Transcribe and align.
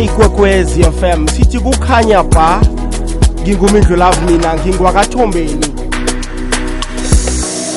ikwekwezi 0.00 0.82
FM 0.84 1.26
sithi 1.28 1.58
kukhanya 1.58 2.22
ba 2.22 2.60
ngingumindlu 3.42 3.96
love 3.96 4.20
mina 4.26 4.54
ngingwakathombeni 4.56 5.66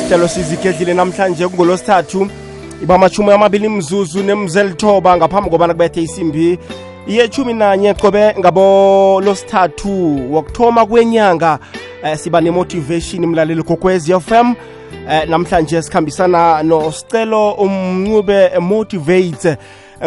hlelo 0.08 0.28
sizigedlile 0.28 0.94
namhlanje 0.94 1.47
kungolosithathu 1.47 2.28
iba 2.84 2.96
amashumi 2.96 3.31
amabili 3.31 3.70
mzuzu 3.70 4.23
nemzelithoba 4.23 5.18
ngaphambi 5.18 5.49
kobana 5.49 5.73
kubethe 5.73 6.02
isimbi. 6.02 6.60
Iyechumi 7.07 7.54
nanye 7.54 7.94
qobe 7.94 8.35
ngabo 8.40 9.22
losithathu 9.26 10.33
wokuthoma 10.33 10.85
kwenyanga 10.85 11.60
eh, 12.03 12.17
siba 12.17 12.42
nemotivation 12.42 13.26
mlaleli 13.26 13.63
kokwez 13.63 14.12
FM 14.19 14.53
eh, 15.10 15.29
namhlanje 15.29 15.81
sikhambisana 15.81 16.63
nosicelo 16.63 17.52
umncube 17.52 18.59
motivate 18.59 19.58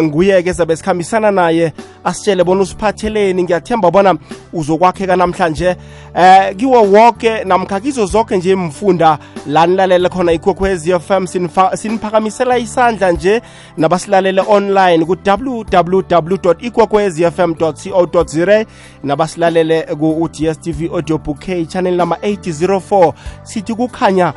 nguye-ke 0.03 0.53
zabe 0.53 0.77
sikhambisana 0.77 1.31
naye 1.31 1.73
asitshele 2.05 2.45
bona 2.45 2.63
usiphatheleni. 2.63 3.43
Ngiyathemba 3.43 3.91
bona 3.91 4.14
uzokwakheka 4.53 5.17
namhlanje. 5.17 5.77
Eh 6.14 6.57
kiwo 6.57 6.82
woke 6.82 7.45
namkha 7.45 7.81
kizo 7.81 8.07
zonke 8.07 8.37
nje 8.37 8.51
imfunda 8.53 9.18
la 9.46 9.67
nilalele 9.67 10.09
khona 10.09 10.32
ikwekwezi 10.32 11.01
FM 11.01 11.27
siniphakamisela 11.75 12.59
isandla 12.59 13.13
nje 13.13 13.43
nabasilalele 13.77 14.43
online 14.49 15.04
ku-www 15.04 16.54
ikwekhwez 16.61 17.21
co 17.59 18.25
za 18.26 18.65
nabasilalele 19.03 19.82
ku 19.82 20.29
DStv 20.29 20.93
audio 20.93 21.18
book 21.18 21.68
channel 21.68 21.96
number 21.96 22.18
804 22.18 23.13
sithi 23.43 23.75
kukhanya 23.75 24.32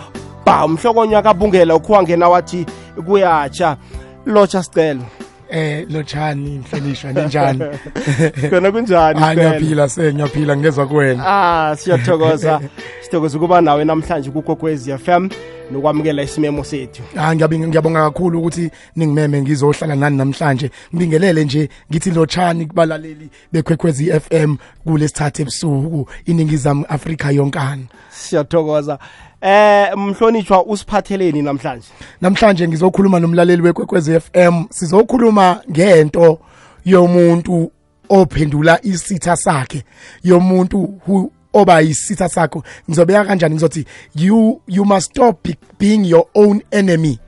ba 0.45 0.67
mhlokonywa 0.67 1.21
kabungela 1.21 1.75
ukhuwangena 1.75 2.29
wathi 2.29 2.65
kuyatsha. 3.05 3.77
Lotsha 4.25 4.63
sicelo 4.63 5.01
eh 5.49 5.87
lochani 5.89 6.59
mhlonishwa 6.59 7.11
ninjani 7.13 7.63
kona 8.49 8.71
kunjani 8.71 9.19
hayi 9.19 9.37
ngiyaphila 9.37 9.89
se 9.89 10.13
ngiyaphila 10.13 10.57
ngezwa 10.57 10.87
kuwena 10.87 11.23
ah 11.27 11.75
siyathokoza. 11.75 12.61
Sithokoza 13.01 13.37
ukuba 13.37 13.61
nawe 13.61 13.85
namhlanje 13.85 14.29
kukokwezi 14.31 14.97
FM 14.97 15.29
nokwamukela 15.71 16.23
isimemo 16.23 16.63
sethu. 16.63 17.03
Ah 17.17 17.35
ngiyabonga 17.35 18.03
kakhulu 18.03 18.39
ukuthi 18.39 18.71
ningimeme 18.95 19.41
ngizohlala 19.41 19.95
nani 19.95 20.17
namhlanje. 20.17 20.71
Ngibingelele 20.95 21.43
nje 21.45 21.69
ngithi 21.91 22.11
lochani 22.11 22.65
kubalaleli 22.65 23.29
bekwekwezi 23.51 24.19
FM 24.19 24.55
kulesithathu 24.83 25.41
ebusuku 25.41 26.09
iningizamu 26.25 26.85
Afrika 26.89 27.31
yonkana. 27.31 27.83
Siyathokoza 28.09 28.99
eh 29.41 29.97
mhlonishwa 29.97 30.65
usiphatheleni 30.65 31.41
namhlanje? 31.41 31.87
Namhlanje 32.21 32.67
ngizokhuluma 32.67 33.19
nomlaleli 33.19 33.61
wekwekwezi 33.61 34.19
FM 34.19 34.63
sizokhuluma 34.69 35.61
ngento 35.71 36.39
yomuntu 36.85 37.71
ophendula 38.09 38.79
isitha 38.83 39.35
sakhe 39.35 39.83
yomuntu 40.23 40.99
who 41.07 41.31
oba 41.53 41.81
isitha 41.81 42.29
sakho. 42.29 42.63
Ngizobeka 42.89 43.25
kanjani? 43.25 43.55
Ngizothi 43.55 43.85
you 44.15 44.61
you 44.67 44.85
must 44.85 45.11
stop 45.11 45.47
being 45.79 46.05
your 46.05 46.27
own 46.35 46.61
enemy. 46.71 47.19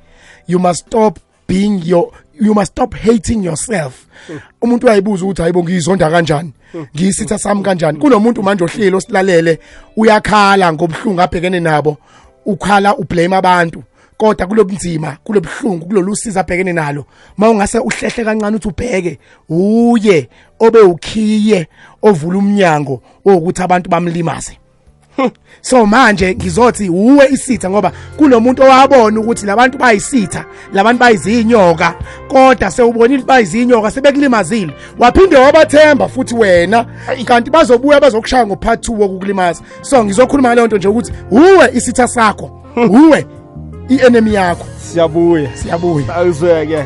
You 0.47 0.59
must 0.59 0.87
stop 0.87 1.19
being 1.47 1.81
your 1.85 2.11
you 2.39 2.53
must 2.53 2.71
stop 2.71 2.95
hating 2.95 3.43
yourself. 3.43 4.05
Umuntu 4.61 4.87
uyayibuza 4.87 5.25
ukuthi 5.25 5.41
hayibo 5.41 5.63
ngizonda 5.63 6.11
kanjani? 6.11 6.53
Ngisitha 6.95 7.37
sami 7.37 7.63
kanjani? 7.63 7.99
Kunomuntu 7.99 8.43
manje 8.43 8.63
ohlelo 8.63 8.97
osilalele 8.97 9.59
uyakhala 9.97 10.73
ngobhlungu 10.73 11.21
abhekene 11.21 11.59
nabo 11.59 11.97
ukhala 12.45 12.97
ublame 12.97 13.35
abantu. 13.35 13.83
Kodwa 14.17 14.47
kulobunzima 14.47 15.17
kulobhlungu 15.23 15.85
kulolusiza 15.85 16.39
abhekene 16.39 16.73
nalo. 16.73 17.05
Mawungase 17.37 17.79
uhlehle 17.79 18.23
kancane 18.23 18.55
uthi 18.55 18.67
ubheke 18.67 19.19
uye 19.49 20.29
obe 20.59 20.79
ukhiye 20.79 21.67
ovula 22.01 22.37
umnyango 22.37 23.01
wokuthi 23.25 23.61
abantu 23.61 23.89
bamlimaze. 23.89 24.57
So 25.61 25.85
manje 25.85 26.35
ngizothi 26.35 26.89
uwe 26.89 27.27
isitha 27.31 27.69
ngoba 27.69 27.91
kunomuntu 28.17 28.63
owabona 28.63 29.19
ukuthi 29.19 29.45
labantu 29.45 29.77
bayisitha 29.77 30.45
labantu 30.73 30.99
bayizinyoka 30.99 31.93
kodwa 32.27 32.71
sewubonile 32.71 33.23
bayizinyoka 33.23 33.91
sebekulimazile 33.91 34.73
waphinde 34.99 35.35
wabathemba 35.35 36.07
futhi 36.07 36.35
wena 36.35 36.85
kanti 37.25 37.51
bazobuya 37.51 37.99
bazokushaya 37.99 38.47
ngopart 38.47 38.89
2 38.89 38.99
wokukulimaza. 39.01 39.61
So 39.81 40.05
ngizokhuluma 40.05 40.49
ngale 40.49 40.67
nto 40.67 40.77
nje 40.77 40.87
ukuthi 40.87 41.13
uwe 41.31 41.71
isitha 41.73 42.07
sakho 42.07 42.51
uwe 42.89 43.25
i-enemy 43.89 44.33
yakho. 44.33 44.65
Siyabuya. 44.91 45.49
Siyabuya. 45.55 46.15
Awuzweke. 46.15 46.85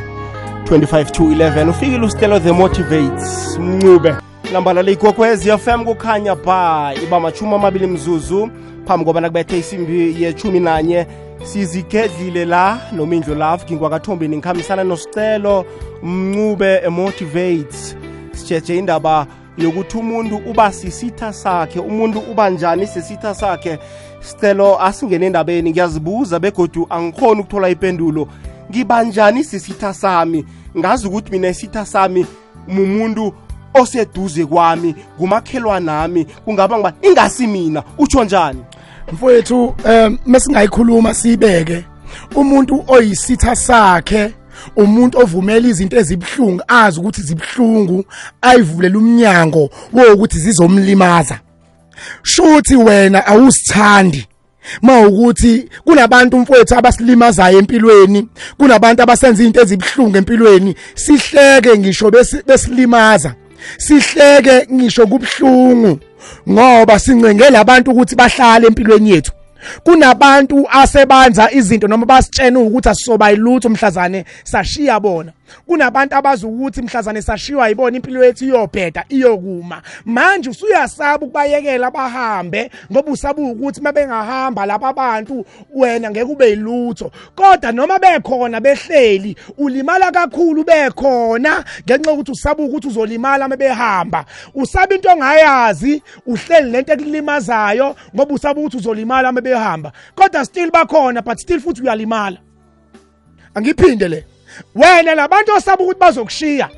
25 0.65 1.11
to 1.11 1.23
11 1.23 1.69
ufikile 1.69 2.05
ustelo 2.05 2.39
the 2.39 2.51
motivates 2.51 3.57
mncube. 3.59 4.15
Lambala 4.53 4.81
leyikokwezi 4.81 5.57
FM 5.57 5.85
kukhanya 5.85 6.35
ba 6.35 6.93
iba 7.03 7.19
machumi 7.19 7.53
amabili 7.53 7.87
mzuzu 7.87 8.49
phambi 8.85 9.05
kobana 9.05 9.27
kubethe 9.29 9.57
isimbi 9.57 10.23
yechumi 10.23 10.59
nanye. 10.59 11.07
Sizigedlile 11.43 12.45
la 12.45 12.79
nomindlu 12.91 13.35
love 13.35 13.65
ngingwakathombeni 13.65 14.37
ngikhambisana 14.37 14.83
nosicelo 14.83 15.65
mncube 16.03 16.89
motivates 16.89 17.95
sijeje 18.31 18.77
indaba 18.77 19.27
yokuthi 19.57 19.97
umuntu 19.97 20.37
uba 20.37 20.71
sisitha 20.71 21.33
sakhe 21.33 21.79
umuntu 21.79 22.19
uba 22.31 22.49
njani 22.49 22.87
sisitha 22.87 23.35
sakhe. 23.35 23.79
Sicelo 24.19 24.81
asingene 24.81 25.25
endabeni 25.25 25.69
ngiyazibuza 25.69 26.39
begodu 26.39 26.87
angikhoni 26.89 27.41
ukuthola 27.41 27.69
ipendulo. 27.69 28.27
Ngibanjani 28.71 29.43
sisitha 29.43 29.93
sami? 29.93 30.45
Ngazi 30.77 31.07
ukuthi 31.07 31.31
mina 31.31 31.49
isitha 31.49 31.85
sami 31.85 32.25
mumuntu 32.67 33.33
oseduze 33.73 34.45
kwami 34.45 34.95
ngumakhelwane 35.17 35.85
nami 35.85 36.25
kungaba 36.25 36.77
ngiba 36.77 36.93
ingasi 37.01 37.47
mina. 37.47 37.83
Utsho 37.97 38.23
njani? 38.23 38.59
Mfowethu 39.11 39.75
um 39.85 40.17
mesingayikhuluma 40.25 41.13
sibeke. 41.13 41.85
Umuntu 42.35 42.83
oyisitha 42.87 43.55
sakhe 43.55 44.33
umuntu 44.75 45.19
ovumela 45.19 45.67
izinto 45.67 45.97
ezibhlungu 45.97 46.63
azi 46.67 46.99
ukuthi 46.99 47.21
zibhlungu 47.21 48.05
ayivulela 48.41 48.97
umnyango 48.97 49.69
wokuthi 49.93 50.39
zizomlimaza. 50.39 51.39
Shuthi 52.23 52.75
wena 52.75 53.27
awusithandi. 53.27 54.27
Mawukuthi 54.81 55.69
kunabantu 55.85 56.37
mfowethu 56.37 56.75
abasilimazayo 56.75 57.59
empilweni 57.59 58.27
kunabantu 58.57 59.03
abasenza 59.03 59.41
izinto 59.41 59.61
ezibhlungu 59.61 60.17
empilweni 60.17 60.75
sihleke 60.95 61.77
ngisho 61.77 62.11
besilimaza. 62.47 63.35
Sihleke 63.77 64.67
ngisho 64.73 65.07
kubhlungu 65.07 65.99
ngoba 66.49 66.99
sincenge 66.99 67.49
labantu 67.49 67.91
ukuthi 67.91 68.15
bahlale 68.15 68.67
empilweni 68.67 69.09
yethu. 69.11 69.31
Kunabantu 69.83 70.67
asebanza 70.71 71.51
izinto 71.51 71.87
noma 71.87 72.05
basitshena 72.05 72.59
ukuthi 72.59 72.89
asisoba 72.89 73.31
ilutho 73.31 73.69
mhlazane 73.69 74.25
sashiya 74.43 74.99
bona. 74.99 75.31
Kunabantu 75.65 76.15
abazi 76.15 76.45
ukuthi 76.45 76.81
mhlazane 76.81 77.21
sashiywa 77.21 77.69
yibona 77.69 77.95
impilo 77.95 78.23
yethu 78.23 78.45
iyobheda 78.45 79.05
iyokuma. 79.09 79.81
Manje 80.05 80.49
usuyasaba 80.49 81.25
ukubayekela 81.25 81.91
bahambe 81.91 82.71
ngoba 82.91 83.11
usaba 83.11 83.41
ukuthi 83.41 83.81
mabengahamba 83.81 84.65
laba 84.65 84.87
abantu 84.87 85.45
wena 85.75 86.11
ngeke 86.11 86.31
ube 86.31 86.49
yilutho 86.49 87.11
kodwa 87.35 87.71
noma 87.71 87.99
bekhona 87.99 88.59
behleli 88.59 89.35
ulimala 89.57 90.11
kakhulu 90.11 90.63
bekhona 90.63 91.63
ngenxa 91.85 92.11
yokuthi 92.11 92.31
usaba 92.31 92.63
ukuthi 92.63 92.87
uzolimala 92.87 93.47
mebehamba 93.47 94.25
usaba 94.55 94.95
into 94.95 95.09
ongayazi 95.09 96.01
uhleli 96.25 96.71
lento 96.71 96.93
ekulimazayo 96.93 97.95
ngoba 98.15 98.33
usaba 98.33 98.59
ukuthi 98.59 98.77
uzolimala 98.77 99.31
mebehamba 99.53 99.91
kodwa 100.15 100.45
still 100.45 100.71
bakhona 100.71 101.21
but 101.23 101.39
still 101.39 101.59
futhi 101.59 101.81
uyalimala. 101.81 102.37
Angiphinde 103.55 104.09
le. 104.09 104.25
Wena 104.75 105.15
labantu 105.15 105.53
osaba 105.53 105.83
ukuthi 105.83 105.99
bazokushiya 105.99 106.69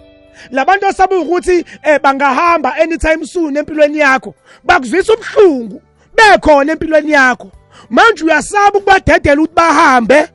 labantu 0.51 0.87
osaba 0.87 1.17
ukuthi 1.17 1.65
eh 1.83 1.99
bangahamba 2.01 2.75
anytime 2.75 3.25
soon 3.25 3.57
empilweni 3.57 3.99
yakho 3.99 4.35
bakuzwisa 4.63 5.13
ubhlungu 5.13 5.81
bekhona 6.15 6.71
empilweni 6.71 7.11
yakho. 7.11 7.51
Manje 7.89 8.23
uyasaba 8.23 8.77
ukubadedela 8.77 9.41
ukuthi 9.41 9.55
bahambe 9.55 10.27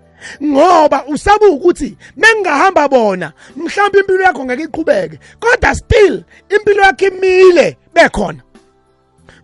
ngoba 0.42 1.04
usaba 1.06 1.46
ukuthi 1.46 1.96
mengahamba 2.16 2.88
bona 2.88 3.32
mhlawumbe 3.56 3.98
impilo 3.98 4.22
yakho 4.22 4.44
ngeke 4.44 4.62
iqhubeke 4.62 5.18
kodwa 5.40 5.74
still 5.74 6.24
impilo 6.48 6.82
yakho 6.82 7.06
imile 7.06 7.76
bekhona. 7.94 8.42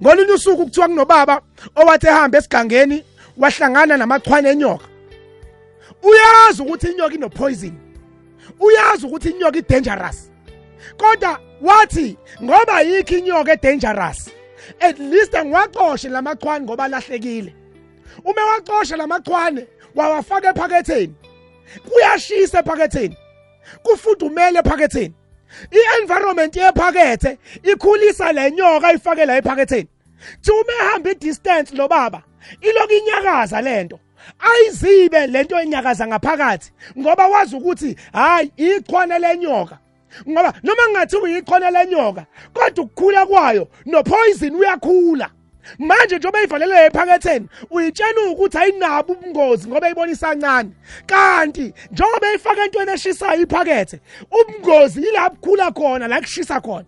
Ngolunye 0.03 0.33
usuku 0.33 0.65
kuthiwa 0.65 0.89
kunobaba 0.89 1.41
owathi 1.77 2.07
ehamba 2.07 2.39
esigangeni 2.39 3.05
wahlangana 3.37 3.97
namachwane 3.97 4.51
enyoka. 4.51 4.87
Uyazi 6.03 6.63
ukuthi 6.63 6.87
inyoka 6.87 7.15
inopoison. 7.15 7.75
Uyazi 8.61 9.07
ukuthi 9.07 9.29
inyoka 9.31 9.59
idangerous. 9.59 10.31
Kodwa 10.97 11.41
wathi 11.61 12.17
ngoba 12.43 12.81
yikho 12.81 13.17
inyoka 13.17 13.53
edangerous 13.53 14.31
at 14.81 14.99
least 14.99 15.33
ngiwaqoshe 15.33 16.09
lamachwane 16.09 16.65
ngoba 16.65 16.89
lahlekile. 16.89 17.55
Uma 18.25 18.45
waqosha 18.45 18.97
lamachwane 18.97 19.67
wawafaka 19.95 20.51
ephaketheni. 20.51 21.15
Kuyashisa 21.89 22.59
ephaketheni. 22.59 23.17
Kufudumele 23.83 24.59
ephaketheni. 24.59 25.15
I-environment 25.71 26.57
yephakethe 26.57 27.39
ikhulisa 27.63 28.33
le 28.33 28.51
nyoka 28.51 28.89
ayifake 28.89 29.25
la 29.27 29.37
ephaketheni. 29.37 29.89
Uma 30.49 30.73
ehamba 30.73 31.11
i-distance 31.11 31.77
lo 31.77 31.89
baba 31.89 32.23
iloku 32.61 32.93
inyakaza 32.93 33.61
lento 33.61 34.01
ayizibe 34.39 35.27
lento 35.27 35.61
enyakaza 35.61 36.07
ngaphakathi 36.07 36.73
ngoba 36.99 37.27
wazi 37.29 37.57
ukuthi 37.57 37.97
hayi 38.13 38.53
ichwane 38.57 39.19
lenyoka 39.19 39.79
ngoba 40.29 40.53
noma 40.63 40.89
ngathi 40.91 41.17
uyichwane 41.17 41.71
lenyoka 41.71 42.27
kodwa 42.53 42.85
ukukhula 42.85 43.27
kwayo 43.27 43.69
nopoison 43.87 44.57
uyakhula. 44.57 45.31
Manje 45.79 46.17
njengoba 46.19 46.43
ivalele 46.43 46.87
ephaketheni 46.87 47.49
uyitshena 47.71 48.21
ukuthi 48.31 48.59
ayinabo 48.59 49.13
ubungozi 49.13 49.69
ngoba 49.69 49.91
ibonisa 49.91 50.27
kancane 50.29 50.71
kanti 51.07 51.73
njengoba 51.93 52.33
ifaka 52.35 52.65
entweni 52.65 52.93
eshisayo 52.93 53.43
iphakethe 53.43 54.01
ubungozi 54.41 55.03
yila 55.05 55.31
bukhula 55.31 55.71
khona 55.71 56.09
la 56.09 56.21
kushisa 56.21 56.61
khona. 56.61 56.85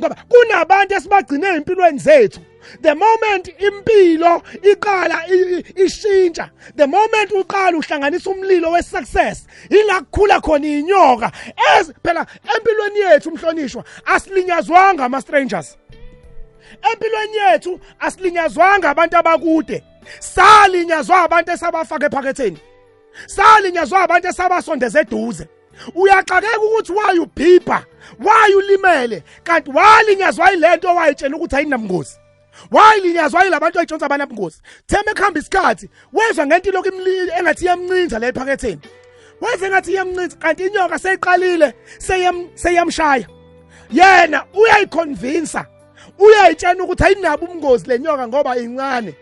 Ngoba 0.00 0.16
kunabantu 0.28 0.94
esibagcine 0.94 1.46
empilweni 1.48 1.98
zethu. 1.98 2.40
The 2.82 2.94
moment 2.94 3.48
impilo 3.58 4.42
iqala 4.62 5.22
i- 5.28 5.58
i- 5.58 5.84
ishintsha 5.84 6.50
the 6.76 6.86
moment 6.86 7.30
uqala 7.30 7.78
uhlanganisa 7.78 8.30
umlilo 8.30 8.70
wesuccess 8.72 9.46
ila 9.70 10.00
kukhula 10.00 10.40
khona 10.40 10.66
inyoka 10.66 11.32
ez 11.78 11.92
phela 12.02 12.26
empilweni 12.56 12.98
yethu 13.00 13.28
umhlonishwa 13.28 13.84
asilinyazwanga 14.06 15.04
ama 15.04 15.20
strangers 15.20 15.76
empilweni 16.92 17.36
yethu 17.36 17.80
asilinyazwanga 18.00 18.90
abantu 18.90 19.16
abakude. 19.16 19.84
Salinyazwa 20.18 21.22
abantu 21.22 21.50
esabafaka 21.52 22.06
ephaketheni. 22.06 22.58
Salinyazwa 23.26 24.02
abantu 24.02 24.28
esabasondeza 24.28 25.00
eduze. 25.00 25.48
Uyaxakeka 25.94 26.58
ukuthi 26.60 26.92
why 26.92 27.18
ubhibha 27.18 27.84
why 28.18 28.54
ulimele? 28.54 29.22
Kanti 29.44 29.70
walinyazwa 29.70 30.52
ilento 30.52 30.94
wayitshela 30.94 31.36
ukuthi 31.36 31.56
ayinabungozi. 31.56 32.18
Wayilinyazwa 32.70 33.44
yilabantu 33.44 33.78
ayitshonza 33.78 34.06
abanabungozi. 34.06 34.60
Theme 34.86 35.14
kuhamba 35.14 35.40
isikhathi. 35.40 35.90
Wezwa 36.12 36.46
ngento 36.46 36.70
lokhu 36.70 36.88
imli- 36.88 37.38
engathi 37.38 37.64
iyamncinza 37.64 38.18
la 38.18 38.26
ephaketheni. 38.26 38.80
Wezwa 39.40 39.66
engathi 39.68 39.90
iyamncinza 39.92 40.36
kanti 40.36 40.66
inyoka 40.66 40.98
seyiqalile 40.98 41.74
seyam- 41.98 42.48
seyamshaya. 42.54 43.26
Yena 43.90 44.44
uyayiconvinsa 44.54 45.66
uyayitshena 46.18 46.84
ukuthi 46.84 47.04
ayinabo 47.04 47.44
ubungozi 47.44 47.86
lenyoka 47.88 48.28
ngoba 48.28 48.56
incane 48.56 49.14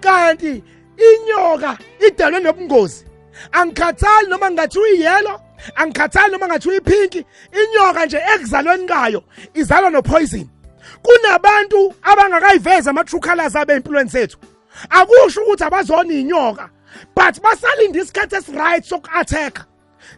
kanti 0.00 0.62
inyoka 0.96 1.78
idalwe 2.06 2.40
nobungozi. 2.40 3.04
Angikhathali 3.52 4.28
noma 4.28 4.50
ngathi 4.50 4.78
uyiyelo 4.78 5.40
angikhathali 5.74 6.32
noma 6.32 6.46
ngathi 6.46 6.68
uyiphinki 6.68 7.24
inyoka 7.52 8.06
nje 8.06 8.20
ekuzalweni 8.34 8.86
kayo 8.86 9.22
izalwa 9.54 9.90
nopoison. 9.90 10.48
Kunabantu 11.02 11.94
abangakayiveza 12.02 12.90
ama-true 12.90 13.20
colors 13.20 13.56
abe 13.56 13.74
empilweni 13.74 14.10
zethu. 14.10 14.38
Akusho 14.90 15.42
ukuthi 15.42 15.64
abazona 15.64 16.12
inyoka 16.12 16.70
but 17.14 17.40
basalinde 17.42 17.98
isikhathi 17.98 18.36
esiright 18.36 18.84
soku-attack 18.84 19.66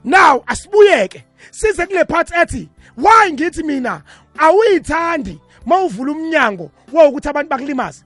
now 0.04 0.42
asibuyeke 0.46 1.24
size 1.50 1.86
kule 1.86 2.04
part 2.04 2.30
ethi 2.32 2.68
why 2.96 3.32
ngithi 3.32 3.62
mina 3.62 4.02
awuyithandi? 4.38 5.40
Mawuvula 5.66 6.12
umnyango 6.12 6.70
wokuthi 6.92 7.28
abantu 7.28 7.50
bakulimaze. 7.50 8.04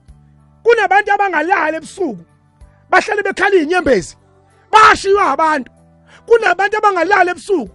Kunabantu 0.63 1.13
abangalala 1.13 1.77
ebusuku 1.77 2.25
bahlale 2.91 3.23
bekhala 3.23 3.57
inyembezi 3.57 4.17
bashiywa 4.73 5.31
abantu. 5.31 5.71
Kunabantu 6.27 6.77
abangalala 6.79 7.31
ebusuku 7.31 7.71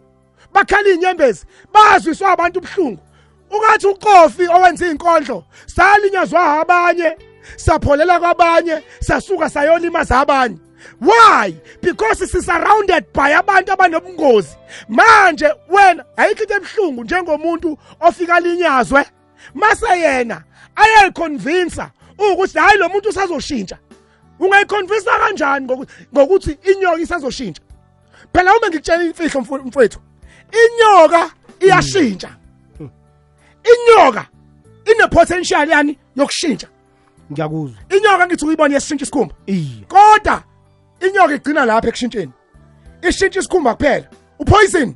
bakhala 0.54 0.90
inyembezi 0.90 1.46
bazwiswa 1.74 2.32
abantu 2.32 2.60
ubuhlungu. 2.60 3.02
Ungathi 3.52 3.88
uqofi 3.88 4.48
owenza 4.48 4.88
inkondlo 4.88 5.46
salinyazwa 5.66 6.60
abanye 6.62 7.18
sapholela 7.56 8.20
kwabanye 8.20 8.84
sasuka 9.00 9.50
sayolimaza 9.50 10.20
abanye. 10.20 10.58
Why? 11.00 11.56
Because 11.82 12.20
sisurrounded 12.32 13.12
by 13.14 13.32
abantu 13.34 13.72
abanobungozi. 13.72 14.56
Manje 14.88 15.54
wena 15.70 16.06
ayikho 16.18 16.44
into 16.44 16.56
ebuhlungu 16.56 17.04
njengomuntu 17.04 17.78
ofika 18.00 18.40
linyazwe 18.40 19.06
mase 19.54 20.00
yena 20.00 20.44
ayayiconvince 20.76 21.84
ukuthi 22.18 22.60
hayi 22.60 22.78
lo 22.78 22.90
muntu 22.90 23.10
usazoshintsha. 23.10 23.78
Ungayiconvince 24.40 25.06
kanjani 25.20 25.66
ngokuthi 25.66 25.94
ngokuthi 26.14 26.52
inyoka 26.72 27.00
isazoshintsha? 27.02 27.62
Phela 28.34 28.52
uma 28.58 28.68
ngikutshela 28.68 29.04
imfihlo 29.04 29.42
mfu- 29.42 29.64
mfowethu 29.68 30.00
inyoka 30.52 31.32
iyashintsha. 31.60 32.30
Inyoka 33.64 34.26
ine 34.86 35.08
potential 35.08 35.70
yani 35.70 35.98
yokushintsha? 36.16 36.68
Ngiyakuzwa. 37.32 37.78
Inyoka 37.98 38.28
ngithi 38.28 38.46
uyibona 38.46 38.74
yesishintsha 38.74 39.04
isikhumba? 39.04 39.36
Iye. 39.46 39.86
Kodwa 39.88 40.44
inyoka 41.00 41.34
igcina 41.36 41.66
lapha 41.66 41.88
ekushintsheni. 41.88 42.32
Ishintsha 43.02 43.40
isikhumba 43.40 43.76
kuphela. 43.76 44.08
Upoison. 44.40 44.96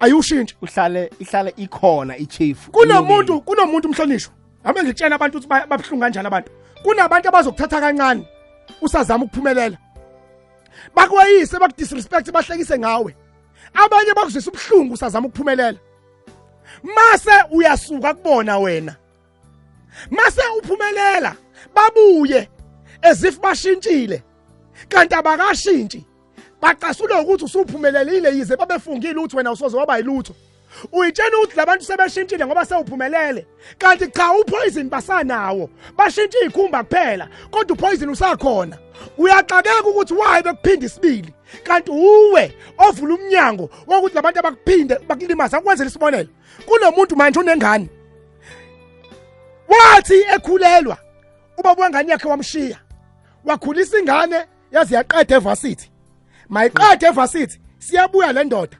Ayushintshi 0.00 0.56
uhlale 0.62 1.10
ihlale 1.20 1.54
ikhona 1.56 2.16
ichief 2.16 2.68
kunomuntu 2.70 3.40
kunomuntu 3.40 3.88
umhlonishwa. 3.88 4.32
Ame 4.64 4.82
ngitshela 4.82 5.14
abantu 5.16 5.38
ukuthi 5.38 5.48
ba- 5.48 5.66
babuhlungu 5.66 6.00
kanjani 6.02 6.26
abantu? 6.26 6.50
Kunabantu 6.82 7.28
abazokuthatha 7.28 7.80
kancane 7.80 8.26
usazama 8.82 9.24
ukuphumelela. 9.24 9.78
Bakweyise 10.94 11.58
bakudisrespect 11.58 12.30
bahlekise 12.32 12.78
ngawe. 12.78 13.14
Abanye 13.74 14.14
bakuzwisa 14.14 14.50
ubuhlungu 14.50 14.94
usazama 14.94 15.26
ukuphumelela. 15.28 15.78
Mase 16.82 17.32
uyasuka 17.50 18.14
kubona 18.14 18.58
wena. 18.58 18.96
Mase 20.10 20.42
uphumelela 20.58 21.36
babuye 21.74 22.48
ezif 23.02 23.40
bashintshile. 23.40 24.22
Kanti 24.88 25.14
abakashintshi. 25.14 26.04
Bacasulwa 26.60 27.20
ukuthi 27.20 27.44
usuphumelelile 27.44 28.36
yize 28.36 28.56
babefungile 28.56 29.18
ukuthi 29.18 29.36
wena 29.36 29.52
usoze 29.52 29.76
waba 29.76 29.96
yilutho. 29.96 30.34
Uyitshena 30.92 31.38
ukuthi 31.38 31.56
labantu 31.56 31.84
sebeshintshile 31.84 32.46
ngoba 32.46 32.64
sewuphumelele. 32.64 33.46
Kanti 33.78 34.06
cha 34.08 34.32
upoison 34.32 34.88
basanawo. 34.88 35.70
Bashintshe 35.96 36.38
izikhumba 36.38 36.84
kuphela 36.84 37.28
kodwa 37.50 37.76
upoison 37.76 38.10
usakhona. 38.10 38.78
Uyaxakeka 39.18 39.88
ukuthi 39.88 40.14
why 40.14 40.42
bekuphinda 40.42 40.86
isibili? 40.86 41.32
Kanti 41.62 41.90
uwe 41.90 42.54
ovula 42.78 43.14
umnyango 43.14 43.70
wokuthi 43.86 44.14
labantu 44.14 44.38
abakuphinde 44.38 44.98
bakulimaza 45.08 45.58
akwenzela 45.58 45.90
isibonelo. 45.90 46.28
Kunomuntu 46.66 47.16
manje 47.16 47.40
unengane 47.40 47.88
wathi 49.68 50.20
ekhulelwa 50.34 50.98
ubaba 51.58 51.82
wengane 51.82 52.10
yakhe 52.10 52.28
wamshiya. 52.28 52.78
Wakhulisa 53.44 53.98
ingane 53.98 54.44
yazi 54.72 54.94
yaqeda 54.94 55.36
evasithi. 55.36 55.90
Mayiqede 56.48 57.06
evasithi 57.06 57.60
siyabuya 57.78 58.32
le 58.32 58.44
ndoda. 58.44 58.76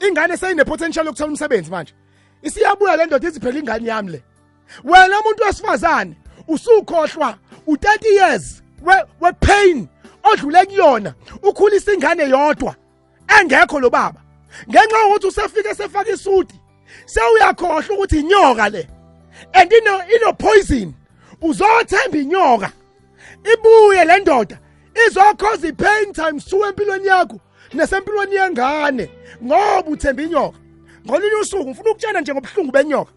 Ingane 0.00 0.36
seyine 0.36 0.64
potential 0.64 1.06
yokuthola 1.06 1.30
umsebenzi 1.30 1.70
manje. 1.70 1.94
Isiyabuya 2.42 2.96
le 2.96 3.06
ndoda 3.06 3.28
ithi 3.28 3.40
phela 3.40 3.58
ingane 3.58 3.88
yami 3.88 4.12
le. 4.12 4.22
Wena 4.84 5.20
umuntu 5.20 5.42
wesifazane 5.42 6.16
usukhohlwa 6.48 7.38
u30 7.66 8.06
years 8.06 8.62
we, 8.82 8.94
we 9.20 9.32
pain 9.32 9.88
odlule 10.22 10.66
kuyona 10.66 11.14
ukhulisa 11.42 11.92
ingane 11.92 12.28
yodwa. 12.28 12.74
Engekho 13.40 13.80
lo 13.80 13.90
baba. 13.90 14.20
Ngenxa 14.68 14.98
yokuthi 14.98 15.26
usefike 15.26 15.74
sefaka 15.74 16.10
isudi 16.10 16.54
sewuyakhohlwa 17.06 17.96
ukuthi 17.96 18.20
inyoka 18.20 18.68
le. 18.68 18.88
And 19.54 19.72
ino 19.72 20.02
ino 20.16 20.32
poison 20.32 20.94
uzothemba 21.42 22.18
inyoka. 22.18 22.72
Ibuye 23.52 24.04
le 24.04 24.18
ndoda 24.18 24.58
izokhoza 25.06 25.68
ipain 25.68 26.12
times 26.12 26.52
2 26.52 26.68
empilweni 26.68 27.06
yakho 27.06 27.40
nasempilweni 27.72 28.34
yengane. 28.34 29.10
Ngoba 29.44 29.90
uthemba 29.90 30.22
inyoka. 30.22 30.58
Ngolunye 31.06 31.34
usuku 31.34 31.64
ngifuna 31.64 31.90
ukutshela 31.90 32.20
nje 32.20 32.32
ngobuhlungu 32.32 32.72
benyoka. 32.72 33.12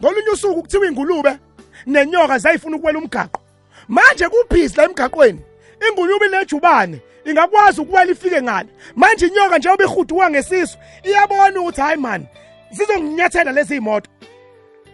Ngolunye 0.00 0.28
usuku 0.28 0.62
kuthiwa 0.62 0.86
ingulube 0.86 1.38
nenyoka 1.86 2.38
zayifuna 2.38 2.76
ukuwela 2.76 2.98
umgaqo. 2.98 3.40
Manje 3.88 4.28
kubhizi 4.28 4.76
la 4.76 4.84
emgaqweni. 4.84 5.40
Ingulube 5.88 6.26
inejubane 6.26 7.00
ingakwazi 7.24 7.80
ukuwela 7.80 8.12
ifike 8.12 8.42
ngale. 8.42 8.68
Manje 8.96 9.26
inyoka 9.26 9.58
njengoba 9.58 9.84
ihuduka 9.84 10.30
ngesisu 10.30 10.78
iyabona 11.02 11.60
ukuthi 11.60 11.80
hayi 11.80 11.96
man 11.96 12.26
zizonginyathela 12.70 13.52
lezi 13.52 13.76
imoto 13.76 14.10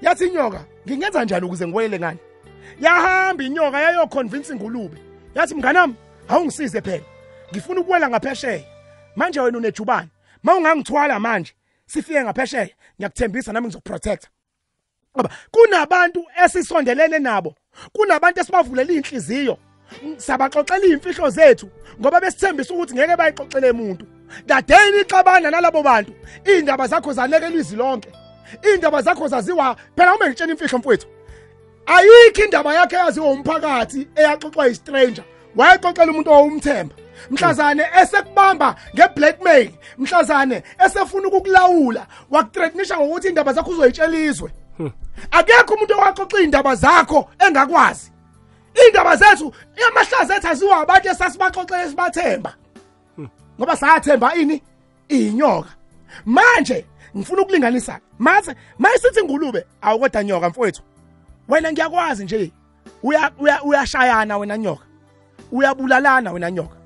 yathi 0.02 0.26
inyoka 0.26 0.64
ngingenza 0.86 1.24
njani 1.24 1.46
ukuze 1.46 1.66
ngiwele 1.66 1.98
ngani? 1.98 2.18
Yahamba 2.80 3.44
inyoka 3.44 3.80
yayoconvince 3.80 4.52
ingulube. 4.52 4.96
Yathi 5.34 5.54
mnganami 5.54 5.94
awungisize 6.32 6.80
phela. 6.80 7.04
Ngifuna 7.52 7.80
ukuwela 7.80 8.08
ngaphesheya. 8.08 8.64
Manje 9.16 9.40
wena 9.40 9.58
unejubane. 9.58 10.08
Mawungangithwala 10.42 11.20
manje 11.20 11.52
sifike 11.86 12.22
ngaphesheya 12.22 12.68
ngiyakuthembisa 12.96 13.52
nami 13.52 13.66
ngizokuprotecta. 13.66 14.28
Ngoba 15.16 15.30
kunabantu 15.50 16.24
esisondelene 16.44 17.18
nabo 17.18 17.54
kunabantu 17.92 18.40
esibavulela 18.40 18.92
inhliziyo 18.92 19.58
sabaxoxela 20.16 20.86
imfihlo 20.86 21.30
zethu 21.30 21.70
ngoba 22.00 22.20
besithembisa 22.20 22.74
ukuthi 22.74 22.94
ngeke 22.94 23.16
bayixoxele 23.16 23.70
umuntu 23.70 24.06
dadeni 24.46 25.00
ixabana 25.00 25.50
nalabo 25.50 25.82
bantu. 25.82 26.12
Indaba 26.44 26.86
zakho 26.86 27.12
zanekelwa 27.12 27.60
izwi 27.60 27.76
lonke. 27.76 28.08
Indaba 28.74 29.02
zakho 29.02 29.28
zaziwa 29.28 29.76
phela 29.96 30.14
uma 30.14 30.28
ngitshela 30.28 30.52
imfihlo 30.52 30.78
mfowethu. 30.78 31.06
Ayikho 31.86 32.44
indaba 32.44 32.74
yakhe 32.74 32.96
yaziwa 32.96 33.30
umphakathi 33.30 34.08
eyaxoxwa 34.16 34.66
yistranger. 34.66 35.24
Wayexoxela 35.56 36.10
umuntu 36.12 36.30
owumthemba 36.30 36.94
mhlazane 37.30 37.84
esekubamba 38.02 38.76
ngeblackmail 38.94 39.70
mhlazane 39.98 40.62
esefuna 40.86 41.28
ukukulawula 41.28 42.06
wakuthreatenisha 42.30 42.96
ngokuthi 42.98 43.28
indaba 43.28 43.52
zakho 43.52 43.70
uzoyitshela 43.70 44.18
izwe 44.18 44.50
akekho 45.30 45.74
umuntu 45.74 45.94
owaxoxa 45.94 46.40
indaba 46.42 46.74
zakho 46.74 47.30
engakwazi. 47.38 48.10
Indaba 48.88 49.16
zethu 49.16 49.52
amahlazo 49.88 50.34
ethu 50.34 50.48
aziwa 50.48 50.76
abantu 50.80 51.08
esasibaxoxela 51.08 51.84
esibathemba. 51.84 52.54
Ngoba 53.58 53.76
sathemba 53.76 54.34
ini? 54.34 54.62
Inyoka 55.08 55.68
manje 56.26 56.86
ngifuna 57.16 57.42
ukulinganisa 57.42 58.00
mathe 58.18 58.54
mayisithi 58.78 59.22
ngulube 59.24 59.64
awukodwa 59.82 60.24
nyoka 60.24 60.48
mfowethu 60.48 60.82
wena 61.48 61.72
ngiyakwazi 61.72 62.24
nje 62.24 62.50
uya 63.02 63.30
uya- 63.38 63.62
uyashayana 63.62 64.38
wena 64.38 64.58
nyoka. 64.58 64.84
Uyabulalana 65.52 66.32
wena 66.32 66.50
nyoka. 66.50 66.76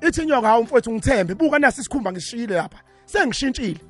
Ithi 0.00 0.26
nyoka 0.26 0.48
hawu 0.48 0.62
mfowethu 0.62 0.92
ngithembe 0.92 1.34
buka 1.34 1.58
nasi 1.58 1.80
isikhumba 1.80 2.12
ngisishiyile 2.12 2.54
lapha 2.54 2.78
sengishintshile. 3.04 3.80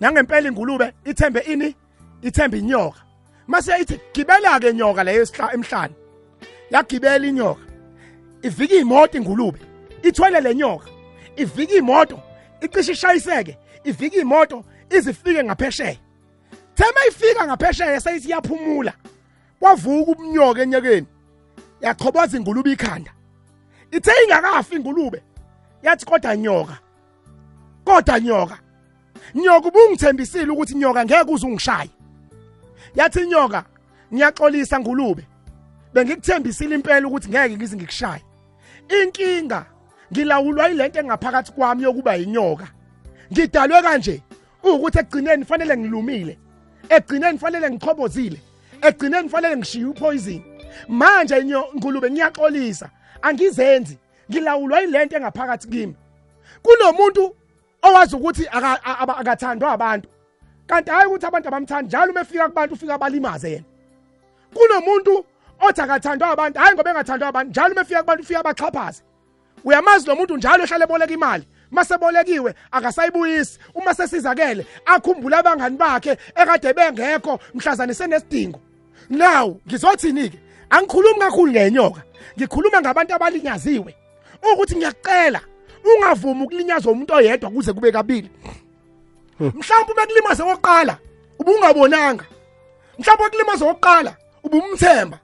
Nangempela 0.00 0.48
ingulube 0.48 0.92
ithembe 1.04 1.40
ini 1.40 1.76
ithembe 2.22 2.58
inyoka. 2.58 3.00
Mase 3.46 3.72
ithi 3.80 4.00
gibela 4.14 4.60
ke 4.60 4.72
nyoka 4.72 5.04
leyo 5.04 5.22
esihla 5.22 5.52
emhlanje 5.54 5.94
yagibela 6.70 7.26
inyoka. 7.26 7.60
Ivika 8.42 8.74
imoto 8.74 9.18
ingulube 9.18 9.58
ithwele 10.02 10.40
lenyoka 10.40 10.88
ivika 11.36 11.74
imoto 11.74 12.20
icishe 12.60 12.92
ishayiseke. 12.92 13.58
Ivika 13.84 14.16
imoto 14.16 14.64
izifike 14.90 15.44
ngaphesheya. 15.44 15.96
Thema 16.74 17.06
ifika 17.08 17.46
ngaphesheya 17.46 18.00
seyithi 18.00 18.30
yaphumula 18.30 18.92
kwavuka 19.60 20.10
ubunyoka 20.10 20.62
enyakeni. 20.62 21.06
Yaqhoboza 21.80 22.36
ingulube 22.36 22.72
ikhanda. 22.72 23.12
Ithe 23.92 24.12
ingakafi 24.24 24.74
ingulube 24.74 25.22
yathi 25.82 26.06
kodwa 26.06 26.36
nyoka 26.36 26.78
kodwa 27.84 28.20
nyoka 28.20 28.58
nyoka 29.34 29.68
ubungithembisile 29.68 30.50
ukuthi 30.50 30.74
nyoka 30.74 31.04
ngeke 31.04 31.30
uze 31.30 31.46
ungishaye. 31.46 31.90
Yathi 32.94 33.20
inyoka 33.20 33.64
ngiyaxolisa 34.14 34.80
ngulube 34.80 35.26
bengikuthembisile 35.94 36.74
impela 36.74 37.08
ukuthi 37.08 37.28
ngeke 37.28 37.56
ngize 37.56 37.76
ngikushaye. 37.76 38.22
Inkinga 39.02 39.66
ngilawulwa 40.12 40.68
yilento 40.68 41.00
engaphakathi 41.00 41.52
kwami 41.52 41.82
yokuba 41.82 42.16
inyoka 42.16 42.68
ngidalwe 43.32 43.82
kanje 43.82 44.22
ukuthi 44.62 44.98
ekugcineni 44.98 45.44
fanele 45.44 45.76
ngilumile 45.76 46.38
ekugcineni 46.88 47.38
fanele 47.38 47.70
ngichobozile 47.70 48.40
ekugcineni 48.82 49.28
fanele 49.28 49.56
ngishiye 49.56 49.86
upoison 49.86 50.42
manje 50.88 51.44
ngulube 51.76 52.10
ngiyaxolisa. 52.10 52.90
Angizenzi 53.22 53.98
ngilawulwa 54.30 54.80
yilento 54.80 55.16
engaphakathi 55.16 55.68
kimi. 55.68 55.94
Kunomuntu 56.62 57.36
owazi 57.82 58.16
ukuthi 58.16 58.48
aka- 58.52 58.80
a- 58.84 58.98
aba- 58.98 59.16
akathandwa 59.16 59.72
abantu 59.72 60.08
kanti 60.66 60.90
hayi 60.90 61.06
ukuthi 61.06 61.26
abantu 61.26 61.48
abamthandi 61.48 61.86
njalo 61.88 62.12
uma 62.12 62.20
efika 62.20 62.48
kubantu 62.48 62.74
ufika 62.74 62.94
abalimaze 62.94 63.50
yena 63.50 63.64
kunomuntu 64.54 65.24
othi 65.60 65.80
akathandwa 65.80 66.28
abantu 66.30 66.58
hayi 66.60 66.74
ngoba 66.74 66.90
engathandwa 66.90 67.28
abantu 67.28 67.50
njalo 67.50 67.72
uma 67.72 67.80
efika 67.80 68.00
kubantu 68.02 68.22
ufika 68.22 68.40
abaxhaphaze 68.40 69.02
uyamazi 69.64 70.06
lo 70.06 70.16
muntu 70.16 70.36
njalo 70.36 70.64
ehlale 70.64 70.84
eboleka 70.84 71.12
imali. 71.14 71.44
Masebolekiwe 71.70 72.54
akasayibuyisi. 72.70 73.58
Uma 73.74 73.94
sesizakele 73.94 74.66
akhumbula 74.86 75.38
abangani 75.38 75.76
bakhe 75.76 76.18
ekade 76.36 76.72
bengekho 76.74 77.40
mhlazane 77.54 77.94
senesidingo. 77.94 78.60
Now 79.10 79.56
ngizothini 79.66 80.28
ke 80.30 80.38
angikhulumi 80.70 81.20
kakhulu 81.20 81.52
ngenyoka. 81.52 82.02
Ngikhuluma 82.36 82.80
ngabantu 82.80 83.14
abalinyaziwe. 83.14 83.94
Ukuthi 84.52 84.76
ngiyacela 84.76 85.40
ungavumi 85.84 86.42
ukulinyazwa 86.44 86.92
umuntu 86.92 87.14
oyedwa 87.14 87.50
kuze 87.50 87.72
kube 87.72 87.92
kabili. 87.92 88.30
Mhlawumbe 89.40 89.92
uma 89.92 90.06
kulimaze 90.06 90.42
oqala 90.42 90.98
ubungabonanga. 91.38 92.24
Mhlawumbe 92.98 93.30
kulimaze 93.30 93.64
oqala 93.64 94.16
ubumthemba. 94.42 95.18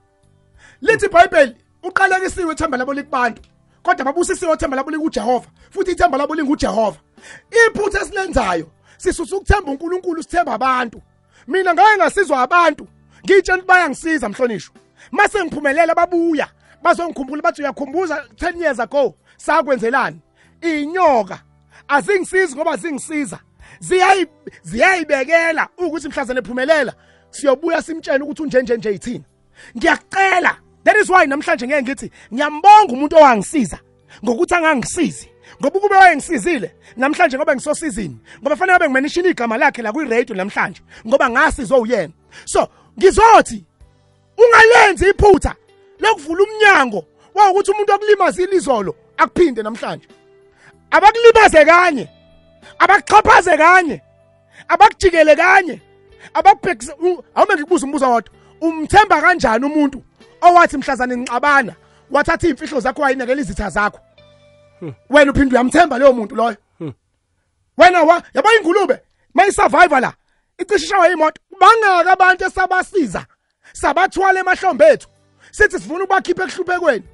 Lithi 0.80 1.06
iBhayibheli 1.06 1.56
uqalekisiwe 1.82 2.52
ithemba 2.52 2.76
labo 2.76 2.94
likubantu 2.94 3.42
kodwa 3.82 4.04
babusisiwe 4.04 4.54
ithemba 4.54 4.76
labo 4.76 4.90
likuJehova 4.90 5.48
futhi 5.70 5.90
ithemba 5.90 6.18
labo 6.18 6.34
linguJehova. 6.34 6.98
Iphutha 7.50 8.00
esilenzayo 8.00 8.66
sisusa 8.96 9.36
ukuthemba 9.36 9.70
uNkulunkulu 9.70 10.22
sithemba 10.22 10.54
abantu. 10.54 11.02
Mina 11.46 11.74
ngake 11.74 11.96
ngasizwa 11.96 12.42
abantu 12.42 12.86
ngitshela 13.24 13.58
ukuthi 13.58 13.68
bayangisiza 13.68 14.28
mhlonishwa. 14.28 14.74
Mase 15.10 15.44
ngiphumelela 15.44 15.94
babuya. 15.94 16.48
Bazongikhumbula 16.82 17.42
bathi 17.42 17.62
uyakhumbuza 17.62 18.24
10 18.36 18.62
years 18.62 18.80
ago? 18.80 19.14
Sakwenzelani? 19.36 20.20
Inyoka 20.60 21.40
azingisizi 21.88 22.56
ngoba 22.56 22.76
zingisiza. 22.76 23.38
Ziyayi 23.80 24.26
ziyayibekela 24.62 25.68
ukuthi 25.78 26.08
mhlazane 26.08 26.38
ephumelela. 26.38 26.92
Siyobuya 27.30 27.82
simtshele 27.82 28.24
ukuthi 28.24 28.42
unjenje 28.42 28.76
nje 28.76 28.92
yithina. 28.92 29.24
Ngiyakucela 29.76 30.56
that 30.84 30.96
is 30.96 31.10
why 31.10 31.26
namhlanje 31.26 31.66
ngeke 31.66 31.82
ngithi 31.82 32.10
ngiyambonga 32.34 32.92
umuntu 32.92 33.16
owangisiza 33.16 33.78
ngokuthi 34.24 34.54
angangisizi. 34.54 35.28
Ngoba 35.60 35.78
ukube 35.78 35.94
wayengisizile 35.94 36.74
namhlanje 36.96 37.36
ngoba 37.36 37.54
ngisosizini 37.54 38.18
ngoba 38.40 38.56
fanele 38.56 38.72
ngabe 38.72 38.86
ngimenishini 38.86 39.28
igama 39.28 39.56
lakhe 39.56 39.82
la 39.82 39.92
kwi-radio 39.92 40.36
namhlanje 40.36 40.82
ngoba 41.06 41.30
ngasizwe 41.30 41.78
uyena 41.78 42.12
so 42.44 42.68
ngizothi 42.98 43.64
ungalenzi 44.38 45.08
iphutha 45.08 45.54
lokuvula 46.00 46.42
umnyango 46.44 47.04
wawukuthi 47.34 47.70
umuntu 47.70 47.92
okulimazile 47.92 48.56
izolo 48.56 48.96
akuphinde 49.16 49.62
namhlanje. 49.62 50.08
Abakulimaze 50.90 51.64
kanye 51.64 52.08
abakuxhaphaze 52.78 53.56
kanye 53.56 54.02
abakujikele 54.68 55.36
kanye 55.36 55.80
abakubhekise 56.34 56.92
awume 57.34 57.54
ngikubuza 57.54 57.86
umbuzo 57.86 58.10
wodwa. 58.10 58.32
Umthemba 58.60 59.20
kanjani 59.20 59.64
umuntu 59.66 60.02
owathi 60.40 60.76
mhlazane 60.76 61.16
ngixabana 61.16 61.74
wathatha 62.10 62.46
iy'mfihlo 62.48 62.80
zakho 62.80 63.02
wayinekela 63.02 63.40
izitha 63.40 63.70
zakho? 63.70 64.00
Wena 65.10 65.30
uphinde 65.32 65.54
uyamthemba 65.54 65.98
leyo 65.98 66.12
muntu 66.12 66.34
loyo? 66.34 66.56
Wena 67.78 68.02
wa 68.02 68.22
yabo 68.34 68.48
ingulube? 68.52 68.98
Mayisurvive 69.34 70.00
la? 70.00 70.12
Icishe 70.58 70.84
ishawa 70.84 71.08
imoto 71.08 71.40
bangaka 71.60 72.12
abantu 72.12 72.44
esabasiza 72.44 73.26
sabathwala 73.72 74.40
emahlombe 74.40 74.84
ethu. 74.84 75.08
Sithi 75.58 75.78
sifuna 75.78 76.04
ukubakhipha 76.04 76.44
ekuhluphekweni. 76.44 77.04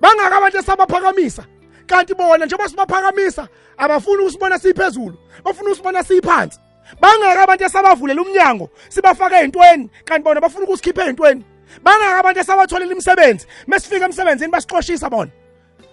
Bangaka 0.00 0.36
abantu 0.36 0.58
esabaphakamisa. 0.58 1.44
Kanti 1.86 2.14
bona 2.14 2.46
njengoba 2.46 2.68
sibaphakamisa 2.68 3.48
abafuni 3.76 4.24
usibona 4.24 4.58
siphezulu 4.58 5.18
bafuna 5.44 5.70
usibona 5.70 6.04
siphansi. 6.04 6.58
Bangaka 7.00 7.42
abantu 7.42 7.64
esabavulela 7.64 8.22
umnyango 8.22 8.70
sibafake 8.88 9.34
ezintweni 9.34 9.90
kanti 10.04 10.24
bona 10.24 10.40
bafuna 10.40 10.64
ukusikhipha 10.64 11.02
ezintweni 11.02 11.44
bangaka 11.82 12.18
abantu 12.18 12.40
esabatholela 12.40 12.92
imisebenzi 12.92 13.46
mesifika 13.66 14.04
emsebenzini 14.04 14.52
basiqoshisa 14.52 15.10
bona. 15.10 15.30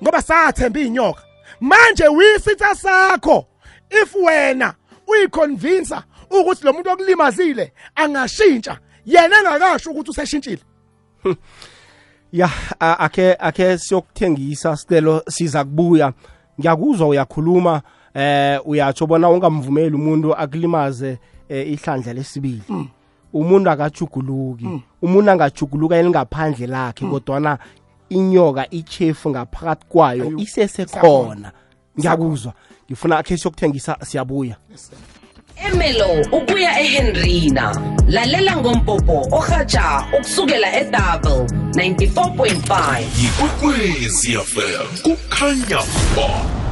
Ngoba 0.01 0.21
sathemba 0.21 0.79
inyoka 0.79 1.21
manje 1.59 2.07
wisitha 2.07 2.75
sakho. 2.75 3.47
If 3.89 4.15
wena 4.15 4.75
uyiconvince 5.07 5.95
ukuthi 6.29 6.65
lo 6.65 6.73
muntu 6.73 6.89
okulimazile 6.89 7.73
angashintsha 7.95 8.79
yena 9.05 9.37
engakasho 9.39 9.91
ukuthi 9.91 10.11
useshintshile. 10.11 10.61
Ya 12.39 12.49
a- 12.79 12.99
akhe 12.99 13.35
akhe 13.39 13.77
siyokuthengisa 13.77 14.77
sicelo 14.77 15.23
siza 15.29 15.63
kubuya. 15.63 16.13
Ngiyakuzwa 16.59 17.07
uyakhuluma 17.07 17.81
eh 18.13 18.59
uyatsho 18.65 19.07
bona 19.07 19.29
ungamvumeli 19.29 19.95
umuntu 19.95 20.35
akulimaze 20.35 21.17
eh, 21.49 21.71
ihlandla 21.71 22.13
lesibili. 22.13 22.61
Umuntu 23.33 23.69
akajuguluki 23.69 24.67
umuntu 25.01 25.31
angajuguluka 25.31 25.95
elingaphandle 25.95 26.67
lakhe 26.67 27.05
kodwana 27.05 27.57
inyoka 28.09 28.69
ichefu 28.69 29.29
ngaphakathi 29.29 29.85
kwayo 29.89 30.23
Ayu, 30.23 30.39
isesekhona 30.39 31.51
ngiyakuzwa. 31.99 32.53
Ngifuna 32.89 33.17
akhe 33.17 33.37
siyokuthengisa 33.37 33.97
siyabuya. 34.03 34.55
Emelo 35.65 36.21
ukuya 36.31 36.79
eHenrina. 36.79 37.75
Lalela 38.07 38.57
ngompopo 38.57 39.27
ohatsha 39.31 40.05
ukusukela 40.17 40.75
eDouble 40.79 41.45
94.5 41.71 43.03
yikwekwezi 43.21 44.37
fm 44.37 44.87
kukhanya 45.03 45.81
ba. 46.15 46.66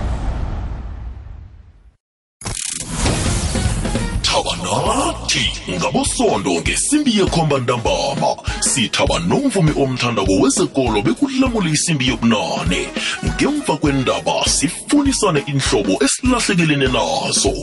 Thaba 4.35 4.55
nathi 4.57 5.51
ngabosondo 5.69 6.51
ngesimbi 6.51 7.17
yekhomba 7.19 7.59
ntambama. 7.59 8.35
Sithaba 8.59 9.19
nomvumi 9.19 9.71
omthandako 9.83 10.33
wezekolo 10.41 11.01
bekulamula 11.01 11.69
isimbi 11.69 12.07
yobunane. 12.07 12.87
Ngemva 13.25 13.77
kwendaba 13.77 14.45
sifunisane 14.45 15.43
inhlobo 15.47 16.03
esilahlekelene 16.03 16.87
nazo. 16.87 17.55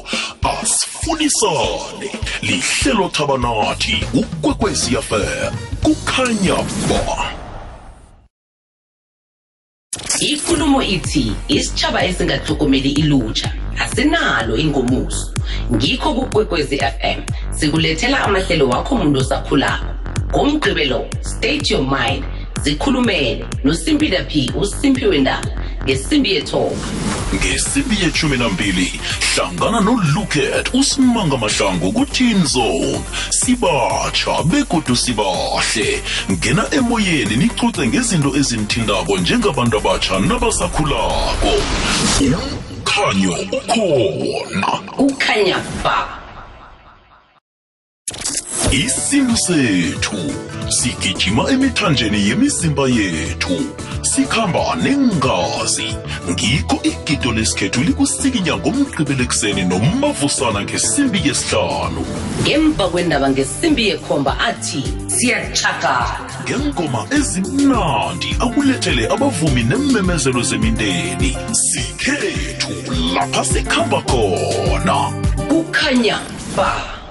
Asifunisane. 0.42 2.10
Lihlelo 2.42 3.08
thaba 3.08 3.38
nathi 3.38 4.04
ukwekwecfm 4.14 5.52
kukhanya 5.82 6.56
ba. 6.88 7.41
Ikulumo 10.20 10.82
ithi 10.82 11.32
isitshaba 11.48 12.04
esingatlhogomeli 12.04 12.90
ilutsha 12.90 13.52
asinalo 13.82 14.56
ingomuso. 14.56 15.34
Ngikho 15.74 16.14
kukwekwezi 16.14 16.76
fm 16.78 17.20
sikulethela 17.50 18.20
amahlelo 18.24 18.68
wakho 18.68 18.96
muntu 18.96 19.18
osakhulako. 19.20 19.86
Ngomgqibelo 20.30 21.06
state 21.20 21.70
your 21.70 21.82
mind 21.82 22.24
zikhulumele. 22.62 23.44
Nosimpila 23.64 24.22
p 24.24 24.50
usimpi 24.60 25.06
wendaba. 25.06 25.48
Ngesimbi 25.84 26.34
yethoba 26.34 26.76
ngesimbi 27.34 27.96
yeshumi 28.02 28.36
nambili 28.36 29.00
hlangana 29.34 29.80
noluket 29.80 30.74
usimanga 30.74 31.36
mahlangu 31.36 31.92
ku-teen 31.92 32.46
zone 32.46 33.00
sibatsha 33.30 34.42
begodu 34.42 34.96
sibahle. 34.96 36.02
Ngena 36.30 36.64
emoyeni 36.70 37.36
nicuce 37.36 37.86
ngezinto 37.86 38.36
ezinithindako 38.36 39.18
njengabantu 39.18 39.76
abatsha 39.78 40.18
nabasakhulako. 40.18 41.52
Umkhanyo 42.20 43.36
ukhona. 43.52 44.66
Kukhanya 44.96 45.58
ba. 45.84 46.08
Isintu 48.72 49.36
sethu 49.36 50.16
sigijima 50.68 51.50
emithanjeni 51.50 52.28
yemizimba 52.28 52.88
yethu. 52.88 53.56
Sikhamba 54.02 54.76
nengazi. 54.82 55.96
Ngikho 56.30 56.80
igido 56.82 57.32
lesikhethu 57.32 57.80
likusikinya 57.82 58.56
ngomgqibelo 58.56 59.22
ekuseni 59.22 59.64
nomavusana 59.64 60.62
ngesimbi 60.62 61.18
yesihlanu. 61.24 62.02
Ngemva 62.42 62.88
kwendaba 62.88 63.30
ngesimbi 63.30 63.88
yekhomba 63.88 64.38
athi 64.38 64.82
siyatshakala 65.06 66.20
ngengoma 66.42 67.06
ezimnandi 67.16 68.36
akulethele 68.40 69.06
abavumi 69.14 69.62
nemmemezelo 69.62 70.42
zemindeni. 70.42 71.36
Sikhethu 71.52 72.72
lapha 73.14 73.44
sikhamba 73.44 74.02
khona. 74.02 74.98
Kukhanya 75.48 76.18
ba. 76.56 77.01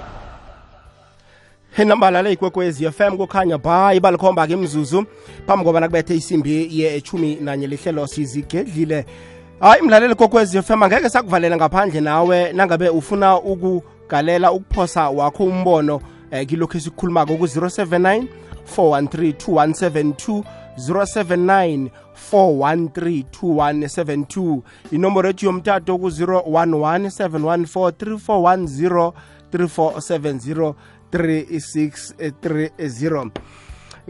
Henambala 1.72 2.22
le 2.22 2.32
ikwekwezi 2.32 2.90
fm 2.90 3.16
kukhanya 3.16 3.58
ba 3.58 3.94
ibalikhomba 3.94 4.46
ke 4.46 4.52
imzuzu 4.52 5.04
phambi 5.46 5.64
kobana 5.64 5.88
kubethe 5.88 6.16
isimbi 6.16 6.80
yechumi 6.80 7.38
nanye 7.40 7.66
lihlelo 7.66 8.06
sizigedlile. 8.06 9.06
Hayi 9.60 9.82
mlaleli 9.82 10.14
kokwezi 10.14 10.62
fm 10.62 10.82
angeke 10.82 11.08
sakuvalela 11.08 11.56
ngaphandle 11.56 12.00
nawe. 12.00 12.52
Nangabe 12.52 12.88
ufuna 12.88 13.38
ukugalela 13.38 14.52
ukuphosa 14.52 15.10
wakho 15.10 15.44
umbono 15.44 16.00
eh, 16.30 16.46
kilokhu 16.46 16.76
esikhulumako 16.76 17.36
ku-079 17.36 18.24
413 18.76 19.32
2172 19.32 20.42
079 20.78 21.88
413 22.32 23.24
2172 23.42 24.60
inomboro 24.90 25.28
ethu 25.28 25.46
yomtato 25.46 25.98
ku-011 25.98 27.06
714 27.06 29.12
3410 29.52 30.74
3630 31.12 33.30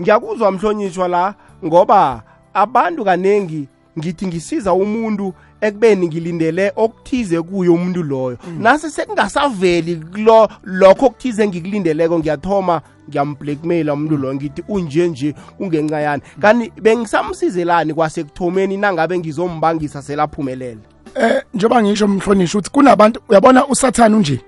ngiyakuzwa 0.00 0.52
mhlonishwa 0.52 1.08
la 1.08 1.34
ngoba 1.64 2.22
abantu 2.54 3.04
kaningi 3.04 3.68
ngithi 3.98 4.26
ngisiza 4.26 4.72
umuntu 4.72 5.34
ekubeni 5.60 6.06
ngilindele 6.06 6.72
okuthize 6.76 7.42
kuye 7.42 7.70
umuntu 7.70 8.02
loyo. 8.02 8.38
Nase 8.58 8.90
sekungasaveli 8.90 9.96
kulo 9.96 10.48
lokho 10.64 11.06
okuthize 11.06 11.48
ngikulindeleko 11.48 12.18
ngiyathoma 12.18 12.80
ngiyamblackmaila 13.08 13.92
umuntu 13.92 14.16
loyo 14.16 14.34
ngithi 14.34 14.62
unje 14.68 15.08
nje 15.08 15.34
ungenca 15.58 16.00
yani. 16.00 16.22
Kanti 16.40 16.72
bengisamsizelani 16.82 17.94
kwasekuthomeni 17.94 18.76
nangabe 18.76 19.18
ngizombangisa 19.18 20.02
selaphumelela 20.02 20.80
eh 21.14 21.42
njengoba 21.54 21.82
ngisho 21.82 22.08
mhlonishwa 22.08 22.58
ukuthi 22.58 22.70
kunabantu 22.70 23.20
uyabona 23.28 23.66
usathane 23.66 24.16
unje? 24.16 24.40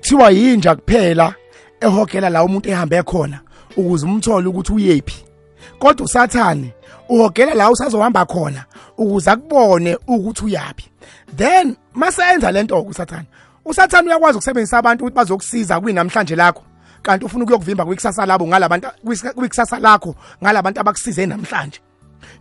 Kuthiwa 0.00 0.30
yinja 0.30 0.74
kuphela. 0.74 1.34
Ehogela 1.80 2.30
la 2.30 2.44
umuntu 2.44 2.68
ehambe 2.68 3.02
khona 3.02 3.40
ukuze 3.76 4.06
umthole 4.06 4.48
ukuthi 4.48 4.72
uyephi. 4.72 5.24
Kodwa 5.78 6.04
usathane 6.06 6.74
uhogela 7.08 7.54
la 7.54 7.70
usazohamba 7.70 8.26
khona 8.26 8.64
ukuze 8.98 9.30
akubone 9.30 9.98
ukuthi 10.06 10.44
uyapi 10.44 10.84
then 11.36 11.76
masenza 11.94 12.52
lento 12.52 12.82
usathane 12.82 13.26
usathane 13.64 14.08
uyakwazi 14.08 14.36
ukusebenzisa 14.38 14.78
abantu 14.78 15.04
ukuthi 15.04 15.16
bazokusiza 15.16 15.80
kwinamhlanje 15.80 16.36
lakho. 16.36 16.62
Kanti 17.02 17.24
ufuna 17.24 17.44
ukuyokuvimba 17.44 17.84
kwikusasa 17.84 18.26
labo 18.26 18.46
ngalabantu 18.46 18.88
kwikusasa 19.34 19.78
lakho 19.78 20.14
ngalabantu 20.42 20.80
abakusize 20.80 21.26
namhlanje. 21.26 21.80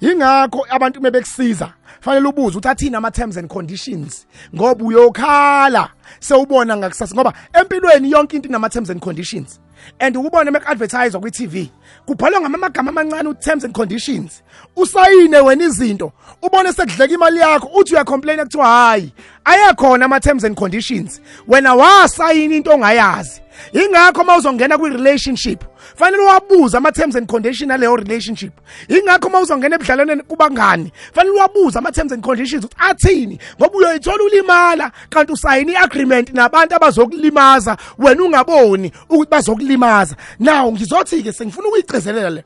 Yingakho 0.02 0.66
abantu 0.70 1.02
mebekusiza 1.02 1.74
fanele 2.00 2.28
ubuze 2.28 2.58
ukuthi 2.58 2.68
athini 2.68 2.96
ama-terms 2.96 3.38
and 3.38 3.48
conditions 3.48 4.28
ngoba 4.56 4.86
uyokhala 4.86 5.90
sewubona 6.20 6.78
ngakusasa 6.78 7.16
ngoba 7.16 7.34
empilweni 7.54 8.12
yonke 8.12 8.36
into 8.36 8.50
inama-terms 8.50 8.90
and 8.90 9.02
conditions. 9.02 9.60
And 10.00 10.16
ukubona 10.16 10.52
meku-advertiswa 10.52 11.22
kwi-tv 11.22 11.72
kubhalwa 12.06 12.42
ngamagama 12.42 12.90
amancane 12.92 13.30
u-terms 13.30 13.64
and 13.64 13.74
conditions. 13.74 14.44
Usayine 14.76 15.38
wena 15.38 15.66
izinto 15.66 16.12
ubone 16.42 16.74
sekudleka 16.74 17.14
imali 17.14 17.40
yakho 17.40 17.68
uthi 17.68 17.94
uyacomplaina 17.94 18.44
kuthiwa 18.44 18.66
hhayi 18.66 19.14
ayekhona 19.46 20.06
ama-terms 20.06 20.44
and 20.44 20.58
conditions. 20.58 21.22
Wena 21.48 21.76
wasayina 21.76 22.56
into 22.56 22.72
ongayazi 22.72 23.42
ingakho 23.74 24.22
uma 24.22 24.38
uzongena 24.38 24.78
kwi-relationship 24.78 25.64
fanele 25.96 26.24
wabuze 26.24 26.78
ama-terms 26.78 27.16
and 27.16 27.28
condition 27.28 27.72
aleyo 27.72 27.96
relationship. 27.96 28.54
Ingakho 28.88 29.28
uma 29.28 29.40
uzongena 29.40 29.76
ebudlalwaneni 29.76 30.24
kubangani 30.24 30.92
fanele 31.14 31.40
wabuze 31.40 31.80
ama-terms 31.80 32.12
and 32.12 32.24
conditions 32.24 32.66
ukuthi 32.66 32.76
athini? 32.80 33.40
Ngoba 33.60 33.78
uyoyithola 33.78 34.24
ulimala 34.24 34.92
kanti 35.10 35.32
usayine 35.34 35.72
i-agreement 35.72 36.34
nabantu 36.34 36.76
abazokulimaza 36.76 37.78
wena 37.98 38.24
ungaboni 38.24 38.92
ukuthi 39.10 39.32
bazokulimaza. 39.32 40.16
Now 40.40 40.72
ngizothi-ke 40.72 41.34
sengifuna 41.34 41.68
ukuyigcizelela 41.68 42.30
le. 42.30 42.44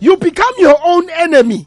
You 0.00 0.16
become 0.16 0.54
your 0.58 0.78
own 0.84 1.10
enemy 1.10 1.66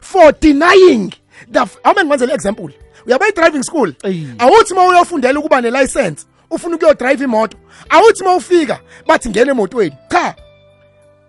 for 0.00 0.32
denying 0.32 1.12
the 1.50 1.60
awume 1.84 2.04
ngikwenzele 2.04 2.34
example 2.34 2.70
uyaba 3.06 3.26
i-driving 3.28 3.62
school? 3.62 3.92
Eyi. 4.02 4.28
awuthi 4.38 4.72
uma 4.72 4.86
uyofundela 4.86 5.40
ukuba 5.40 5.60
nelicense 5.60 6.26
ufuna 6.50 6.76
ukuyodrive 6.76 7.24
imoto. 7.24 7.58
Awuthi 7.88 8.22
uma 8.22 8.36
ufika 8.36 8.80
bathi 9.06 9.28
ngena 9.28 9.50
emotweni 9.50 9.96
cha 10.10 10.34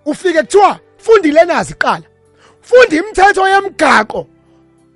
ufike 0.05 0.41
kuthiwa 0.41 0.79
fundile 0.97 1.45
nazi 1.45 1.73
qala 1.73 2.03
funda 2.61 2.95
imithetho 2.95 3.47
yemgaqo 3.47 4.27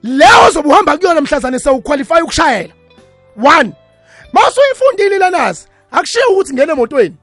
leyo 0.04 0.46
ozobe 0.48 0.70
uhamba 0.70 0.98
kuyona 0.98 1.22
mhlazane 1.22 1.60
sewuqualify 1.60 2.22
ukushayela. 2.22 2.74
One 3.58 3.74
masuyifundile 4.34 5.20
lenazi 5.20 5.68
akushiye 5.92 6.26
ukuthi 6.26 6.54
ngena 6.54 6.74
emotweni. 6.74 7.16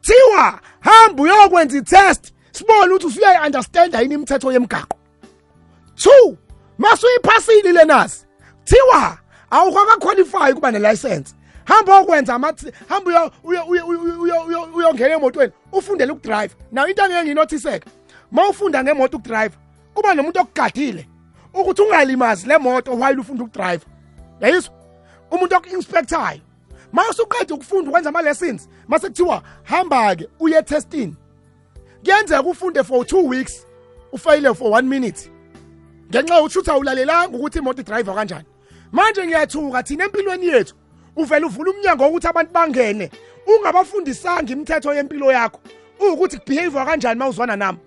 Thiwa 0.00 0.60
hamba 0.80 1.22
uyokwenza 1.22 1.78
i-test 1.78 2.32
sibone 2.52 2.92
ukuthi 2.92 3.06
usuyayi-understanda 3.06 4.00
yini 4.00 4.14
imithetho 4.14 4.52
yemgaqo 4.52 4.96
two 5.96 6.36
masuyiphasile 6.78 7.72
lenazi 7.72 8.26
thiwa 8.64 9.18
awukwakaqualify 9.50 10.52
ukuba 10.52 10.70
nelicense. 10.70 11.34
Hamba 11.64 11.98
okwenza 11.98 12.32
hamba 12.32 12.54
uyo- 13.04 13.32
uyo- 13.44 13.64
uyo- 13.66 13.86
uyo- 13.86 14.20
uyo- 14.20 14.44
uyo- 14.46 14.68
uyongena 14.74 15.14
emotweni 15.14 15.52
ufundele 15.72 16.12
ukudrive. 16.12 16.54
Naw 16.72 16.86
into 16.86 17.02
angeke 17.02 17.24
nginothiseka 17.24 17.90
ma 18.30 18.48
ufunda 18.48 18.84
ngemoto 18.84 19.16
ukudrive 19.16 19.54
kuba 19.94 20.14
nomuntu 20.14 20.40
okugadile. 20.40 21.08
Ukuthi 21.54 21.82
ungalimazi 21.82 22.46
le 22.46 22.58
moto 22.58 22.92
while 22.94 23.20
ufunda 23.20 23.44
ukudrive? 23.44 23.84
Yayizwa? 24.40 24.74
Umuntu 25.30 25.56
oku-inspectayo 25.56 26.40
ma 26.92 27.02
usuqeda 27.10 27.54
ukufunda 27.54 27.88
ukwenza 27.88 28.08
ama-lessons 28.08 28.68
mase 28.88 29.08
kuthiwa 29.08 29.42
hamba-ke 29.62 30.28
uye 30.40 30.62
testing 30.62 31.14
kuyenzeka 32.04 32.42
ufunde 32.42 32.82
for 32.84 33.06
two 33.06 33.28
weeks 33.28 33.66
ufayile 34.12 34.54
for 34.54 34.72
one 34.72 34.88
minute. 34.88 35.30
Ngenxa 36.10 36.34
yokuthi 36.34 36.58
uthi 36.58 36.70
awulalelanga 36.70 37.36
ukuthi 37.36 37.58
imoto 37.58 37.80
idriver 37.80 38.14
kanjani. 38.14 38.44
Manje 38.92 39.26
ngiyathuka 39.26 39.82
thina 39.82 40.04
empilweni 40.04 40.46
yethu 40.46 40.74
uvele 41.16 41.46
uvula 41.46 41.70
umnyango 41.70 42.04
wokuthi 42.04 42.26
abantu 42.26 42.52
bangene 42.52 43.10
ungabafundisanga 43.46 44.52
imithetho 44.52 44.94
yempilo 44.94 45.32
yakho. 45.32 45.60
Ukuthi 46.00 46.38
kubehavior 46.38 46.86
kanjani 46.86 47.18
mawuzwana 47.18 47.56
nami? 47.56 47.78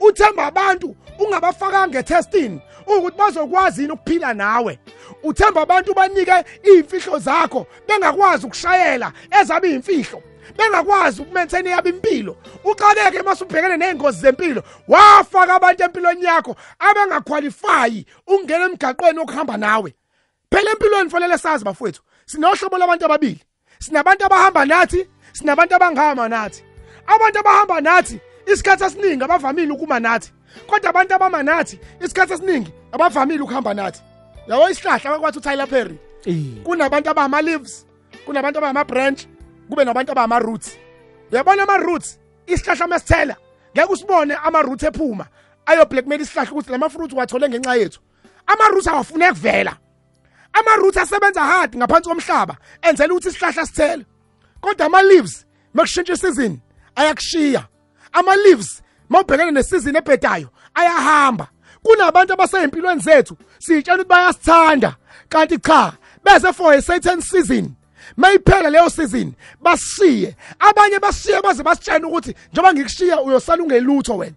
Uthemba 0.00 0.46
abantu 0.46 0.96
ungabafakanga 1.18 1.98
etesting 1.98 2.60
ukuthi 2.86 3.18
bazokwazi 3.18 3.82
yini 3.82 3.92
ukuphila 3.92 4.34
nawe? 4.34 4.78
Uthemba 5.22 5.62
abantu 5.62 5.94
banike 5.94 6.44
iy'mfihlo 6.64 7.18
zakho 7.18 7.66
bengakwazi 7.86 8.46
ukushayela 8.46 9.12
ezabe 9.40 9.70
iy'mfihlo 9.70 10.22
bengakwazi 10.56 11.22
ukumaintain 11.22 11.66
yabo 11.66 11.88
impilo. 11.88 12.36
Uxakeke 12.64 13.22
mase 13.22 13.44
ubhekene 13.44 13.76
nezingozi 13.76 14.20
zempilo 14.20 14.62
wafaka 14.88 15.54
abantu 15.54 15.82
empilweni 15.84 16.24
yakho 16.24 16.56
abangaqualify 16.78 18.04
ungena 18.26 18.64
emgaqweni 18.64 19.18
okuhamba 19.18 19.56
nawe. 19.56 19.94
Phela 20.50 20.70
empilweni 20.70 21.10
fanele 21.10 21.38
sazi 21.38 21.64
bafowethu 21.64 22.02
sinohlobo 22.28 22.78
labantu 22.78 23.04
ababili. 23.04 23.40
Sinabantu 23.78 24.24
abahamba 24.24 24.64
nathi 24.64 25.06
sinabantu 25.32 25.74
abangahamba 25.74 26.28
nathi. 26.28 26.62
Abantu 27.06 27.38
abahamba 27.38 27.80
nathi 27.80 28.20
isikhathi 28.46 28.84
esiningi 28.84 29.24
abavamile 29.24 29.72
ukuma 29.72 30.00
nathi. 30.00 30.32
Kodwa 30.66 30.90
abantu 30.90 31.14
abama 31.14 31.42
nathi 31.42 31.80
isikhathi 32.00 32.32
esiningi 32.32 32.72
abavamile 32.92 33.42
ukuhamba 33.42 33.74
nathi. 33.74 34.00
Yabo 34.48 34.70
isihlahla 34.70 35.14
akwathi 35.14 35.38
uTyler 35.38 35.66
Perry. 35.66 35.98
Eh. 36.26 36.62
kunabantu 36.64 37.10
abama 37.10 37.42
leaves 37.42 37.86
kunabantu 38.26 38.58
abama 38.58 38.84
branch 38.84 39.26
kube 39.68 39.84
nabantu 39.84 40.12
abama 40.12 40.38
roots. 40.38 40.76
Uyabona 41.32 41.62
ama 41.62 41.76
roots? 41.76 42.18
Isihlahla 42.46 42.86
masithela 42.86 43.36
ngeke 43.74 43.92
usibone 43.92 44.34
ama 44.34 44.62
roots 44.62 44.82
ephuma 44.82 45.26
ayo 45.66 45.84
blackmail 45.84 46.20
isihlahla 46.20 46.52
ukuthi 46.52 46.72
lama 46.72 46.88
fruits 46.88 47.14
wathole 47.14 47.48
ngenxa 47.48 47.76
yethu. 47.76 48.00
Ama 48.46 48.68
roots 48.68 48.88
awafune 48.88 49.28
kuvela 49.28 49.76
ama 50.58 50.76
roots 50.76 50.96
asebenza 50.96 51.40
hard 51.40 51.76
ngaphansi 51.76 52.08
komhlaba 52.08 52.56
enzela 52.82 53.14
ukuthi 53.14 53.28
isihlahla 53.28 53.66
sithele. 53.66 54.04
Kodwa 54.60 54.86
ama 54.86 55.02
leaves 55.02 55.46
makushintsha 55.74 56.12
isizini 56.12 56.60
ayakushiya. 56.96 57.64
Ama 58.12 58.36
leaves 58.36 58.82
mawubhekene 59.08 59.50
nesizini 59.50 59.98
ebhedayo 59.98 60.48
ayahamba. 60.74 61.46
Kunabantu 61.82 62.32
abasempilweni 62.32 63.00
zethu 63.00 63.36
sitshela 63.58 63.94
ukuthi 63.94 64.08
bayasithanda. 64.08 64.96
Kanti 65.28 65.58
cha 65.58 65.92
bese 66.24 66.52
for 66.54 66.72
a 66.72 66.82
certain 66.82 67.20
season 67.20 67.76
mayiphela 68.16 68.70
leyo 68.70 68.90
season 68.90 69.34
bashiye 69.62 70.36
abanye 70.58 70.98
bashiye 70.98 71.42
baze 71.42 71.62
basitshela 71.62 72.08
ukuthi 72.08 72.34
njengoba 72.52 72.72
ngikushiya 72.74 73.22
uyosala 73.22 73.62
ungelutho 73.62 74.16
wena. 74.16 74.36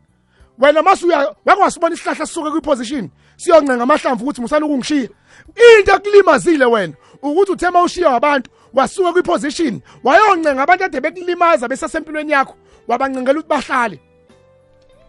Wena 0.60 0.81
mase 0.81 1.05
uya 1.05 1.36
wake 1.45 1.62
wasibona 1.62 1.95
isihlahla 1.95 2.25
sisuke 2.25 2.51
kwiposition 2.51 3.10
siyoncenga 3.38 3.84
amahlamvu 3.84 4.23
ukuthi 4.23 4.41
musana 4.41 4.65
ukungishiya 4.65 5.10
into 5.47 5.91
ekulimazile 5.95 6.65
wena 6.65 6.93
ukuthi 7.21 7.51
uthema 7.51 7.84
ushiya 7.84 8.15
abantu 8.15 8.49
wasuka 8.73 9.13
kwiposition 9.13 9.82
wayoncenga 10.04 10.63
abantu 10.63 10.84
ade 10.84 11.01
bekulimaza 11.01 11.67
besasempilweni 11.67 12.32
yakho 12.32 12.56
wabancengela 12.88 13.39
ukuthi 13.39 13.49
bahlale. 13.49 13.99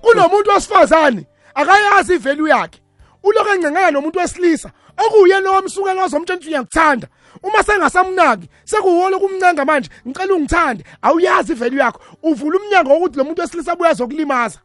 Kunomuntu 0.01 0.51
wesifazane 0.51 1.27
akayazi 1.55 2.15
ivalue 2.15 2.51
yakhe. 2.51 2.81
Uloko 3.23 3.55
encengela 3.55 3.91
nomuntu 3.91 4.19
wesilisa 4.19 4.71
okuyena 4.99 5.51
owamsukela 5.51 6.05
ozomtshela 6.05 6.39
ukuthi 6.39 6.49
uyakuthanda. 6.49 7.09
Uma 7.43 7.63
sengasamnaki 7.63 8.49
sekuwolo 8.65 9.19
kumncenga 9.21 9.65
manje 9.65 9.91
ngicela 10.09 10.35
ungithande 10.35 10.85
awuyazi 11.03 11.53
ivalue 11.53 11.81
yakho. 11.81 12.01
Uvula 12.23 12.59
umnyango 12.59 12.91
wokuthi 12.91 13.19
lo 13.19 13.25
muntu 13.25 13.41
wesilisa 13.41 13.73
abuya 13.73 13.95
zokulimaza 13.95 14.61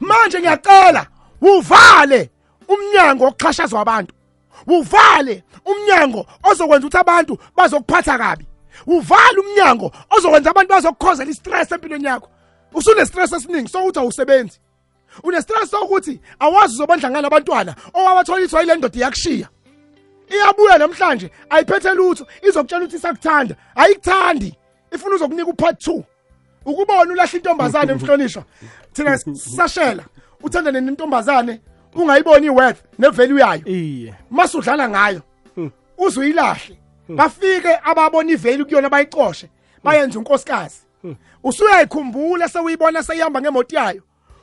manje 0.00 0.40
ngiyacela 0.40 1.06
uvale! 1.40 2.30
Umnyango 2.72 3.26
okuxhashazwa 3.26 3.80
abantu. 3.80 4.14
Uvale 4.66 5.44
umnyango 5.64 6.26
ozokwenza 6.50 6.86
ukuthi 6.86 6.98
abantu 6.98 7.38
bazokuphatha 7.56 8.18
kabi. 8.18 8.46
Uvale 8.86 9.38
umnyango 9.40 9.92
ozokwenza 10.10 10.50
abantu 10.50 10.70
bazokukhozela 10.74 11.30
istress 11.30 11.72
empilweni 11.72 12.04
yakho. 12.04 12.28
Usune 12.74 13.06
stress 13.06 13.32
esiningi 13.32 13.68
sokuthi 13.68 13.98
awusebenzi. 13.98 14.60
Une 15.22 15.42
stress 15.42 15.70
sokuthi 15.70 16.20
awazi 16.40 16.74
uzobandla 16.74 17.10
ngani 17.10 17.26
abantwana 17.26 17.74
owabathola 17.94 18.44
ithwa 18.44 18.62
ile 18.62 18.76
ndoda 18.76 18.98
iyakushiya. 18.98 19.48
Iyabuya 20.30 20.78
namhlanje 20.78 21.30
ayiphethe 21.50 21.94
lutho 21.94 22.26
izokutshela 22.48 22.84
ukuthi 22.84 22.96
isakuthanda. 22.96 23.54
Ayikuthandi 23.74 24.54
ifuna 24.92 25.14
uzokunika 25.14 25.50
upart 25.50 25.86
2 25.86 26.02
ukubona 26.64 27.12
ulahla 27.12 27.38
intombazane 27.38 27.92
emhlonishwa 27.96 28.44
thina 28.92 29.18
sashela 29.18 30.04
uthandane 30.42 30.80
nentombazane. 30.80 31.60
Ungayiboni 31.94 32.46
iworth 32.46 32.78
nevalue 32.98 33.40
yayo. 33.40 33.62
Iye. 33.66 34.14
Masudlala 34.30 34.88
ngayo. 34.88 35.22
Uzuyilahle 35.98 36.78
bafike 37.08 37.78
ababona 37.84 38.30
ivalue 38.30 38.64
kuyona 38.64 38.88
bayicoshe 38.88 39.48
bayenza 39.84 40.18
unkosikazi. 40.18 40.76
Usuyayikhumbula 41.44 42.48
sewuyibona 42.48 43.02
seyihamba 43.02 43.40
ngemoto 43.40 43.76
yayo 43.76 44.02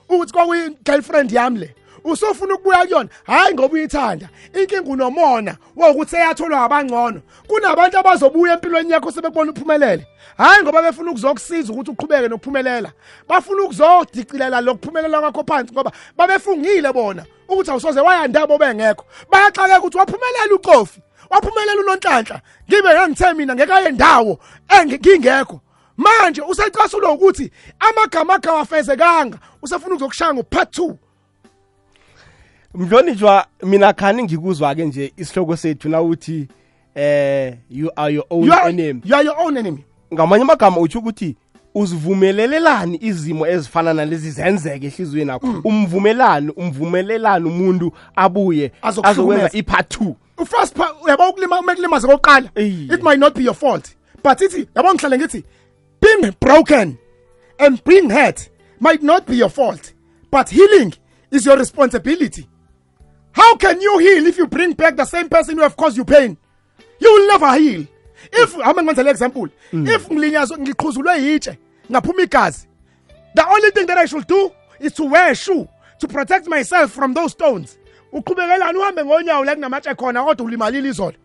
ukuthi 0.09 0.33
kwakuyi 0.33 0.77
girlfriend 0.83 1.31
yami 1.31 1.59
le 1.59 1.75
usofuna 2.03 2.53
ukubuya 2.53 2.85
kuyona? 2.85 3.09
Hayi 3.23 3.53
ngoba 3.53 3.73
uyithanda. 3.73 4.29
Inkinga 4.53 4.89
unomona 4.89 5.57
wokuthi 5.75 6.15
eyatholwa 6.15 6.63
abangcono. 6.63 7.21
Kunabantu 7.47 7.97
abazobuya 7.97 8.53
empilweni 8.53 8.91
yakho 8.91 9.11
sebebona 9.11 9.51
uphumelele. 9.51 10.07
Hayi 10.37 10.63
ngoba 10.63 10.81
befuna 10.81 11.11
ukuzokusiza 11.11 11.73
ukuthi 11.73 11.91
uqhubeke 11.91 12.27
nokuphumelela. 12.27 12.91
Bafuna 13.27 13.63
ukuzodicilela 13.63 14.61
lokuphumelela 14.61 15.19
kwakho 15.19 15.43
phansi 15.43 15.73
ngoba 15.73 15.91
babefungile 16.17 16.93
bona. 16.93 17.25
Ukuthi 17.53 17.71
awusoze 17.71 18.01
wayandabo 18.01 18.57
bengekho. 18.57 19.05
Bayaxakeka 19.31 19.79
ukuthi 19.79 19.97
waphumelela 19.97 20.55
uqofi 20.55 21.01
waphumelela 21.29 21.81
unonhlanhla. 21.81 22.41
Ngibe 22.67 22.89
ngangithe 22.93 23.33
mina 23.33 23.55
ngekaye 23.55 23.91
ndawo 23.91 24.39
engingekho 24.69 25.61
manje 25.99 26.41
usecasulo 26.41 27.13
ukuthi 27.13 27.51
amagama 27.79 28.33
akhe 28.33 28.49
awafezekanga 28.49 29.37
usefuna 29.61 29.95
ukuzokushaya 29.95 30.33
ngopart 30.33 30.79
2 30.79 30.93
mhlonishwa 32.75 33.45
mina 33.63 33.93
khani 33.93 34.23
ngikuzwa 34.23 34.75
ke 34.75 34.85
nje 34.85 35.13
isihloko 35.17 35.57
sethu 35.57 35.89
na 35.89 36.01
uthi 36.01 36.47
eh 36.95 37.57
you 37.69 37.91
are 37.95 38.13
your 38.13 38.25
own 38.29 38.45
you 38.45 38.53
are, 38.53 38.69
enemy. 38.69 39.01
you 39.05 39.15
are 39.15 39.25
your 39.25 39.39
own 39.39 39.57
enemy. 39.57 39.85
Ngamanye 40.13 40.43
amagama 40.43 40.77
utsho 40.77 40.99
ukuthi 40.99 41.35
uzivumelelelani 41.79 42.99
izimo 43.01 43.47
ezifana 43.47 43.93
nalezi 43.93 44.31
zenzeke 44.31 44.87
ehliziyweni 44.87 45.31
yakho? 45.31 45.61
Umvumelani 45.63 46.51
umvumelelani 46.55 47.47
umuntu 47.47 47.93
abuye 48.15 48.71
azokwenza 48.81 49.49
i-part 49.53 49.97
2 50.01 50.13
first 50.45 50.75
uyabo 51.03 51.29
ukulima 51.29 51.59
umekulimaze 51.59 52.07
kokuqala 52.07 52.49
it 52.55 53.03
might 53.03 53.19
not 53.19 53.35
be 53.35 53.43
your 53.43 53.55
fault 53.55 53.95
but 54.23 54.41
ithi 54.41 54.67
yabo 54.75 54.93
ngihlale 54.93 55.17
ngithi 55.17 55.43
being 56.01 56.31
broken 56.41 56.97
and 57.57 57.83
being 57.85 58.09
hurt 58.09 58.49
might 58.79 59.03
not 59.03 59.27
be 59.27 59.37
your 59.37 59.49
fault 59.49 59.93
but 60.31 60.49
healing 60.49 60.93
is 61.31 61.45
your 61.45 61.57
responsibility. 61.57 62.47
How 63.31 63.55
can 63.55 63.81
you 63.81 63.99
heal 63.99 64.25
if 64.27 64.37
you 64.37 64.47
bring 64.47 64.73
back 64.73 64.95
the 64.95 65.05
same 65.05 65.29
person 65.29 65.55
who 65.55 65.61
have 65.61 65.75
caused 65.77 65.97
you 65.97 66.05
pain? 66.05 66.37
You 66.99 67.13
will 67.13 67.27
never 67.27 67.53
heal. 67.57 67.85
If 68.31 68.53
hamba 68.53 68.83
ngenzele 68.83 69.09
example. 69.09 69.49
If 69.71 70.09
ngilinyazwe 70.11 70.57
ngiqhuzulwe 70.57 71.21
yitshe 71.21 71.57
ngaphuma 71.91 72.21
igazi 72.21 72.67
the 73.35 73.45
only 73.45 73.71
thing 73.71 73.85
that 73.85 73.97
i 73.97 74.05
should 74.05 74.27
do 74.27 74.51
is 74.79 74.93
to 74.93 75.03
wear 75.05 75.31
a 75.31 75.35
shoe 75.35 75.67
to 75.99 76.07
protect 76.07 76.47
myself 76.47 76.91
from 76.91 77.13
those 77.13 77.31
stones. 77.31 77.77
Uqhubekelani 78.13 78.77
uhambe 78.77 79.03
ngonyawo 79.03 79.45
la 79.45 79.55
kunamatshe 79.55 79.95
khona 79.95 80.23
kodwa 80.23 80.45
ulimalile 80.45 80.89
izolo. 80.89 81.15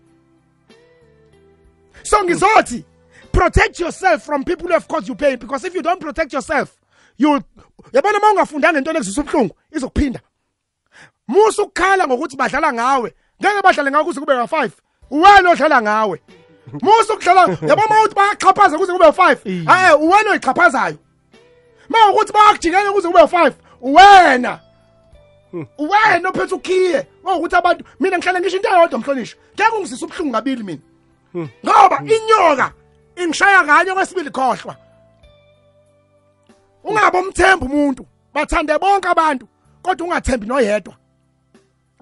So 2.02 2.22
ngizothi 2.24 2.84
protect 3.32 3.80
yourself 3.80 4.22
from 4.22 4.44
people 4.44 4.66
who 4.66 4.74
have 4.74 4.86
caused 4.86 5.08
you 5.08 5.14
pain 5.14 5.38
because 5.38 5.64
if 5.64 5.74
you 5.74 5.82
don't 5.82 6.00
protect 6.00 6.32
yourself 6.32 6.76
you 7.16 7.40
yabona 7.92 8.18
uma 8.18 8.30
ungafundanga 8.30 8.78
into 8.78 8.90
ekuzisa 8.90 9.20
ubuhlungu 9.20 9.54
izokuphinda. 9.72 10.20
Musa 11.28 11.62
ukukhala 11.62 12.06
ngokuthi 12.06 12.36
badlala 12.36 12.72
ngawe. 12.72 13.14
Ngeke 13.40 13.62
badlale 13.62 13.90
ngawe 13.90 14.04
kuze 14.04 14.20
kube 14.20 14.32
nga5 14.32 14.70
uwena 15.10 15.50
odlala 15.50 15.82
ngawe 15.82 16.20
musa 16.72 17.14
ukudlala 17.14 17.40
yabo 17.68 17.82
uma 17.86 18.02
uthi 18.02 18.14
bayaqhaphaza 18.14 18.78
kuze 18.78 18.92
kube 18.92 19.04
u5 19.04 19.66
hayi 19.66 19.94
uwena 19.96 20.30
oyiqhaphazayo. 20.30 20.98
Uma 21.88 22.10
ukuthi 22.10 22.32
bayakujikela 22.32 22.92
kuze 22.92 23.08
kube 23.08 23.20
u5 23.20 23.52
uwena. 23.80 24.60
Wena 25.78 26.28
ophethe 26.28 26.54
ukhiye. 26.54 27.06
Ukuthi 27.24 27.56
abantu 27.56 27.84
mina 28.00 28.18
ngihlala 28.18 28.40
ngisho 28.40 28.56
into 28.56 28.68
eyodwa 28.68 28.98
mhlonishwa. 28.98 29.40
Ngeke 29.54 29.76
ungisisa 29.76 30.06
ubuhlungu 30.06 30.30
ngabili 30.30 30.62
mina. 30.62 30.82
Ngoba 31.64 32.02
inyoka 32.04 32.72
ingishaya 33.16 33.64
kanye 33.64 33.92
kwesibili 33.92 34.30
khohlwa 34.30 34.76
ungabe 36.84 37.18
umthemba 37.18 37.66
umuntu. 37.66 38.06
Bathande 38.34 38.78
bonke 38.78 39.08
abantu 39.08 39.48
kodwa 39.82 40.06
ungathembi 40.06 40.46
noyedwa. 40.46 40.94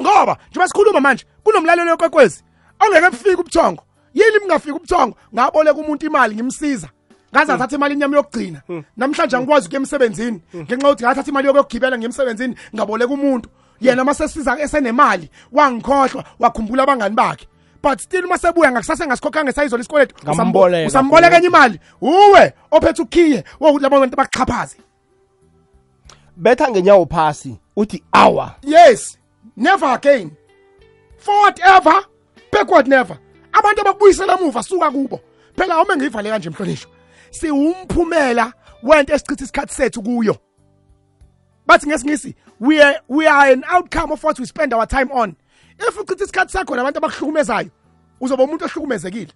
Ngoba 0.01 0.39
njengoba 0.51 0.69
sikhuluma 0.69 1.01
manje 1.01 1.25
kunomlalelo 1.45 1.91
wekwekwezi 1.91 2.45
ongeke 2.81 3.11
bufika 3.11 3.41
ubuthongo. 3.41 3.85
Yini 4.15 4.45
mngafika 4.45 4.75
ubuthongo 4.75 5.17
ngaboleka 5.35 5.81
umuntu 5.81 6.07
imali 6.07 6.35
ngimsiza. 6.35 6.89
Ngaze 7.35 7.53
athatha 7.53 7.77
imali 7.77 7.95
inyama 7.95 8.17
yokugcina. 8.17 8.63
Namhlanje 8.97 9.37
angikwazi 9.37 9.67
ukuya 9.67 9.81
emsebenzini 9.81 10.43
ngenxa 10.57 10.89
yokuthi 10.89 11.05
ngathatha 11.05 11.31
imali 11.31 11.49
yokugibela 11.49 11.99
ngemsebenzini 11.99 12.57
ngaboleka 12.75 13.13
umuntu. 13.15 13.49
Yena 13.81 14.05
masesiza 14.05 14.59
esenemali 14.61 15.31
wangikhohlwa 15.53 16.25
wakhumbula 16.39 16.83
abangani 16.83 17.15
bakhe. 17.15 17.47
But 17.83 18.01
still 18.01 18.27
masebuya 18.27 18.71
ngakusase 18.71 19.07
ngasikhokhanga 19.07 19.51
esayizo 19.51 19.77
lesikweletu 19.77 20.15
usamboleka 20.87 21.37
enye 21.37 21.47
imali. 21.47 21.81
Uwe 22.01 22.53
ophethe 22.71 23.03
ukhiye 23.03 23.45
labo 23.81 24.01
bantu 24.01 24.17
bakuxhaphaze 24.17 24.77
betha 26.37 26.71
ngenyawo 26.71 27.07
phasi 27.07 27.59
uthi 27.77 28.03
awa. 28.13 28.55
Yes 28.63 29.19
never 29.57 29.89
again. 29.89 30.31
Forward 31.19 31.61
ever 31.65 32.05
backward 32.53 32.89
never. 32.89 33.19
Abantu 33.63 33.81
abakubuyisela 33.81 34.35
emuva 34.35 34.63
suka 34.63 34.91
kubo. 34.91 35.21
Phela 35.57 35.83
uma 35.83 35.97
ngivale 35.97 36.31
kanje 36.31 36.51
mhlonishwa 36.51 36.91
siwumphumela 37.31 38.53
wento 38.83 39.15
esichitha 39.15 39.45
isikhathi 39.45 39.75
sethu 39.75 40.03
kuyo. 40.03 40.37
Bathi 41.67 41.87
ngesingisi 41.87 42.35
we 42.61 42.81
are, 42.81 43.01
we 43.09 43.27
are 43.27 43.53
an 43.53 43.65
outcome 43.69 44.13
of 44.13 44.23
what 44.23 44.39
we 44.39 44.47
spend 44.47 44.73
our 44.73 44.87
time 44.87 45.11
on. 45.13 45.37
If 45.79 45.97
uchitha 45.97 46.25
isikhathi 46.25 46.53
sakho 46.53 46.77
nabantu 46.77 46.99
abakuhlukumezayo 46.99 47.71
uzoba 48.21 48.45
umuntu 48.45 48.65
ohlukumezekile. 48.65 49.33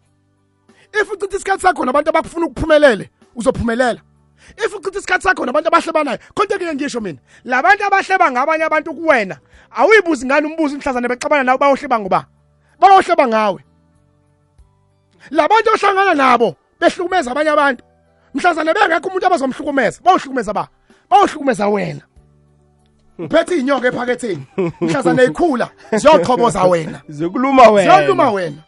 If 0.93 1.13
uchitha 1.13 1.37
isikhathi 1.37 1.63
sakho 1.63 1.85
nabantu 1.85 2.11
abakufuna 2.11 2.47
ukuphumelele 2.47 3.11
uzophumelela. 3.35 4.01
If 4.57 4.75
uchitha 4.75 4.99
isikhathi 4.99 5.23
sakho 5.23 5.47
nabantu 5.47 5.69
abahlebanayo 5.69 6.19
konke 6.35 6.59
ke 6.59 6.75
ngisho 6.75 7.01
mina. 7.01 7.19
Labantu 7.45 7.85
abahleba 7.85 8.31
ngabanye 8.31 8.65
abantu 8.65 8.95
kuwena 8.95 9.39
awuyibuzi 9.71 10.27
ngani 10.27 10.47
umbuzo 10.47 10.77
umhlazane 10.77 11.09
bexabana 11.09 11.45
nawe 11.45 11.59
bayohleba 11.59 11.99
ngoba 11.99 12.27
bayohleba 12.81 13.29
ngawe. 13.29 13.65
Labantu 15.31 15.71
ohlangana 15.75 16.15
nabo 16.15 16.57
behlukumeza 16.81 17.31
abanye 17.31 17.51
abantu. 17.51 17.85
Mhlazane 18.35 18.75
bengekho 18.75 19.09
umuntu 19.09 19.27
abazomhlukumeza 19.27 20.01
bayohlukumeza 20.05 20.53
ba? 20.53 20.69
Bayohlukumeza 21.11 21.69
wena. 21.69 22.01
Uphethe 23.19 23.57
inyongo 23.57 23.87
ephaketheni. 23.87 24.47
Mhlazane 24.81 25.25
ikhula 25.25 25.71
ziyoqhoboza 25.93 26.65
wena. 26.71 27.01
Zikuluma 27.09 27.71
wena. 27.71 27.97
Ziyoluma 27.97 28.31
wena. 28.31 28.63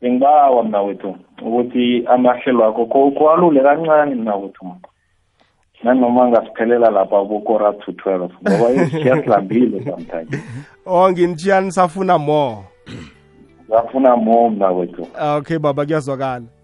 bengibawa 0.00 0.64
mnawethu 0.64 1.16
ukuthi 1.42 2.06
amahlelo 2.06 2.64
akho 2.64 2.86
kuwalule 2.86 3.60
kancane 3.60 4.14
mnawethu 4.14 4.66
nanoma 5.82 6.28
ngasiphelela 6.28 6.90
lapha 6.90 7.24
bokora 7.24 7.72
to 7.72 7.92
twelve 7.92 8.34
ngoba 8.42 8.86
siyasilambile 8.90 9.84
sometimes. 9.84 10.42
Oh 10.86 11.10
nginitshiyani 11.12 11.72
safuna 11.72 12.18
more? 12.18 12.56
Ngafuna 13.68 14.16
more 14.16 14.50
mnawethu. 14.50 15.08
Okay 15.18 15.58
baba 15.58 15.84
kuyazwakala 15.84 16.59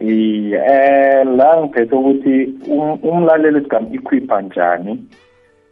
iye 0.00 0.58
eh 0.66 1.26
la 1.26 1.62
ngiphethe 1.62 1.96
ukuthi 1.96 2.44
um- 2.68 2.98
umlaleli 3.02 3.60
singamu-equipa 3.60 4.42
njani 4.42 5.04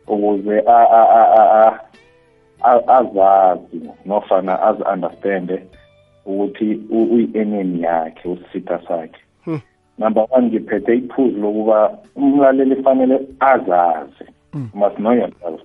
ukuze 0.08 0.60
a- 0.66 0.90
a- 0.98 1.10
a- 1.18 1.34
a- 1.40 1.66
a- 1.66 1.80
a- 2.62 2.88
azazi 2.98 3.80
nofana 4.06 4.62
azi-understande 4.62 5.62
ukuthi 6.26 6.80
uyi-enemy 6.90 7.80
yakhe 7.82 8.28
usisita 8.28 8.80
sakhe. 8.88 9.20
Hmm. 9.44 9.60
number 9.98 10.26
one 10.30 10.46
ngiphethe 10.46 10.94
iphuzu 10.96 11.40
lokuba 11.40 11.98
umlaleli 12.16 12.76
fanele 12.82 13.20
azazi. 13.40 14.24
Must 14.74 14.96
know 14.96 15.12
yourself. 15.12 15.60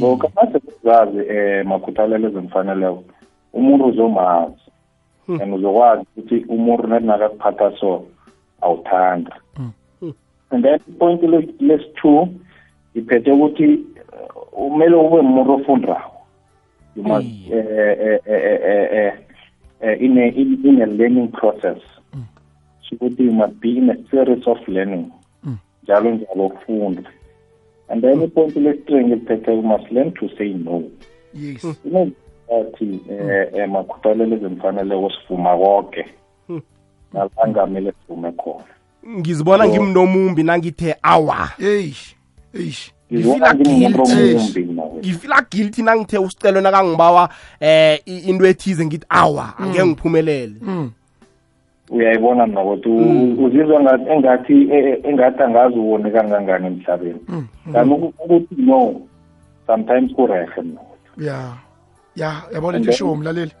So 0.00 0.06
lokha 0.06 0.28
masezazi 0.36 1.18
um 1.18 1.68
makhuthalelo 1.68 2.28
ezimfaneleko 2.28 3.04
umuntu 3.52 3.84
uzomazi 3.86 4.59
and 5.42 5.54
uzokwazi 5.54 6.04
ukuthi 6.16 6.44
umuntu 6.48 6.86
nathi 6.86 7.06
nakakuphatha 7.06 7.72
so 7.80 8.06
awuthanda 8.60 9.36
and 10.50 10.64
then 10.64 10.78
ipoint 10.88 11.22
le- 11.22 11.54
lesi-two 11.60 12.28
ngiphethe 12.96 13.32
ukuthi 13.32 13.64
uh, 13.74 14.42
kumele 14.50 14.96
ube 14.96 15.18
umuntu 15.18 15.52
ofundako. 15.52 16.12
You 16.96 17.02
must 17.02 17.26
eh, 17.52 18.18
eh, 18.26 19.12
eh, 19.80 20.02
in 20.02 20.18
a 20.18 20.26
in, 20.28 20.82
a 20.82 20.86
learning 20.86 21.28
process. 21.28 21.78
Ukuthi 22.92 23.24
you 23.24 23.32
must 23.32 23.54
be 23.60 23.78
in 23.78 23.90
a 23.90 23.96
series 24.10 24.46
of 24.46 24.68
learning. 24.68 25.12
Njalo 25.82 26.10
njalo 26.10 26.46
ufunda 26.46 27.02
and 27.88 28.02
then 28.02 28.22
ipoint 28.22 28.56
lesi-three 28.56 29.04
ngiliphethe 29.04 29.54
you 29.54 29.62
must 29.62 29.92
learn 29.92 30.12
to 30.12 30.28
say 30.36 30.52
no. 30.52 30.82
Yes. 31.34 31.62
Kunezathi 31.62 32.12
eh 32.50 33.68
makhuthalelo 33.68 34.36
ezimfaneleko 34.36 35.10
sivuma 35.10 35.56
konke 35.56 36.04
nalanga 37.12 37.66
mele 37.66 37.92
sivume 38.06 38.32
khona. 38.32 38.64
Ngizibona 39.08 39.68
ngimnomumbi 39.68 40.42
nangithe 40.42 40.96
awa. 41.02 41.48
Eish 41.58 42.14
eish. 42.54 42.92
Ngifila 43.12 43.54
guilty. 45.50 45.82
nangithe 45.82 46.18
usicelo 46.18 46.60
nakangibawa 46.60 47.28
eh 47.60 47.98
into 48.06 48.46
ethize 48.46 48.86
ngithi 48.86 49.06
awa 49.08 49.54
angeke 49.58 49.86
ngiphumelele. 49.86 50.54
Uyayibona 51.90 52.46
mna 52.46 52.62
ukuthi 52.62 52.88
uzizwa 53.44 53.80
nga- 53.80 54.14
engathi 54.14 54.52
e- 54.52 54.90
e- 54.90 55.00
engathi 55.08 55.42
angazi 55.42 55.78
uwone 55.78 56.10
kangangani 56.10 56.66
emhlabeni. 56.66 57.20
Kanti 57.72 57.94
ukuthi 57.94 58.54
no 58.58 59.00
sometimes 59.66 60.12
kurehe 60.12 60.62
mna 60.62 60.80
ya 61.18 61.54
ya 62.20 62.42
yabona 62.54 62.78
into 62.78 62.90
esho 62.90 63.12
umlaleli 63.12 63.52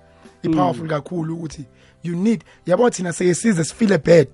ipowerful 0.42 0.88
kakhulu 0.88 1.34
ukuthi 1.34 1.64
you 2.02 2.16
need 2.16 2.44
yabo 2.66 2.90
thina 2.90 3.12
seyisize 3.12 3.64
sifeel 3.64 3.98
bad 3.98 4.28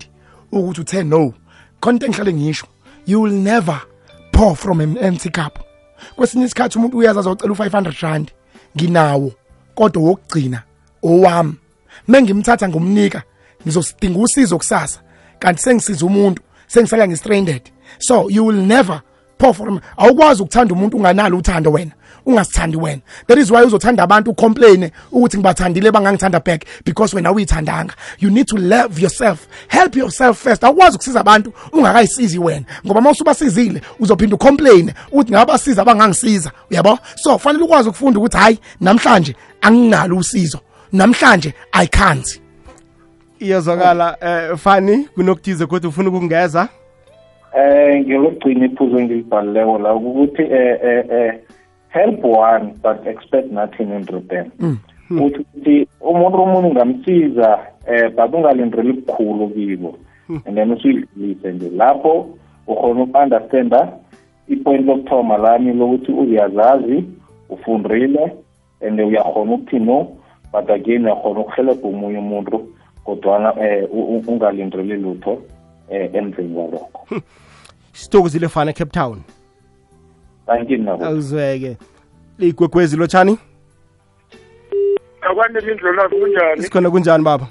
ukuthi 0.51 0.81
uthe 0.81 1.03
no. 1.03 1.33
Konke 1.79 2.05
engihlale 2.05 2.33
ngisho 2.33 2.67
you 3.05 3.21
will 3.21 3.33
never 3.33 3.81
pour 4.31 4.55
from 4.55 4.81
an 4.81 4.97
empty 4.97 5.29
cup. 5.29 5.59
Kwesinye 6.15 6.45
isikhathi 6.45 6.77
umuntu 6.77 6.97
uyaza 6.97 7.19
azocela 7.19 7.53
u500 7.53 8.01
rand 8.01 8.31
nginawo 8.77 9.31
kodwa 9.75 10.03
wokugcina 10.03 10.63
owami. 11.03 11.55
Mengimthatha 12.07 12.69
ngomnika 12.69 13.23
ngizosidinga 13.63 14.19
usizo 14.19 14.57
kusasa 14.57 15.01
kanti 15.39 15.61
sengisiza 15.61 16.05
umuntu 16.05 16.41
sengisala 16.67 17.07
ngistranded. 17.07 17.61
So 17.99 18.29
you 18.29 18.45
will 18.45 18.65
never 18.65 19.01
pour 19.37 19.53
from 19.53 19.79
awukwazi 19.97 20.41
ukuthanda 20.41 20.73
umuntu 20.73 20.97
unganalo 20.97 21.37
uthando 21.37 21.71
wena. 21.71 21.91
Ungasithandi 22.27 22.77
wena. 22.77 23.01
That 23.27 23.37
is 23.37 23.51
why 23.51 23.63
uzothanda 23.63 24.03
abantu 24.03 24.31
ucomplain 24.31 24.91
ukuthi 25.11 25.37
ngibathandile 25.37 25.91
bangangithanda 25.91 26.39
back 26.39 26.65
because 26.85 27.15
wena 27.15 27.31
uyithandanga. 27.31 27.93
You 28.19 28.29
need 28.29 28.47
to 28.47 28.57
love 28.57 29.01
yourself. 29.01 29.47
Help 29.67 29.95
yourself 29.95 30.37
first. 30.37 30.63
Awukwazi 30.63 30.95
ukusiza 30.95 31.19
abantu 31.19 31.53
ungakayisizi 31.73 32.39
wena. 32.39 32.65
Ngoba 32.85 32.99
uma 32.99 33.09
usubasizile 33.09 33.81
uzophinda 33.99 34.35
ucomplain 34.35 34.91
ukuthi 35.11 35.31
ngabasiza 35.31 35.81
abangangisiza 35.81 36.51
uyabo? 36.71 36.99
So 37.15 37.37
fanele 37.37 37.63
ukwazi 37.63 37.89
ukufunda 37.89 38.19
ukuthi 38.19 38.37
hayi 38.37 38.59
namhlanje 38.81 39.35
anginalo 39.61 40.17
usizo. 40.17 40.59
Namhlanje 40.93 41.53
i 41.71 41.87
can't. 41.87 42.41
Iyazwakala 43.39 44.17
eh 44.21 44.57
fani 44.57 45.07
kunokuthize 45.15 45.65
kodwa 45.65 45.89
ufuna 45.89 46.09
ukungeza? 46.09 46.69
Eh 47.57 48.01
ngiyokugcina 48.01 48.65
iphuzo 48.65 48.99
engilibhalileko 48.99 49.79
la 49.79 49.93
ukuthi 49.93 50.41
eh 50.41 50.79
eh 50.83 51.05
eh 51.11 51.33
help 51.97 52.23
one 52.23 52.73
but 52.83 53.07
expect 53.07 53.51
nothing 53.51 53.83
in 53.83 54.05
return. 54.05 54.51
Uthi 55.09 55.39
ukuthi 55.39 55.87
umuntu 56.01 56.41
omunye 56.41 56.67
ungamsiza 56.67 57.59
eh 57.87 58.09
but 58.15 58.33
ungalindeli 58.33 58.93
kukhulu 58.93 59.49
kibo 59.49 59.97
and 60.45 60.55
then 60.55 60.71
usuyidlulise 60.71 61.51
nje. 61.51 61.69
Lapho 61.69 62.27
ukhona 62.67 63.03
uku-understanda 63.03 63.91
ipoint 64.47 64.85
lokuthoma 64.85 65.37
lami 65.37 65.73
lokuthi 65.73 66.11
uyazazi 66.11 67.03
ufundile 67.49 68.33
and 68.87 68.99
uyakhona 68.99 69.53
ukuthi 69.53 69.79
no 69.79 70.07
but 70.51 70.69
again 70.69 71.05
uyakhona 71.05 71.39
ukuhelebha 71.39 71.87
omunye 71.87 72.17
umuntu 72.17 72.67
kodwana 73.05 73.53
um 73.53 73.87
u- 73.91 74.17
u- 74.17 74.23
ungalindeli 74.27 74.97
lutho 74.97 75.31
um 75.31 76.09
emveni 76.13 76.53
kwalokho. 76.55 77.21
Sithokozile 77.93 78.47
fana 78.47 78.73
cape 78.73 78.91
town 78.91 79.21
thank 80.47 80.69
nabo 80.69 81.05
awuzweke. 81.05 81.77
Ligwegwezi 82.39 82.97
lotshani 82.97 83.39
akwanele 85.21 85.71
indlolazi 85.71 86.15
kunjani? 86.15 86.63
Sikhona 86.63 86.89
kunjani 86.89 87.23
baba? 87.23 87.47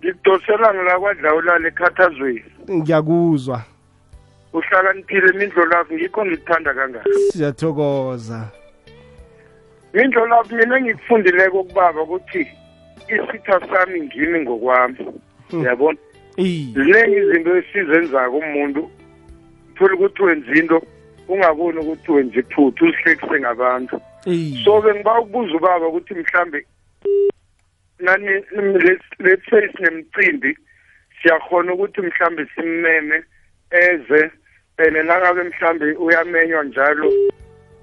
Ngikudosela 0.00 0.74
ngila 0.74 0.98
kwadlawulala 1.00 1.68
ekhathazweni. 1.68 2.44
Ngiyakuzwa. 2.70 3.62
Uhlakaniphile 4.52 5.32
mindlolazi 5.32 5.94
ngikho 5.94 6.26
ngikuthanda 6.26 6.74
kangaka. 6.74 7.10
Siyathokoza. 7.32 8.48
Mindlolazi 9.94 10.54
mina 10.54 10.76
engikufundileko 10.76 11.60
ukubaba 11.60 12.02
ukuthi 12.02 12.46
isitha 13.08 13.60
sami 13.70 14.00
ngimi 14.00 14.40
ngokwami. 14.40 14.98
Uyabona? 15.52 15.98
Iye 16.36 16.72
ziningi 16.74 17.16
izinto 17.16 17.56
esizenzako 17.56 18.36
umuntu 18.36 18.90
uthola 19.70 19.94
ukuthi 19.94 20.22
wenza 20.22 20.54
into 20.54 20.82
ungaboni 21.28 21.78
ukuthi 21.78 22.12
wenza 22.12 22.40
iphutha 22.40 22.84
uzihlekise 22.84 23.40
ngabantu. 23.40 24.00
So 24.64 24.80
bengiba 24.80 25.20
ukubuza 25.20 25.54
ubaba 25.56 25.86
ukuthi 25.88 26.14
mhlambe 26.14 26.66
nani 27.98 28.28
let's- 28.56 29.50
say 29.50 29.68
sinemcimbi 29.76 30.56
siyakhona 31.22 31.72
ukuthi 31.74 32.00
mhlambe 32.00 32.46
simmeme 32.54 33.22
eze 33.70 34.30
and 34.78 34.96
nangabe 34.96 35.42
mhlambe 35.42 35.92
uyamenywa 35.92 36.64
njalo 36.64 37.12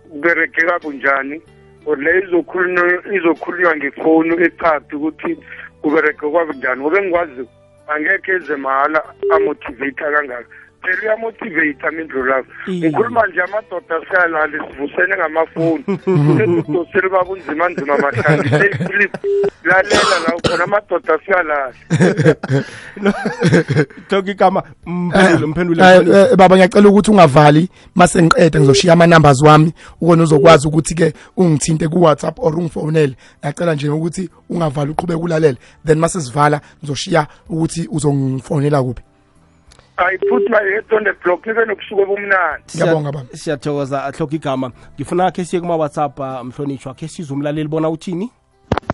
kuberegeka 0.10 0.80
bunjani 0.80 1.42
or 1.86 1.98
le 1.98 2.20
izokhulunywa 3.16 3.76
ngefoni 3.78 4.44
echathi 4.44 4.96
ukuthi 4.96 5.38
kuberegeka 5.82 6.46
bunjani. 6.46 6.82
Ngobe 6.82 7.02
ngikwazi 7.02 7.44
angekhe 7.88 8.32
eze 8.32 8.56
mahala 8.56 9.04
amotivate 9.32 10.04
kangaka. 10.04 10.56
Phela 10.82 11.02
uyamotivate 11.02 11.92
mindlulazo 11.96 12.48
Iye. 12.68 12.90
ngikhuluma 12.90 13.28
nje 13.28 13.42
amadoda 13.42 13.96
siyalali 14.10 14.58
sivusene 14.68 15.16
ngamafoni. 15.18 15.84
Udosele 16.68 17.10
baba 17.10 17.30
unzima 17.30 17.70
nzima 17.70 17.98
mahlanje 17.98 18.50
seyifilip 18.50 19.18
lalela 19.64 20.20
la 20.28 20.36
ukhona 20.36 20.64
amadoda 20.64 21.20
siyalali 21.26 21.78
thoka 24.10 24.32
igama 24.32 24.64
mphendule 24.86 25.84
Eh, 25.90 26.36
baba 26.36 26.56
ngiyacela 26.56 26.90
ukuthi 26.90 27.12
ungavali. 27.12 27.70
Mase 27.96 28.22
ngiqede 28.22 28.60
ngizoshiya 28.60 28.94
ama 28.94 29.08
numbers 29.08 29.42
wami 29.42 29.74
ukona 30.02 30.24
uzokwazi 30.24 30.68
ukuthi 30.68 30.96
ke 30.96 31.14
ungithinte 31.38 31.88
ku 31.88 32.02
WhatsApp 32.02 32.40
or 32.40 32.56
ungifonele 32.56 33.16
ngiyacela 33.40 33.76
nje 33.76 33.90
ukuthi 33.90 34.30
ungavali 34.50 34.92
uqhubeke 34.92 35.22
ulalela 35.22 35.58
then 35.86 36.00
mase 36.00 36.22
sivala 36.22 36.62
ngizoshiya 36.84 37.28
ukuthi 37.50 37.88
uzongifonela 37.92 38.84
kuphi. 38.84 39.09
I 40.00 40.18
put 40.18 40.50
my 40.50 40.64
head 40.74 40.86
on 40.98 41.04
the 41.04 41.14
block 41.24 41.46
nibe 41.48 41.66
nokusuka 41.66 42.02
obumnandi 42.02 42.64
Ngiyabonga, 42.76 43.12
baba. 43.12 43.26
siyathokoza 43.34 44.04
ahloka 44.04 44.36
igama. 44.36 44.72
Ngifuna 44.96 45.32
khe 45.32 45.46
siye 45.46 45.62
kuma 45.62 45.76
WhatsApp 45.76 46.20
ah, 46.20 46.44
mhlonishwa 46.44 46.94
khe 46.94 47.08
sizwe 47.08 47.34
umlaleli 47.36 47.68
bona 47.70 47.90
uthini? 47.90 48.32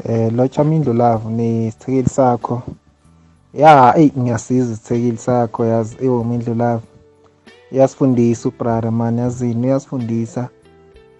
Eh 0.10 0.34
lotsha 0.34 0.64
mindlu 0.64 0.94
lavo 0.94 1.30
nesithekeli 1.30 2.10
sakho. 2.10 2.62
Ya 3.54 3.94
eyi 3.98 4.12
ngiyasiza 4.20 4.74
isithekeli 4.74 5.18
sakho 5.18 5.66
yazi 5.66 5.98
ewo 6.02 6.24
mindlu 6.24 6.54
lavo 6.56 6.82
iyasifundisa 7.72 8.50
ubrother 8.50 8.92
man 8.92 9.18
yazini 9.18 9.68
uyasifundisa 9.68 10.50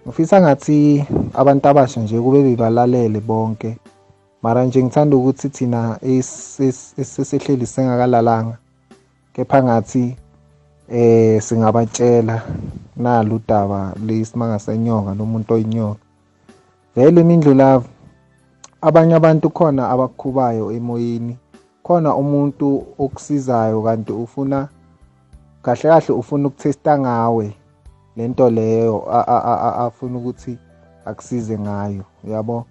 ngifisa 0.06 0.40
ngathi 0.40 1.04
abantu 1.34 1.68
abasha 1.68 2.00
nje 2.00 2.20
kube 2.20 2.42
bebalalele 2.42 3.20
bonke. 3.20 3.76
Mara 4.42 4.64
nje 4.64 4.82
ngithanda 4.82 5.16
ukuthi 5.16 5.48
thina 5.48 5.98
es- 6.02 6.60
es- 6.60 6.94
esesehleli 7.00 7.66
sengakalalanga 7.66 8.58
kepha 9.36 9.62
ngathi 9.62 10.16
eh 10.88 11.42
singabatshela 11.42 12.42
nalo 12.96 13.36
udaba 13.36 13.92
lesimanga 14.06 14.58
senyoka 14.58 15.14
nomuntu 15.14 15.54
oyinyoka. 15.54 16.00
Vele 16.96 17.20
imindlu 17.20 17.54
lavo 17.54 17.88
abanye 18.80 19.14
abantu 19.14 19.50
khona 19.50 19.90
abakukhubayo 19.92 20.72
emoyeni. 20.72 21.36
Khona 21.84 22.16
umuntu 22.16 22.86
okusizayo 22.98 23.82
kanti 23.82 24.12
ufuna 24.12 24.68
kahle 25.62 25.88
kahle 25.90 26.12
ufuna 26.14 26.48
ukuthesta 26.48 26.98
ngawe 26.98 27.46
lento 28.16 28.50
leyo 28.50 29.04
afuna 29.84 30.18
ukuthi 30.18 30.58
akusize 31.04 31.58
ngayo 31.58 32.04
yabo? 32.24 32.64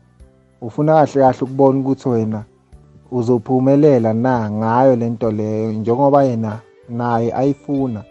Ufuna 0.62 0.94
kahle 0.94 1.22
kahle 1.22 1.42
ukubona 1.42 1.80
ukuthi 1.80 2.10
wena 2.10 2.44
uzophumelela 3.16 4.14
na 4.14 4.52
ngayo 4.52 4.96
lento 4.96 5.32
leyo 5.32 5.72
njengoba 5.72 6.24
yena 6.24 6.60
naye 6.90 7.34
ayifuna. 7.34 8.04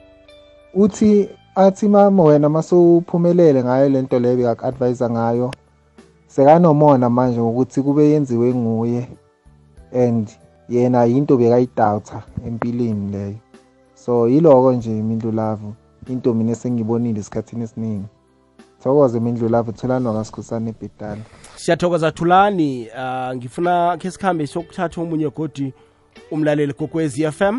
Uthi 0.74 1.28
athi 1.54 1.88
mama 1.88 2.22
wena 2.22 2.48
masuphumelele 2.48 3.64
ngayo 3.64 3.88
lento 3.88 4.18
leyo 4.18 4.36
bekaku-advise 4.36 5.10
ngayo 5.10 5.50
sekanomona 6.26 7.10
manje 7.10 7.40
ngokuthi 7.40 7.82
kube 7.82 8.10
yenziwe 8.10 8.54
nguye 8.54 9.08
and 9.92 10.28
yena 10.68 11.04
yinto 11.04 11.36
bekayidawutha 11.36 12.22
empilweni 12.46 13.10
leyo. 13.12 13.38
So 13.94 14.28
yiloko 14.28 14.72
nje 14.72 14.90
mindlulavu 14.90 15.74
into 16.08 16.34
mina 16.34 16.52
esengibonile 16.52 17.20
esikhathini 17.20 17.64
esiningi. 17.64 18.08
Thokoze 18.84 19.20
mindlulavu 19.20 19.72
thulanwa 19.72 20.14
kasikhosana 20.14 20.70
ebhedala 20.70 21.22
siyathokoza 21.56 22.12
thulani 22.12 22.88
ah, 22.96 23.32
ngifuna 23.36 23.96
khe 23.96 24.10
sikhambe 24.10 24.46
sokuthatha 24.46 25.00
omunye 25.00 25.30
godi 25.30 25.72
umlaleli 26.30 26.72
kokwezi 26.72 27.30
FM 27.32 27.56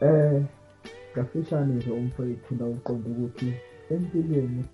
Eh 0.00 0.42
ngafishane 1.12 1.74
nje 1.74 1.90
umfowethu 1.90 2.54
la 2.58 2.66
uqonda 2.66 3.08
ukuthi 3.10 3.48
empilweni 3.90 4.64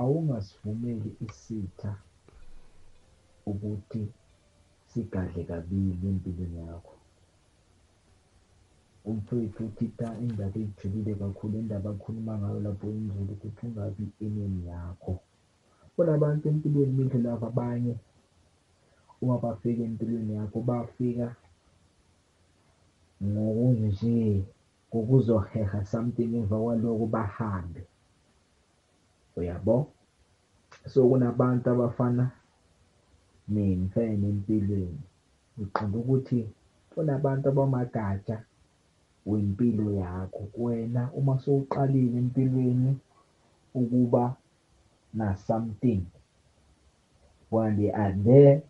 awungasivumeli 0.00 1.10
isitha 1.26 1.92
ukuthi 3.46 4.02
sigadle 4.90 5.44
kabili 5.44 6.06
empilweni 6.08 6.58
yakho. 6.68 6.93
Umfowethu 9.10 9.60
uthitha 9.68 10.08
indaba 10.24 10.58
eyijulile 10.60 11.12
kakhulu 11.20 11.54
indaba 11.62 11.88
akhuluma 11.94 12.32
ngayo 12.40 12.58
lapho 12.66 12.86
inzulu 12.98 13.32
ukuthi 13.36 13.62
ungabi 13.66 14.04
eneni 14.24 14.60
yakho. 14.70 15.12
Kunabantu 15.94 16.44
empilweni 16.50 16.92
mindlelava 16.96 17.46
abanye 17.52 17.94
uma 19.22 19.36
bafika 19.44 19.82
empilweni 19.88 20.32
yakho 20.38 20.58
bafika 20.68 21.26
ngokunje 23.28 24.16
ngokuzoheha 24.88 25.78
something 25.92 26.30
emva 26.38 26.56
kwaloko 26.62 27.06
bahambe. 27.14 27.82
Uyabo? 29.36 29.76
So 30.90 30.98
kunabantu 31.10 31.66
abafana 31.70 32.24
nemfene 33.52 34.26
empilweni. 34.32 35.02
Uqonda 35.62 35.96
ukuthi 35.98 36.38
kunabantu 36.92 37.44
abamagatsha 37.48 38.36
wimpilo 39.26 39.92
yakho. 39.92 40.48
Wena 40.56 41.10
uma 41.12 41.38
sowuqalile 41.38 42.18
empilweni 42.18 42.96
ukuba 43.74 44.36
na-something, 45.14 46.02
one 47.50 47.76
they 47.76 47.90
are 47.92 48.12
there 48.24 48.62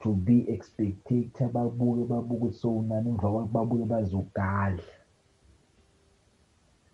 to 0.00 0.12
be 0.12 0.44
expectator, 0.48 1.48
babuke 1.48 2.04
babuke 2.04 2.52
sowunani, 2.52 3.08
emva 3.08 3.30
kwakho 3.30 3.48
babuye 3.52 3.84
bazogadla. 3.84 4.84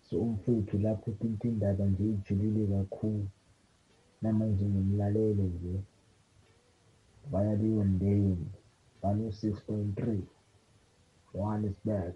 So 0.09 0.17
umfethu 0.19 0.77
lapho 0.79 1.11
into 1.21 1.47
indaba 1.47 1.85
nje 1.85 2.03
ijulile 2.03 2.67
kakhulu. 2.67 3.27
Namanje 4.21 4.65
ngimlalele 4.65 5.43
nje. 5.43 5.79
Via 7.31 7.55
leyo 7.55 7.83
ndeni, 7.83 8.47
balo 9.03 9.27
6.3. 9.27 10.17
johannesburg 11.33 12.15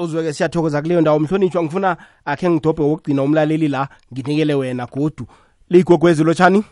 uzweke 0.00 0.32
siyathokoza 0.32 0.82
kuleyo 0.82 1.00
ndawo. 1.00 1.18
Mhlonitshwa 1.18 1.62
ngifuna 1.62 1.96
akhe 2.24 2.50
ngidobhe 2.50 2.82
wokugcina 2.82 3.22
umlaleli 3.22 3.68
la 3.68 3.88
nginikele 4.12 4.54
wena 4.54 4.86
godu. 4.86 5.26
Liyigogwezi 5.70 6.24
lotshani 6.24 6.64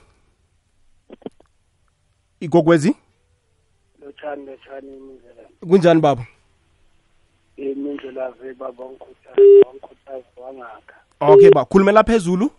igogwezi? 2.41 2.97
Lotshani 4.03 4.47
lotshani 4.47 5.21
kunjani 5.69 6.01
baba? 6.01 6.27
Eh, 7.57 7.73
Imindlu 7.77 8.11
lave 8.11 8.55
baba 8.55 8.85
wangikhuthaza 8.85 10.25
wangakha. 10.37 10.97
Okay 11.21 11.51
ba 11.51 11.65
khulumela 11.65 12.05
phezulu. 12.05 12.51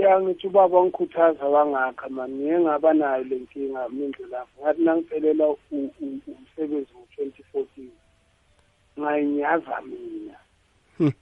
Ya 0.00 0.20
ngithi 0.20 0.46
ubaba 0.46 0.78
wangikhuthaza 0.78 1.44
wangakha 1.44 2.08
mani 2.08 2.34
ngiye 2.34 2.60
ngaba 2.60 2.92
nayo 2.94 3.24
le 3.24 3.36
nkinga 3.38 3.88
mindlela 3.88 4.46
ngathi 4.60 4.82
nangiphelela 4.82 5.44
u- 5.48 5.58
u- 6.00 6.20
umsebenzi 6.26 6.92
ngo-twenty 6.94 7.42
fourteen 7.52 7.92
ngayinyaza 8.98 9.80
mina. 9.80 10.36
Hmm. 10.98 11.12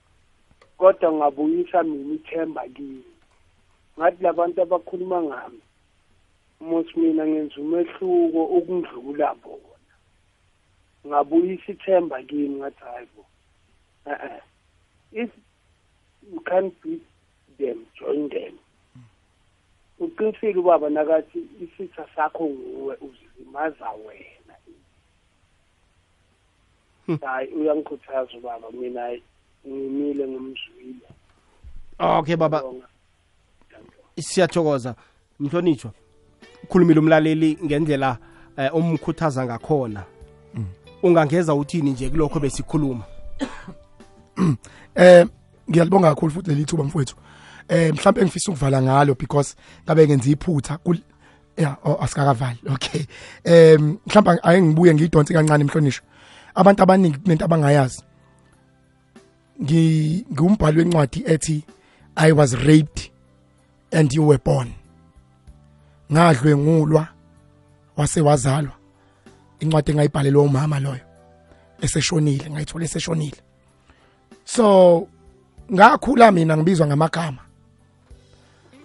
kodwa 0.77 1.13
ngabuyisa 1.13 1.83
mina 1.83 2.13
ithemba 2.13 2.67
kimi. 2.67 3.03
Ngathi 3.97 4.23
labantu 4.23 4.61
abakhuluma 4.61 5.23
ngami 5.23 5.61
musi 6.59 6.99
mina 6.99 7.27
ngenza 7.27 7.55
umehluko 7.61 8.43
ukundlula 8.57 9.35
bona. 9.43 9.93
Ngabuyisa 11.07 11.71
ithemba 11.71 12.23
kimi 12.23 12.55
ngathi 12.59 12.83
hayi 12.83 13.07
bo 13.15 13.25
if 15.11 15.29
you 16.31 16.39
can't 16.41 16.73
beat 16.81 17.01
them 17.57 17.85
join 17.99 18.29
them. 18.29 18.53
Uqinisile 19.99 20.59
ubaba 20.59 20.89
nakathi 20.89 21.39
isitha 21.61 22.05
sakho 22.15 22.45
nguwe 22.45 22.97
uzilimaza 23.01 23.89
wena. 24.05 24.55
Hayi 27.21 27.47
uyangikhuthaza 27.47 28.37
ubaba 28.37 28.71
mina 28.71 29.17
ngimile 29.67 30.27
ngumzwile 30.27 31.07
okay 31.99 32.35
baba. 32.35 32.63
Siyathokoza. 34.19 34.95
Mhlonitshwa 35.39 35.91
khulumile 36.69 36.99
umlaleli 36.99 37.57
ngendlela 37.65 38.17
eh, 38.57 38.75
umkhuthaza 38.75 39.45
ngakhona. 39.45 40.03
Ungangeza 41.03 41.55
uthini 41.55 41.91
nje 41.91 42.09
kulokho 42.09 42.39
besikhuluma? 42.39 43.03
Eh 44.95 45.27
ngiyalibonga 45.69 46.09
kakhulu 46.09 46.31
futhi 46.31 46.49
leli 46.49 46.65
thuba 46.65 46.83
mfowethu. 46.83 47.15
Eh 47.69 47.93
mhlawumbe 47.93 48.21
ngifisa 48.21 48.51
ukuvala 48.51 48.81
ngalo 48.81 49.15
because 49.15 49.55
ngabe 49.85 50.07
ngenza 50.07 50.29
iphutha 50.29 50.79
yeah 51.57 51.77
oh, 51.83 51.97
asikakavali. 52.01 52.59
Okay. 52.73 53.05
Em 53.43 53.97
mhlawumbe 54.07 54.39
ake 54.43 54.61
ngibuye 54.61 54.93
ngidonse 54.93 55.33
kancane 55.33 55.63
mhlonisho 55.63 56.01
abantu 56.55 56.83
abaningi 56.83 57.19
nento 57.25 57.45
abangayazi. 57.45 58.03
Ngi 59.61 60.25
ngumbhalo 60.33 60.77
wencwadi 60.77 61.23
ethi 61.25 61.63
i 62.15 62.31
was 62.31 62.53
raped 62.53 63.11
and 63.91 64.13
you 64.13 64.27
were 64.27 64.41
born. 64.45 64.73
Ngadlwengulwa 66.11 67.07
wase 67.97 68.21
wazalwa. 68.21 68.73
Incwadi 69.59 69.91
engayibhalelwa 69.91 70.43
umama 70.43 70.79
loyo 70.79 71.01
eseshonile 71.81 72.49
ngayithola 72.49 72.85
eseshonile. 72.85 73.41
So 74.45 75.07
ngakhula 75.73 76.31
mina 76.31 76.57
ngibizwa 76.57 76.87
ngamagama. 76.87 77.48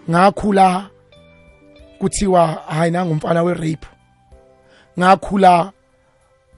Ngakhula 0.09 0.89
kuthiwa 1.99 2.47
hayi 2.47 2.91
nanga 2.91 3.11
umfana 3.13 3.43
we 3.43 3.53
rape 3.53 3.87
ngakhula 4.99 5.71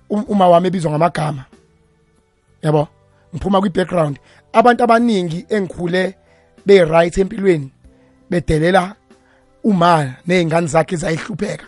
um- 0.10 0.26
uma 0.28 0.48
wami 0.48 0.68
ebizwa 0.68 0.92
ngamagama. 0.92 1.46
Yabo? 2.62 2.88
Ngiphuma 3.36 3.60
kwi 3.62 3.70
background 3.70 4.20
abantu 4.54 4.84
abaningi 4.84 5.46
engikhule 5.50 6.16
be 6.66 6.86
right 6.86 7.18
empilweni 7.18 7.72
bedelela 8.30 8.96
uma 9.64 10.16
nezingane 10.28 10.68
zakhe 10.68 10.96
zayihlupheka. 10.96 11.66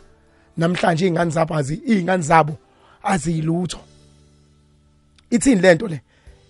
Namhlanje 0.58 1.06
izingane 1.06 1.32
zabo 1.32 1.56
azi 1.56 1.82
izingane 1.86 2.24
zabo 2.24 2.58
azilutho 3.04 3.80
ithini 5.32 5.62
lento 5.62 5.88
le? 5.88 6.02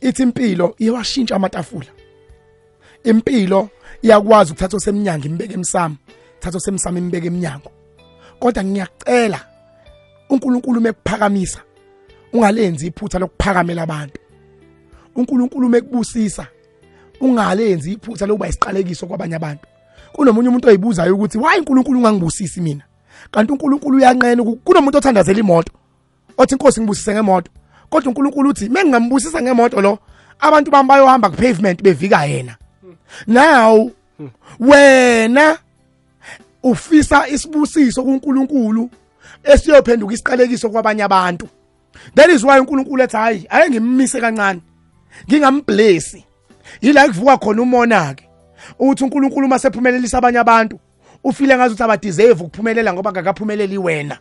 Ithi 0.01 0.23
impilo 0.23 0.75
iyawashintsha 0.79 1.35
amatafula. 1.35 1.87
Impilo 3.03 3.69
iyakwazi 4.01 4.51
ukuthatha 4.51 4.77
osemnyango 4.77 5.25
imbeke 5.27 5.53
emsamo 5.53 5.95
thatha 6.39 6.57
osemsamo 6.57 6.97
imbeke 6.97 7.27
emnyango. 7.27 7.71
Kodwa 8.39 8.63
ngiyacela 8.63 9.39
uNkulunkulu 10.29 10.81
mekuphakamisa 10.81 11.59
ungalenzi 12.33 12.87
iphutha 12.87 13.19
lokuphakamela 13.19 13.81
abantu. 13.83 14.19
uNkulunkulu 15.15 15.69
mekubusisa 15.69 16.47
ungalenzi 17.21 17.91
iphutha 17.91 18.25
lokuba 18.25 18.47
isiqalekiso 18.47 19.07
kwabanye 19.07 19.35
abantu. 19.35 19.65
Kunomunye 20.13 20.49
umuntu 20.49 20.67
oyibuzayo 20.67 21.15
ukuthi 21.15 21.37
why 21.37 21.59
uNkulunkulu 21.59 21.97
ungangibusisi 21.99 22.61
mina? 22.61 22.83
Kanti 23.31 23.51
uNkulunkulu 23.51 23.97
uyanqena 23.97 24.41
uku- 24.41 24.55
kunomuntu 24.55 24.97
othandazela 24.97 25.39
imoto 25.39 25.71
othi 26.37 26.53
inkosi 26.55 26.81
ngibusise 26.81 27.13
ngemoto 27.13 27.51
kodwa 27.89 28.09
uNkulunkulu 28.09 28.49
uthi 28.49 28.69
mengingambusisa 28.69 29.41
ngemoto 29.41 29.81
lo 29.81 29.99
abantu 30.39 30.71
bami 30.71 30.89
bayohamba 30.89 31.29
ku 31.29 31.35
pavement 31.35 31.81
bevika 31.83 32.25
yena. 32.25 32.55
Now 33.27 33.91
wena 34.59 35.57
ufisa 36.63 37.27
isibusiso 37.27 38.03
kuNkulunkulu 38.03 38.89
esiyophenduka 39.43 40.13
isiqalekiso 40.13 40.69
kwabanye 40.69 41.03
abantu. 41.03 41.47
That 42.15 42.29
is 42.29 42.43
why 42.43 42.59
uNkulunkulu 42.59 43.03
ethi 43.03 43.17
hayi 43.17 43.45
ake 43.49 43.69
ngimmise 43.69 44.21
kancane 44.21 44.61
ngingamblessi 45.29 46.23
yila 46.81 47.07
kuvuka 47.07 47.37
khona 47.37 47.61
umona 47.61 48.13
ke 48.13 48.29
uthi 48.79 49.03
uNkulunkulu 49.03 49.47
masephumelelisa 49.47 50.17
abanye 50.17 50.39
abantu 50.39 50.79
ufile 51.23 51.55
ngazi 51.55 51.73
ukuthi 51.73 51.83
abadeserve 51.83 52.43
ukuphumelela 52.43 52.93
ngoba 52.93 53.11
ngakaphumeleli 53.11 53.77
wena. 53.77 54.17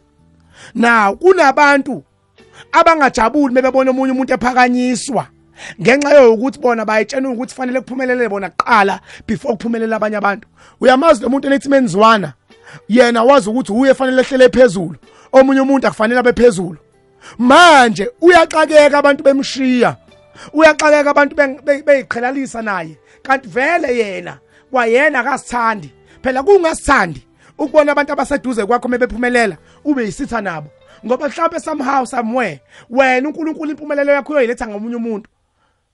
Now 0.74 1.16
kunabantu 1.16 2.04
abangajabuli 2.72 3.54
bebona 3.54 3.90
omunye 3.90 4.12
umuntu 4.12 4.34
ephakanyiswa. 4.34 5.26
Ngenxa 5.80 6.14
yokuthi 6.14 6.58
bona 6.60 6.84
bayitshena 6.84 7.30
ukuthi 7.30 7.54
fanele 7.54 7.80
kuphumelele 7.80 8.28
bona 8.28 8.50
kuqala 8.50 9.00
before 9.26 9.54
kuphumelela 9.56 9.96
abanye 9.96 10.16
abantu. 10.16 10.48
Uyamazi 10.80 11.22
lo 11.22 11.28
muntu 11.28 11.46
enethi 11.46 11.68
menzwana? 11.68 12.32
Yena 12.88 13.24
wazi 13.24 13.50
ukuthi 13.50 13.72
uye 13.72 13.94
fanele 13.94 14.22
ehlele 14.22 14.48
phezulu. 14.48 14.96
Omunye 15.32 15.60
umuntu 15.60 15.86
akufanele 15.86 16.20
abe 16.20 16.32
phezulu. 16.32 16.76
Manje 17.38 18.10
uyaxakeka 18.20 18.98
abantu 18.98 19.22
bemshiya. 19.24 19.96
Uyaxakeka 20.52 21.10
abantu 21.10 21.36
be- 21.36 21.60
be- 21.64 21.82
beyiqhelalisa 21.82 22.62
naye. 22.62 22.96
Kanti 23.22 23.48
vele 23.48 23.96
yena 23.96 24.38
kwayena 24.70 25.20
akasithandi. 25.20 25.92
Phela 26.22 26.42
kungasithandi 26.42 27.22
ukubona 27.58 27.92
abantu 27.92 28.12
abaseduze 28.12 28.66
kwakho 28.66 28.88
mebephumelela 28.88 29.56
ube 29.84 30.04
yisitha 30.04 30.40
nabo. 30.40 30.68
Ngoba 31.06 31.28
mhlawumbe 31.28 31.60
somehow 31.60 32.04
somewhere 32.06 32.60
wena 32.90 33.28
uNkulunkulu 33.28 33.70
impumelelo 33.70 34.12
yakho 34.12 34.32
uyoyiletha 34.32 34.66
ngomunye 34.68 34.96
umuntu. 34.96 35.30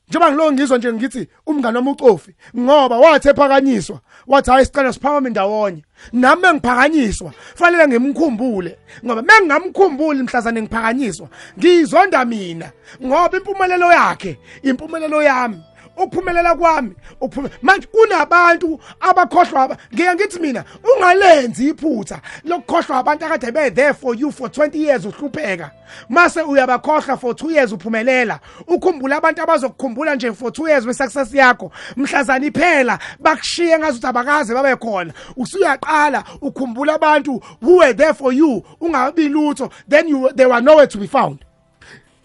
Njengoba 0.09 0.32
ngilo 0.32 0.52
ngizwa 0.52 0.78
nje 0.78 0.92
ngithi 0.92 1.28
umngane 1.46 1.78
wami 1.78 1.90
ucofi 1.90 2.34
ngoba 2.59 2.98
wathi 2.98 3.28
ephakanyiswa 3.28 4.00
wathi 4.26 4.50
hayi 4.50 4.66
sicela 4.66 4.92
siphakame 4.92 5.30
ndawonye. 5.30 5.82
Nami 6.12 6.42
mengiphakanyiswa 6.42 7.32
fanele 7.55 7.88
ngimkhumbule 7.88 8.78
ngoba 9.05 9.22
mengingamkhumbuli 9.22 10.22
mhlazane 10.22 10.62
ngiphakanyiswa 10.62 11.28
ngizonda 11.59 12.24
mina 12.24 12.70
ngoba 13.05 13.36
impumelelo 13.38 13.92
yakhe 13.92 14.38
impumelelo 14.62 15.22
yami. 15.22 15.61
Ukuphumelela 15.97 16.55
kwami 16.55 16.92
ukuphume- 17.20 17.51
manje 17.62 17.86
kunabantu 17.86 18.80
abakhohlwa 19.01 19.62
aba- 19.62 19.76
ngiye 19.95 20.14
ngithi 20.14 20.40
mina 20.40 20.64
ungalenzi 20.97 21.68
iphutha 21.68 22.20
lokukhohlwa 22.45 22.99
abantu 22.99 23.26
akade 23.26 23.53
be 23.53 23.70
there 23.70 23.95
for 23.95 24.14
you 24.16 24.32
for 24.32 24.49
20 24.51 24.78
years 24.82 25.05
uhlupheka. 25.05 25.70
Mase 26.09 26.42
uyabakhohlwa 26.42 27.16
for 27.16 27.34
2 27.34 27.51
years 27.53 27.72
uphumelela 27.72 28.40
ukhumbula 28.66 29.16
abantu 29.16 29.42
abazokukhumbula 29.42 30.14
nje 30.14 30.32
for 30.32 30.51
2 30.53 30.68
years 30.68 30.86
we-success 30.86 31.34
yakho. 31.34 31.70
Mhlazani 31.97 32.47
iphela 32.47 32.99
bakushiye 33.20 33.78
ngazuthi 33.78 34.07
abakaze 34.07 34.55
babe 34.55 34.76
khona. 34.76 35.12
Usuyaqala 35.36 36.24
ukhumbula 36.40 36.95
abantu 36.95 37.40
who 37.62 37.76
were 37.78 37.95
there 37.95 38.14
for 38.14 38.32
you 38.32 38.62
ungabi 38.80 39.28
lutho 39.28 39.70
then 39.88 40.09
you, 40.09 40.30
they 40.34 40.47
were 40.47 40.61
nowhere 40.61 40.86
to 40.86 40.99
be 40.99 41.07
found. 41.07 41.43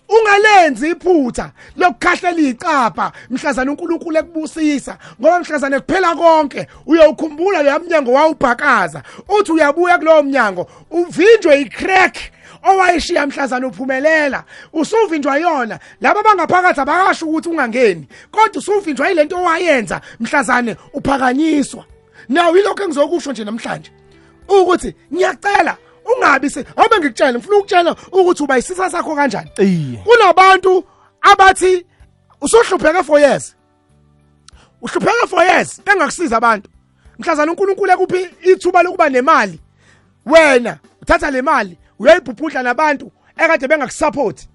Ungalenzi 0.10 0.90
iphutha 0.90 1.52
lokukhahlela 1.78 2.42
icapha 2.42 3.12
mhlazana 3.30 3.72
uNkulunkulu 3.72 4.18
ekubusisa 4.18 4.98
ngoba 5.20 5.40
mhlazana 5.40 5.80
kuphela 5.80 6.16
konke 6.16 6.68
uyawukhumbula 6.86 7.64
lo 7.64 7.80
mnyango 7.80 8.12
wawubhakaza. 8.14 9.04
Uthi 9.30 9.52
uyabuya 9.52 9.98
kulowo 9.98 10.24
mnyango 10.24 10.68
uvinjwe 10.92 11.62
icrack 11.62 12.16
owayishiya 12.64 13.28
mhlazana 13.28 13.68
uphumelela. 13.68 14.44
Usuvinjwa 14.74 15.38
yona 15.38 15.80
laba 16.02 16.24
bangaphakathi 16.24 16.82
abakasho 16.82 17.26
ukuthi 17.26 17.50
ungangeni 17.50 18.08
kodwa 18.32 18.60
usuvinjwa 18.60 19.10
yilento 19.10 19.38
owayenza 19.38 20.02
mhlazane 20.20 20.76
uphakanyiswa. 20.94 21.86
Nawo 22.30 22.58
yilokho 22.58 22.84
engizokusho 22.84 23.32
nje 23.32 23.44
namhlanje 23.44 23.92
ukuthi 24.48 24.96
ngiyacela 25.14 25.78
ungabi 26.16 26.50
se 26.50 26.66
awube 26.76 27.00
ngikutshela 27.00 27.34
ngifuna 27.34 27.58
ukutshela 27.58 27.96
ukuthi 28.12 28.44
uba 28.44 28.58
isisa 28.58 28.90
sakho 28.90 29.16
kanjani. 29.16 29.50
Kunabantu 30.04 30.84
abathi 31.22 31.86
usuhlupheke 32.42 33.04
for 33.04 33.20
years. 33.20 33.56
Uhlupheke 34.82 35.28
for 35.28 35.44
years 35.44 35.82
engakusiza 35.86 36.38
abantu. 36.38 36.70
Mhlazana 37.20 37.52
uNkulunkulu 37.52 37.92
ekuphi? 37.92 38.30
Ithuba 38.42 38.84
lokuba 38.84 39.10
nemali. 39.10 39.60
Wena 40.26 40.80
uthatha 41.02 41.32
le 41.32 41.42
mali 41.42 41.78
uyoyibhubhudla 42.00 42.64
nabantu 42.64 43.12
ekade 43.38 43.68
bengakusupport. 43.68 44.48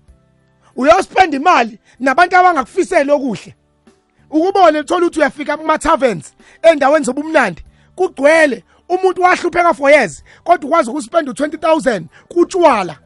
Uyospend 0.76 1.34
imali 1.34 1.78
nabantu 2.00 2.36
abangakufiseli 2.36 3.10
okuhle. 3.10 3.54
Ukubone 4.30 4.80
uthola 4.80 5.06
ukuthi 5.06 5.18
uyafika 5.18 5.56
kuma 5.56 5.78
taverns 5.78 6.34
endaweni 6.62 7.04
zobumnandi 7.04 7.64
kugcwele 7.96 8.64
umuntu 8.94 9.22
wahlupheka 9.22 9.74
for 9.74 9.90
years 9.90 10.24
kodwa 10.44 10.68
ukwazi 10.68 10.90
ukuspend 10.90 11.28
u20000 11.28 12.02
kutshwala. 12.28 12.98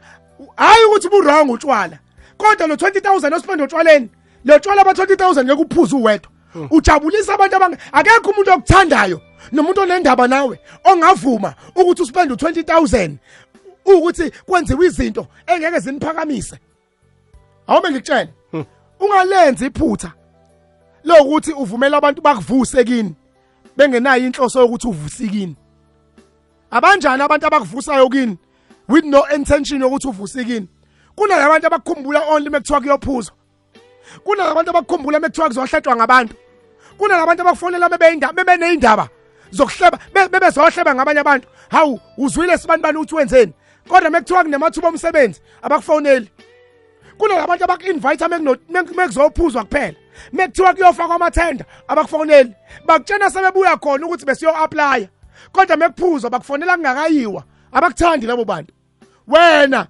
Hayi 0.57 0.85
ukuthi 0.85 1.09
burong 1.09 1.51
utshwala 1.51 1.99
kodwa 2.37 2.67
lo 2.67 2.75
20000 2.75 3.35
ospend 3.35 3.63
utshwaleni 3.63 4.09
lo 4.45 4.59
tshwala 4.59 4.85
ba 4.85 4.93
20000 4.93 5.45
ngeke 5.45 5.63
uphuze 5.63 5.97
uwedwa. 5.97 6.31
Ujabulisa 6.71 7.35
abantu 7.35 7.57
abang 7.57 7.77
akekho 7.93 8.31
umuntu 8.31 8.53
okuthandayo 8.53 9.21
nomuntu 9.53 9.81
onendaba 9.81 10.29
nawe 10.29 10.61
ongavuma 10.85 11.55
ukuthi 11.77 12.03
uspend 12.03 12.31
u20000 12.31 13.17
ukuthi 13.85 14.31
kwenziwe 14.31 14.87
izinto 14.87 15.27
engeke 15.47 15.79
ziniphakamise 15.79 16.59
awube 17.67 17.91
ngikutshela 17.91 18.29
ungalenzi 19.01 19.67
iphutha 19.67 20.13
lokuthi 21.05 21.53
uvumela 21.53 21.97
abantu 21.97 22.23
bakuvuse 22.23 22.85
kini 22.85 23.15
bengenayo 23.77 24.27
inhloso 24.27 24.61
yokuthi 24.61 24.87
uvusikini. 24.87 25.57
Abanjani 26.71 27.23
abantu 27.23 27.47
abakuvusayo 27.47 28.09
kini? 28.09 28.39
With 28.89 29.05
no 29.05 29.25
intention 29.35 29.81
yokuthi 29.81 30.09
uvusikini 30.09 30.69
kunalabantu 31.17 31.67
abakukhumbula 31.67 32.21
only 32.31 32.51
mekuthiwa 32.51 32.81
kuyophuzwa. 32.81 33.35
Kunalabantu 34.25 34.71
abakukhumbula 34.71 35.21
mekuthiwa 35.21 35.49
kuzohletshwa 35.49 35.97
ngabantu. 35.97 36.35
Kunalabantu 36.99 37.43
abakufonela 37.43 37.89
bebeyindaba 37.89 38.33
bebeneyindaba 38.33 39.09
zokuhleba 39.51 39.99
be- 40.15 40.29
bebezohleba 40.29 40.95
ngabanye 40.95 41.21
abantu. 41.21 41.49
Hawu 41.71 42.01
uzwile 42.19 42.59
sibani 42.59 42.83
bani 42.83 42.99
uthi 42.99 43.15
wenzeni? 43.15 43.53
Kodwa 43.89 44.11
mekuthiwa 44.11 44.43
kunemathuba 44.45 44.89
omsebenzi 44.89 45.41
abakufoneli. 45.63 46.31
Kunalabantu 47.19 47.65
abaku-invite 47.65 48.29
mekuzophuzwa 48.95 49.65
kuphela. 49.65 49.95
Mekuthiwa 50.33 50.75
kuyofakwa 50.75 51.15
amathenda 51.17 51.65
abakufoneli. 51.89 52.53
Bakutshena 52.87 53.31
sebebuya 53.31 53.77
khona 53.77 54.07
ukuthi 54.07 54.25
besiyo-aplya 54.27 55.09
kodwa 55.53 55.77
mekuphuzwa 55.77 56.31
bakufonela 56.31 56.77
kungakayiwa. 56.77 57.45
Abakuthandi 57.73 58.27
labo 58.27 58.45
bantu. 58.45 58.73
Wena 59.27 59.87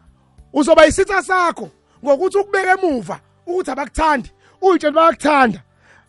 uzoba 0.53 0.85
yisitha 0.85 1.23
sakho 1.23 1.71
ngokuthi 2.05 2.39
ukubeke 2.39 2.69
emuva 2.69 3.21
ukuthi 3.47 3.71
abakuthandi 3.71 4.33
uyitshela 4.61 4.93
bayakuthanda. 4.93 5.63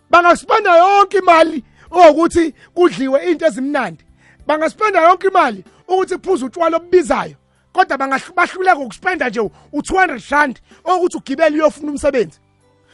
Bangaspenda 0.09 0.77
yonke 0.77 1.17
imali 1.17 1.63
ukuthi 1.91 2.53
kudliwe 2.73 3.31
into 3.31 3.45
ezimnandi. 3.45 4.03
Bangaspenda 4.47 5.01
yonke 5.01 5.27
imali 5.27 5.63
ukuthi 5.87 6.15
kuphuze 6.15 6.45
utshwala 6.45 6.77
obubizayo 6.77 7.35
kodwa 7.73 7.97
bahluleka 8.35 8.79
ukuspenda 8.79 9.29
nje 9.29 9.39
u200 9.73 10.31
rand 10.31 10.59
ukuthi 10.85 11.17
ugibele 11.17 11.55
uyofuna 11.55 11.91
umsebenzi. 11.91 12.39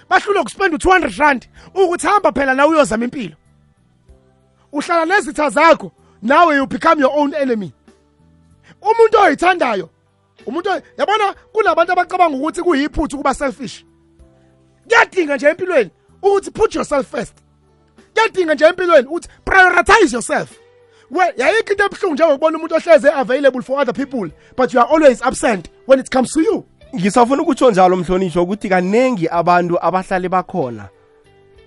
Bahlule 0.10 0.40
ukuspenda 0.40 0.78
u200 0.78 1.20
rand 1.20 1.48
ukuthi 1.74 2.08
hamba 2.08 2.32
phela 2.32 2.54
nawe 2.54 2.70
uyozama 2.70 3.04
impilo. 3.04 3.36
Uhlala 4.72 5.06
nezitha 5.06 5.50
zakho 5.50 5.92
nawe 6.26 6.56
you 6.56 6.68
become 6.68 7.00
your 7.00 7.12
own 7.20 7.34
enemy. 7.34 7.72
Umuntu 8.82 9.18
oyithandayo 9.18 9.90
umuntu 10.46 10.70
yabona 10.98 11.34
kunabantu 11.54 11.92
abacabanga 11.92 12.38
ukuthi 12.38 12.62
kuyiphutha 12.62 13.16
ukuba 13.16 13.34
selfish. 13.34 13.86
Kuyadinga 14.88 15.36
nje 15.36 15.48
empilweni 15.48 15.92
ukuthi 16.22 16.52
put 16.52 16.76
yourself 16.76 17.12
first. 17.12 17.34
Kuyadinga 18.14 18.56
nje 18.56 18.66
empilweni 18.66 19.08
ukuthi 19.08 19.30
prioritize 19.46 20.16
yourself. 20.16 20.50
Yayikho 21.38 21.72
into 21.72 21.86
ebuhlungu 21.86 22.14
njengokubona 22.14 22.58
umuntu 22.58 22.76
ohleze 22.76 23.12
available 23.12 23.62
for 23.62 23.80
other 23.80 23.94
people 23.94 24.32
but 24.58 24.74
you 24.74 24.80
are 24.80 24.90
always 24.90 25.22
absent 25.22 25.70
when 25.88 26.00
it 26.00 26.10
comes 26.10 26.32
to 26.34 26.42
you. 26.42 26.66
Ngisafuna 26.96 27.42
ukutsho 27.42 27.72
njalo 27.72 27.96
mhlonishwa 27.96 28.44
ukuthi 28.44 28.70
kaningi 28.70 29.28
abantu 29.28 29.78
abahlale 29.82 30.30
bakhona 30.30 30.90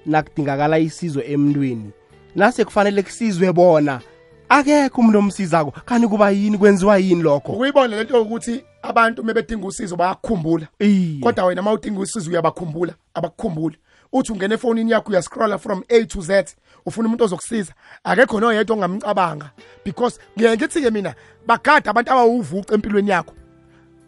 nakudingakala 0.06 0.78
isizo 0.78 1.22
emntwini. 1.22 1.90
Nase 2.34 2.64
kufanele 2.64 3.02
kusizwe 3.02 3.52
bona. 3.52 4.00
Akekho 4.48 5.00
umuntu 5.00 5.18
omsizako. 5.18 5.70
Kanti 5.84 6.08
kuba 6.08 6.30
yini? 6.30 6.58
Kwenziwa 6.58 6.98
yini 6.98 7.22
lokho? 7.22 7.52
Ukuyibona 7.52 7.96
lento 7.96 8.16
yokuthi 8.16 8.64
abantu 8.82 9.24
mebedinga 9.24 9.66
usizo 9.66 9.96
bayakukhumbula 9.96 10.66
Iye. 10.78 11.20
kodwa 11.20 11.44
wena 11.44 11.60
uma 11.60 11.72
udinga 11.72 12.00
usizo 12.00 12.30
uyabakhumbula 12.30 12.94
abakukhumbuli. 13.14 13.76
Uthi 14.12 14.32
ungena 14.32 14.54
efonini 14.54 14.90
yakho 14.90 15.10
uyascrolla 15.10 15.58
from 15.58 15.84
a 15.88 16.04
to 16.04 16.20
z 16.20 16.44
ufuna 16.86 17.08
umuntu 17.08 17.24
ozokusiza. 17.24 17.72
Akekho 18.04 18.40
noyedwa 18.40 18.76
ongamcabanga 18.76 19.50
because 19.84 20.18
ngiye 20.38 20.56
ngithi-ke 20.56 20.90
mina 20.90 21.14
bagada 21.46 21.90
abantu 21.90 22.12
abawuvuca 22.12 22.74
empilweni 22.74 23.10
yakho. 23.10 23.34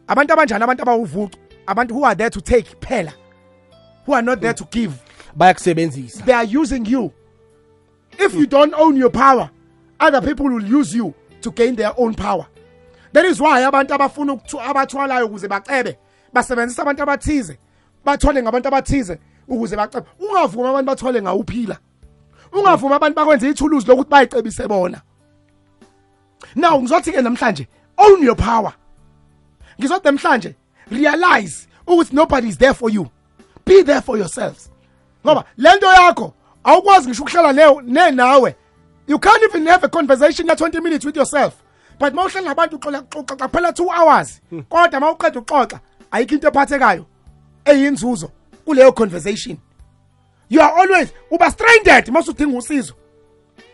Abantu 0.06 0.32
abanjani? 0.32 0.64
Abantu 0.64 0.82
abawuvuca 0.82 1.38
abantu 1.66 1.94
who 1.94 2.04
are 2.06 2.16
there 2.16 2.30
to 2.30 2.40
take 2.40 2.66
phela 2.80 3.12
who 4.06 4.14
are 4.14 4.22
not 4.22 4.40
there 4.40 4.54
to 4.54 4.64
give. 4.70 4.92
Bayakusebenzisa. 5.36 6.24
They 6.24 6.32
are 6.32 6.44
using 6.44 6.86
you. 6.86 7.12
If 8.18 8.34
you 8.34 8.46
don't 8.46 8.74
own 8.74 8.96
your 8.96 9.10
power 9.10 9.50
other 10.00 10.20
people 10.20 10.46
will 10.46 10.64
use 10.64 10.94
you 10.94 11.14
to 11.42 11.50
gain 11.50 11.76
their 11.76 11.92
own 11.96 12.14
power. 12.14 12.46
That 13.12 13.24
is 13.24 13.40
why 13.40 13.62
abantu 13.62 13.94
abafuna 13.94 14.40
abathwalayo 14.64 15.26
ukuze 15.26 15.48
bacebe 15.48 15.98
basebenzisa 16.32 16.82
abantu 16.82 17.02
abathize 17.02 17.58
bathole 18.04 18.42
ngabantu 18.42 18.68
abathize 18.68 19.18
ukuze 19.48 19.76
bacebe. 19.76 20.06
Ungavumi 20.18 20.68
abantu 20.68 20.86
bathole 20.86 21.22
ngawuphila. 21.22 21.78
Ungavumi 22.52 22.94
abantu 22.94 23.16
bakwenze 23.16 23.48
ithuluzi 23.48 23.86
lokuthi 23.86 24.10
bayicebise 24.10 24.68
bona. 24.68 25.02
Now 26.54 26.80
ngizothi-ke 26.80 27.22
namhlanje 27.22 27.66
own 27.98 28.22
your 28.22 28.36
power. 28.36 28.72
Ngizothi 29.78 30.04
namhlanje 30.04 30.54
realize 30.90 31.66
ukuthi 31.86 32.12
nobody 32.12 32.48
is 32.48 32.56
there 32.58 32.74
for 32.74 32.90
you. 32.90 33.10
Be 33.64 33.82
there 33.82 34.00
for 34.00 34.16
yourselves. 34.16 34.70
Ngoba 35.24 35.44
lento 35.56 35.86
yakho 35.86 36.34
awukwazi 36.64 37.08
ngisho 37.08 37.22
ukuhlala 37.22 37.82
ne 37.82 38.10
nawe. 38.10 38.54
You 39.10 39.18
can't 39.18 39.42
even 39.42 39.66
have 39.66 39.82
a 39.82 39.88
conversation 39.88 40.46
ya 40.46 40.54
20 40.54 40.80
minutes 40.80 41.04
with 41.04 41.16
yourself. 41.16 41.60
But 41.98 42.14
mawuhlala 42.14 42.54
nabantu 42.54 42.78
uxoxa 42.78 43.02
uxoxa 43.02 43.74
two 43.74 43.84
2 43.84 43.90
hours 43.90 44.40
kodwa 44.70 45.00
mawuqeda 45.00 45.40
uxoxa 45.40 45.80
ayikho 46.12 46.34
into 46.34 46.46
ephathekayo. 46.48 47.06
Eyinzuzo 47.64 48.30
kuleyo 48.64 48.94
conversation. 48.94 49.58
You 50.48 50.60
are 50.60 50.72
always 50.78 51.12
uba 51.28 51.50
stranded 51.50 52.06
masudinga 52.06 52.58
usizo. 52.58 52.94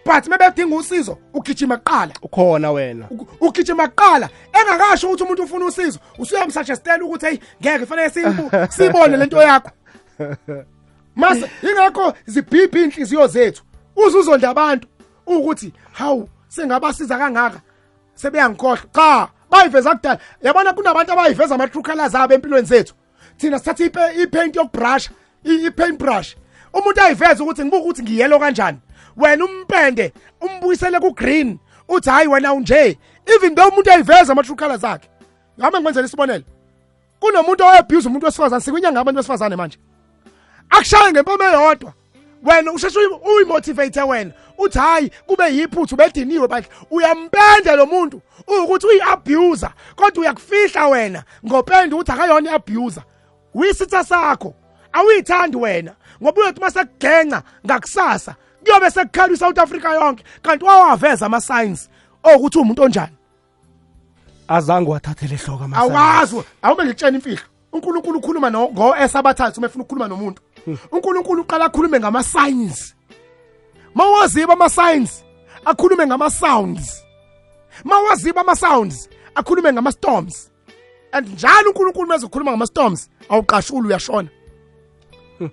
But 0.07 0.25
mebedinga 0.25 0.77
usizo 0.77 1.19
ugijima 1.35 1.77
kuqala. 1.77 2.15
Ukhona 2.23 2.73
wena. 2.73 3.09
Ugijima 3.41 3.89
kuqala. 3.89 4.31
Engakasho 4.53 5.09
ukuthi 5.09 5.23
umuntu 5.23 5.43
ufuna 5.43 5.67
usizo 5.67 5.99
usuyamsuggestela 6.19 7.05
ukuthi 7.05 7.27
hey 7.27 7.39
ngeke 7.61 7.87
fanele 7.87 8.11
sibone 8.11 8.69
siyibone 8.71 9.17
lento 9.17 9.43
yakho. 9.43 9.71
Mase 11.17 11.51
ingakho 11.63 12.15
zibhibhi 12.27 12.81
iy'nhliziyo 12.81 13.27
zethu. 13.27 13.63
Uzuzonda 13.97 14.51
abantu 14.51 14.89
ukuthi 15.27 15.73
hawu 15.93 16.29
sengabasiza 16.49 17.19
kangaka 17.19 17.61
sebeyangikhohlwa. 18.15 18.87
Cha 18.95 19.29
bayiveza 19.51 19.95
kudala. 19.95 20.19
Yabona 20.43 20.73
kunabantu 20.73 21.13
abayiveza 21.13 21.55
ama-true 21.55 21.83
colors 21.83 22.15
abo 22.15 22.35
empilweni 22.35 22.67
zethu? 22.67 22.95
Thina 23.37 23.59
sithatha 23.59 24.13
ipaint 24.13 24.57
yokubrusha 24.57 25.11
i-paint 25.45 25.99
brush 25.99 26.37
umuntu 26.73 27.01
ayiveze 27.01 27.43
ukuthi 27.43 27.65
ngibuka 27.65 27.83
ukuthi 27.83 28.03
ngiyelo 28.03 28.39
kanjani? 28.39 28.79
Wena 29.17 29.45
umpende 29.45 30.13
umbuyisele 30.41 31.01
ku-green 31.01 31.59
uthi 31.89 32.11
hayi 32.11 32.29
wena 32.29 32.53
unje. 32.53 32.99
Even 33.27 33.55
though 33.55 33.69
umuntu 33.69 33.91
ayiveza 33.91 34.33
ama-true 34.33 34.57
colors 34.57 34.85
akhe. 34.85 35.09
Ngame 35.59 35.79
ngikwenzela 35.79 36.07
isibonelo. 36.07 36.45
Kunomuntu 37.21 37.65
oabuse 37.65 38.09
umuntu 38.09 38.27
wesifazane 38.27 38.63
sikwinyanga 38.63 39.01
abantu 39.01 39.17
besifazane 39.19 39.57
manje. 39.57 39.79
Akushaye 40.71 41.13
ngempama 41.13 41.45
eyodwa 41.45 41.93
wena 42.47 42.73
usheshe 42.73 42.99
uyi- 42.99 43.21
uyimotivate 43.37 44.03
wena. 44.03 44.31
Uthi 44.59 44.79
hayi 44.79 45.11
kube 45.27 45.45
yiphutha 45.57 45.95
ubediniwe 45.95 46.49
bandla 46.49 46.69
uyampenda 46.91 47.77
lo 47.77 47.87
muntu. 47.87 48.21
Ukuthi 48.47 48.87
uyi-abuser 48.87 49.71
kodwa 49.97 50.21
uyakufihla 50.23 50.89
wena 50.89 51.23
ngopenda 51.47 51.97
ukuthi 51.97 52.13
akayona 52.13 52.51
i-abuse 52.51 53.01
uyisitha 53.55 54.05
sakho 54.05 54.55
awuyithandi 54.93 55.57
wena 55.57 55.93
ngoba 56.23 56.41
uyothi 56.43 56.61
uma 56.61 56.71
sekugenca 56.71 57.43
ngakusasa 57.67 58.35
kuyobe 58.65 58.91
sekukhala 58.91 59.33
i-south 59.33 59.59
africa 59.59 59.85
yonke 59.95 60.25
kanti 60.43 60.65
wawaveza 60.65 61.27
ama-signs 61.27 61.89
okuthi 62.23 62.59
uwumuntu 62.59 62.83
onjani. 62.83 63.13
Azange 64.49 64.91
wathathele 64.91 65.37
hloko 65.37 65.65
awazi 65.77 66.43
awube 66.63 66.85
ngikutshena 66.85 67.17
imfihlo. 67.19 67.43
Unkulunkulu 67.73 68.19
ukhuluma 68.19 68.51
no- 68.51 68.71
ngo-s 68.73 69.17
abathathu 69.17 69.59
uma 69.61 69.67
efuna 69.67 69.85
ukukhuluma 69.85 70.09
nomuntu 70.09 70.43
unkulunkulu 70.93 71.43
uqala 71.43 71.65
akhulume 71.65 72.01
ngama-signs. 72.01 72.95
Ma 73.95 74.05
waziba 74.05 74.53
ama-signs 74.53 75.25
akhulume 75.65 76.07
ngama-sounds. 76.07 77.03
Ma 77.85 78.01
waziba 78.01 78.41
ama-sounds 78.41 79.09
akhulume 79.35 79.73
ngama-storms. 79.73 80.51
And 81.13 81.29
njalo 81.29 81.71
unkulunkulu 81.71 82.07
uma 82.35 82.51
ngama-storms 82.53 83.09
awuqashuli 83.29 83.89
uyashona. 83.89 84.29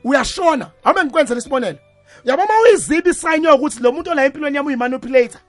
Uyashona. 0.04 0.72
Awube 0.84 1.04
ngikwenzela 1.04 1.40
isibonelo. 1.40 1.80
Yabo 2.26 2.44
uma 2.44 2.60
uyiziba 2.60 3.10
isayini 3.10 3.46
yokuthi 3.46 3.84
lo 3.84 3.92
muntu 3.92 4.12
ola 4.12 4.26
empilweni 4.26 4.58
yami 4.58 4.68
uyimanipulator. 4.68 5.42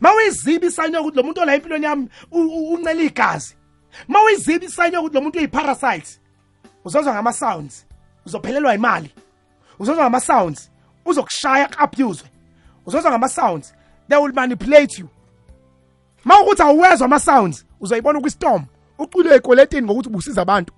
Ma 0.00 0.14
uyiziba 0.14 0.66
isayini 0.66 0.96
yokuthi 0.96 1.16
lo 1.16 1.22
muntu 1.22 1.40
ola 1.40 1.54
empilweni 1.54 1.84
yami 1.84 2.08
uncela 2.32 3.02
igazi. 3.02 3.56
Ma 4.08 4.22
uyiziba 4.22 4.64
isayini 4.64 4.96
yokuthi 4.96 5.14
lo 5.14 5.20
muntu 5.20 5.38
uyi-parasite 5.38 6.20
uzozwa 6.84 7.14
ngama-sounds 7.14 7.86
uzophelelwa 8.26 8.74
imali. 8.74 9.10
Uzozwa 9.78 10.04
ngama-sounds. 10.04 10.70
Uzokushaya 11.06 11.68
ku-abuswe 11.68 12.28
uzozwa 12.86 13.10
ngama-sounds. 13.10 13.74
They 14.08 14.18
will 14.18 14.32
manipulate 14.32 15.00
you. 15.00 15.08
Ma 16.24 16.40
ukuthi 16.40 16.62
awuwezwa 16.62 17.04
ama-sounds 17.04 17.66
uzoyibona 17.80 18.20
kwistorm 18.20 18.64
ucwile 18.98 19.34
ey'kweletini 19.34 19.86
ngokuthi 19.86 20.08
ubusiza 20.08 20.42
abantu. 20.42 20.72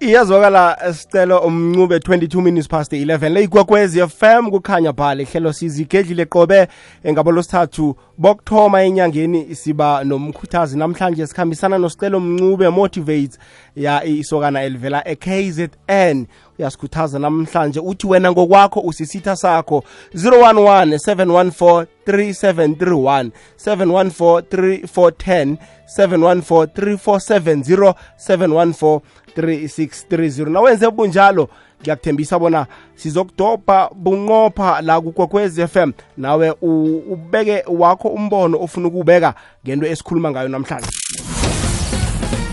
Iyazwakala 0.00 0.94
sicelo 0.94 1.38
umncube 1.38 1.96
22 1.96 2.42
minutes 2.42 2.68
past 2.68 2.92
11 2.92 3.28
le 3.28 3.42
ikwekwezi 3.42 4.00
fm 4.08 4.50
kukhanya 4.50 4.92
bhali 4.92 5.24
hlelo 5.24 5.52
sizigedlile 5.52 6.24
qobe 6.24 6.68
ngabo 7.10 7.32
losithathu 7.32 7.96
bokthoma 8.18 8.82
enyangeni 8.82 9.54
siba 9.54 10.04
nomkhuthazi. 10.04 10.78
Namhlanje 10.78 11.26
sikhambisana 11.26 11.78
nosicelo 11.78 12.20
mncube 12.20 12.68
motivates 12.68 13.38
ya 13.76 14.04
isokana 14.04 14.62
elivela 14.62 15.08
e-kzn 15.08 16.26
uyasikhuthaza 16.58 17.18
namhlanje 17.18 17.80
uthi 17.80 18.06
wena 18.06 18.32
ngokwakho 18.32 18.80
usisitha 18.80 19.36
sakho 19.36 19.84
011 20.14 20.96
714 20.96 21.86
3731 22.06 23.30
714 23.66 24.40
3410 24.46 25.56
714 25.98 26.66
3470 26.66 27.94
714 28.28 29.00
3630 29.36 30.50
nawenze 30.50 30.90
bunjalo 30.90 31.48
ngiyakuthembisa 31.82 32.38
bona 32.38 32.66
sizokudobha 32.96 33.90
bunqopha 33.94 34.80
la 34.82 35.00
kukwekwez 35.00 35.60
FM 35.66 35.92
nawe 36.16 36.50
u- 36.62 37.02
ubeke 37.12 37.64
wakho 37.68 38.08
umbono 38.08 38.58
ofuna 38.62 38.88
ukuwubeka 38.88 39.34
ngento 39.66 39.86
esikhuluma 39.86 40.30
ngayo 40.30 40.48
namhlanje. 40.48 40.88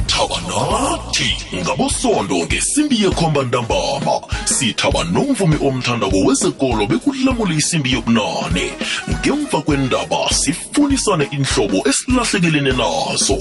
Thaba 0.08 0.36
nathi 0.48 1.38
ngabosondo 1.56 2.36
ngesimbi 2.36 3.04
yekhomba 3.04 3.44
ntambama. 3.44 4.22
Sithaba 4.46 5.04
nomvumi 5.04 5.56
omthandako 5.68 6.18
wezekolo 6.26 6.88
bekulamule 6.88 7.56
isimbi 7.56 7.92
yobunane. 7.94 8.72
Ngemva 9.10 9.62
kwendaba 9.62 10.30
sifunisane 10.30 11.28
inhlobo 11.32 11.90
esilahlekelene 11.90 12.72
nazo. 12.72 13.38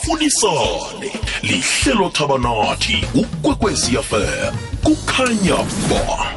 Asifunisane 0.00 1.12
lihlelo 1.42 2.08
thaba 2.10 2.38
nathi 2.38 3.04
ukwekwezi 3.14 3.96
fm 3.96 4.54
kukhanya 4.82 5.56
ba 5.90 6.36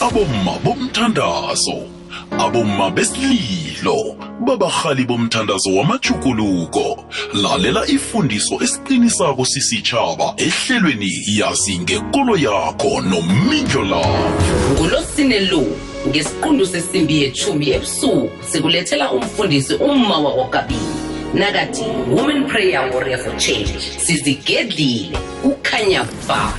abomma 0.00 0.58
bomthandazo 0.64 1.88
abomma 2.38 2.90
besililo 2.90 4.16
babahali 4.40 5.04
bomthandazo 5.04 5.76
wamachukuluko 5.76 7.04
lalela 7.34 7.86
ifundiso 7.86 8.54
esiqinisako 8.62 9.44
sisitshaba 9.44 10.34
ehlelweni 10.36 11.10
yazi 11.26 11.78
ngekolo 11.78 12.36
yakho 12.36 13.00
nomindlo 13.00 13.84
lavo 13.84 14.30
ngolosine 14.72 15.40
lo. 15.40 15.91
Ngesiqundu 16.08 16.66
sesimbi 16.66 17.22
yethumi 17.22 17.70
ebusuku 17.70 18.30
sikulethela 18.40 19.12
umfundisi 19.12 19.74
umma 19.74 20.18
wakokabini 20.18 20.92
nakathi 21.34 21.84
woman 22.10 22.46
prayer 22.46 22.90
warrior 22.94 23.18
for 23.18 23.36
change 23.36 23.78
sizigedlile 23.78 25.18
kukhanya 25.42 26.04
ba. 26.28 26.52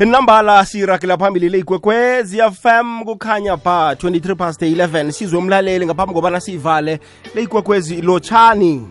Inambala 0.00 0.64
siragela 0.64 1.18
phambili 1.18 1.46
le 1.48 1.52
leyigwekwezi 1.52 2.38
fm 2.38 3.04
kukhanya 3.04 3.56
ba 3.56 3.92
23 3.94 4.34
past 4.34 4.62
11 4.62 5.10
sizwe 5.10 5.38
umlaleli 5.38 5.86
ngaphambi 5.86 6.14
kobana 6.14 6.40
siyivale 6.40 7.00
leyigwekwezi 7.34 8.02
lotshani. 8.02 8.88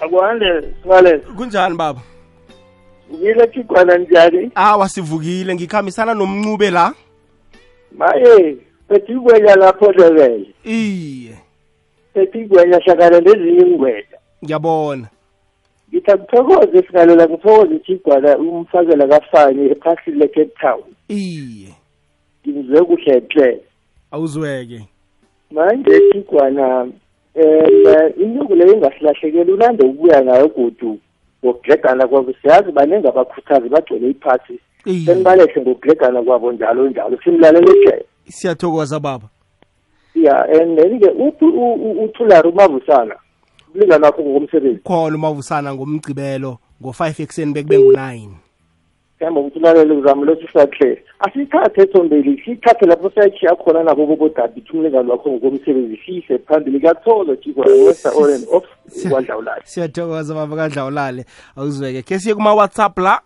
Akwande 0.00 0.46
sibalele 0.82 1.18
kunjani 1.18 1.76
baba? 1.76 2.00
Ngile 3.14 3.46
kigwana 3.46 3.98
njani? 3.98 4.50
Awa 4.54 4.88
sivukile. 4.88 5.54
Ngikhambisana 5.54 6.14
nomncube 6.14 6.70
la. 6.70 6.94
Maye 7.98 8.56
phethi 8.88 9.12
igwenya 9.12 9.56
lapho 9.56 9.92
lebele 9.92 10.46
iye. 10.64 11.34
Phethi 12.14 12.38
igwenya 12.38 12.78
hlakana 12.78 13.20
nezinye 13.20 13.66
ingwenya. 13.66 14.18
Ngiyabona. 14.44 15.08
Ngithi 15.88 16.10
akuthokoze 16.10 16.82
singalela 16.82 17.28
ngithokoze 17.28 17.74
ichigwana 17.74 18.38
umfakela 18.38 19.06
kafanye 19.08 19.64
ephasini 19.64 20.18
le-cape 20.18 20.54
town. 20.60 20.82
Iye. 21.08 21.68
Ngimzwe 22.46 22.84
kuhle 22.84 23.22
hle 23.30 23.60
awuzweke. 24.10 24.80
Manje 25.50 25.96
ichigwana 25.96 26.80
um 26.82 28.12
inyuku 28.22 28.54
leyo 28.54 28.74
ingasilahlekeli 28.74 29.52
unande 29.52 29.84
ukubuya 29.84 30.24
ngayo 30.24 30.48
godu 30.48 30.98
ngokuglegana 31.44 32.08
kwabo. 32.08 32.32
Siyazi 32.42 32.72
baningi 32.72 33.08
abakhuthazi 33.08 33.68
bagcwele 33.68 34.10
iphasi. 34.10 34.60
Senibalehle 34.84 35.62
ngokuglegana 35.62 36.22
kwabo 36.22 36.52
njalo 36.52 36.88
njalo 36.88 37.18
simlalele 37.24 37.72
hle 37.72 38.04
siyathokoza 38.28 39.00
baba. 39.00 39.28
Ya 40.14 40.44
and 40.44 40.78
then-ke 40.78 41.10
uphi 41.10 41.44
u- 41.44 41.74
u- 41.74 42.04
uthulari 42.04 42.48
umavusana 42.48 43.14
umlingani 43.74 44.04
wakho 44.04 44.22
ngokomsebenzi. 44.22 44.80
Khona 44.84 45.16
umavusana 45.16 45.74
ngomgcibelo 45.74 46.58
ngo-five 46.82 47.22
ekuseni 47.22 47.52
bekube 47.52 47.78
ngu-9 47.78 48.28
kuyamba 49.18 49.40
ukuthi 49.40 49.58
ulalele 49.58 49.94
uzame 49.94 50.24
losisahle 50.26 51.02
asithathe 51.18 51.82
ethombeli 51.82 52.42
siyithathe 52.44 52.86
lapho 52.86 53.10
sayishiya 53.10 53.56
khona 53.56 53.82
nabo 53.82 54.06
bobodabi 54.06 54.60
thi 54.60 54.70
umlingani 54.76 55.10
wakho 55.10 55.30
ngokomsebenzi 55.30 55.96
siyise 56.06 56.38
phambili. 56.38 56.80
Kuyathola 56.80 57.36
jikwaesa 57.36 58.10
oren 58.12 58.44
of 58.52 58.64
kwadlawulale 59.10 59.62
siyathokoza 59.64 60.34
baba 60.34 60.56
kadlawulale 60.56 61.24
awuzweke. 61.56 62.02
Khe 62.02 62.18
siye 62.18 62.34
kuma-whatsapp 62.34 62.98
la 62.98 63.20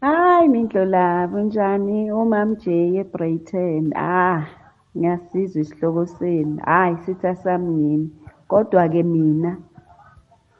hayi 0.00 0.48
mindlolavo 0.48 1.38
njani 1.40 1.98
umam 2.12 2.56
j 2.62 2.64
ebrayton 3.00 3.84
ah 3.96 4.44
ngiyasizwa 4.96 5.60
isihloko 5.62 6.06
senu. 6.06 6.56
Hayi 6.64 6.96
sitha 7.04 7.34
sami 7.42 7.72
yimi 7.82 8.08
kodwa-ke 8.48 9.02
mina 9.02 9.52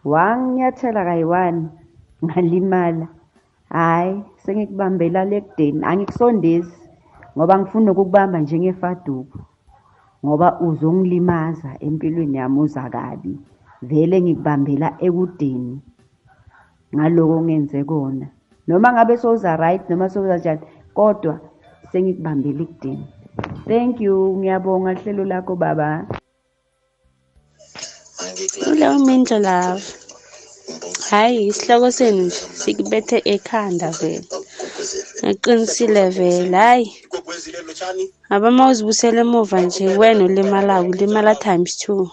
wanginyathela 0.04 1.04
kayi-one 1.08 1.60
ngalimala. 2.24 3.06
Hhayi 3.68 4.22
sengikubambela 4.42 5.24
lekudeni 5.24 5.80
angikusondezi 5.84 6.76
ngoba 7.36 7.54
ngifuna 7.58 7.92
ukukubamba 7.92 8.38
njengefaduko 8.40 9.38
ngoba 10.24 10.60
uzongilimaza 10.60 11.70
empilweni 11.86 12.36
yami 12.38 12.58
uza 12.60 12.84
kabi 12.94 13.32
vele 13.88 14.16
ngikubambela 14.22 14.88
ekudeni 15.06 15.74
ngaloko 16.94 17.32
ongenze 17.38 17.84
kona. 17.84 18.26
Noma 18.66 18.92
ngabe 18.92 19.14
sowuza 19.18 19.56
right 19.56 19.82
noma 19.90 20.08
sowuza 20.08 20.36
njani 20.38 20.60
kodwa 20.94 21.34
sengikubambela 21.92 22.62
ekudeni 22.62 23.06
thank 23.68 24.00
you 24.00 24.36
ngiyabonga 24.38 24.92
hlelo 24.94 25.24
lakho 25.24 25.56
baba 25.56 26.06
Hello 28.64 28.98
Mindlo 28.98 29.38
Love. 29.38 29.84
Hayi 31.10 31.46
isihloko 31.46 31.90
senu 31.90 32.22
nje 32.22 32.36
sikubethe 32.60 33.18
ekhanda 33.34 33.90
vele. 33.98 34.26
Ngiqinisile 35.24 36.04
vele 36.16 36.56
hayi. 36.56 36.86
Aba 38.34 38.50
mawuzibusela 38.50 39.20
emuva 39.20 39.60
nje 39.60 39.86
wena 40.00 40.24
ulimalayo 40.24 40.90
ulimala 40.90 41.34
times 41.34 41.72
2. 41.88 42.08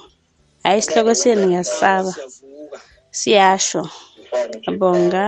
Hayi 0.63 0.79
isihloko 0.79 1.13
senu 1.15 1.43
ngiyasaba. 1.47 2.13
Siyasho. 3.11 3.83
Abonga. 4.67 5.25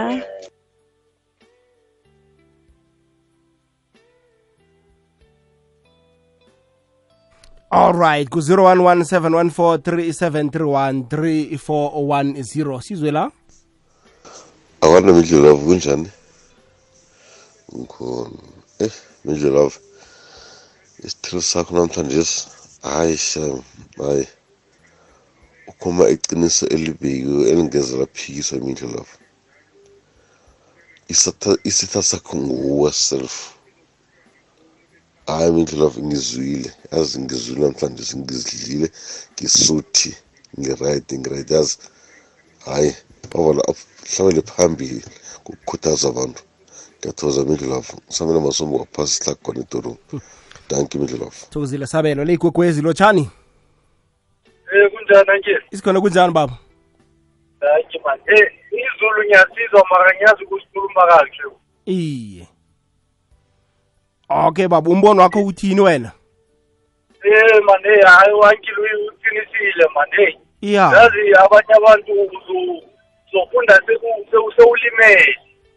Alright 7.72 8.30
ku-011 8.30 9.04
714 9.04 9.78
3731 11.10 12.82
sizwe 12.82 13.12
la? 13.12 13.32
Akwana 14.82 15.14
midlulavu 15.14 15.66
kunjani? 15.66 16.10
Ngikhona. 17.76 18.30
Eh 18.80 18.92
midlulavu 19.26 19.80
isithelo 21.04 21.42
sakho 21.42 21.74
namhlanje 21.76 22.24
hayi 22.82 23.18
shem 23.18 23.62
hayi. 23.98 24.28
Ukhoma 25.68 26.10
iqiniso 26.10 26.68
elibekiwe 26.68 27.50
elingeze 27.50 27.98
laphikiswa 27.98 28.60
midlulavu 28.60 29.18
isitha 31.64 32.04
sakho 32.04 32.38
nguwe 32.38 32.92
self 32.92 33.55
hayi 35.28 35.52
midlulavu 35.52 36.04
ngizwile. 36.04 36.72
Yazi 36.92 37.22
ngizwile 37.22 37.62
namhlanje 37.62 38.18
ngizidlile 38.18 38.90
ngisuthi 39.34 40.18
ngirayidi 40.60 41.18
ngirayidi 41.18 41.54
yazi 41.54 41.78
hayi 42.66 42.96
babona 43.34 43.62
hlabele 44.16 44.42
phambili 44.42 45.04
ngokukhuthaza 45.42 46.08
abantu. 46.10 46.42
Ngiyathokoza 47.00 47.44
mindlulavu 47.44 47.94
ngisamela 48.08 48.40
masombo 48.40 48.78
waphasi 48.78 49.14
sihlala 49.14 49.38
khona 49.44 49.60
edorobha 49.60 50.20
danki 50.70 50.98
mindlulavu 50.98 51.46
thokozile 51.50 51.88
sabelo 51.88 52.24
leyigwegwezi 52.26 52.82
lotshani? 52.82 53.30
Eh 54.74 54.92
kunjani 54.92 55.30
anje? 55.32 55.56
isikhona 55.72 56.02
kunjani 56.02 56.34
baba? 56.34 56.58
Hayi 57.60 58.00
man. 58.06 58.20
Eh 58.28 58.48
izulu 58.72 59.24
ngiyasizwa 59.26 59.84
mara 59.92 60.12
ngiyazi 60.16 60.44
ukusikhuluma 60.44 61.02
kahle. 61.10 61.56
iye. 61.86 62.48
okay 64.30 64.68
baba 64.68 64.90
umbono 64.90 65.22
wakho 65.22 65.46
uthini 65.46 65.82
wena? 65.82 66.12
Eh 67.24 67.62
mane 67.66 68.02
hayi 68.02 68.34
wankile 68.34 68.90
uqinisile 69.10 69.86
mane. 69.96 70.40
Yeah 70.62 70.94
yazi 70.94 71.34
abanye 71.34 71.74
abantu 71.78 72.12
uzofunda 73.32 73.82
sewulimele. 74.56 75.36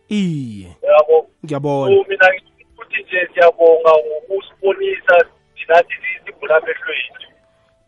Iye. 0.08 0.76
Yabo. 0.82 1.30
Ngiyabona. 1.44 2.04
Mina 2.08 2.28
futhi 2.76 3.02
nje 3.02 3.28
siyabonga 3.34 3.90
ngokusibonisa 3.90 5.24
thinathi 5.54 5.94
sibhula 6.26 6.60
mehlweni 6.60 7.18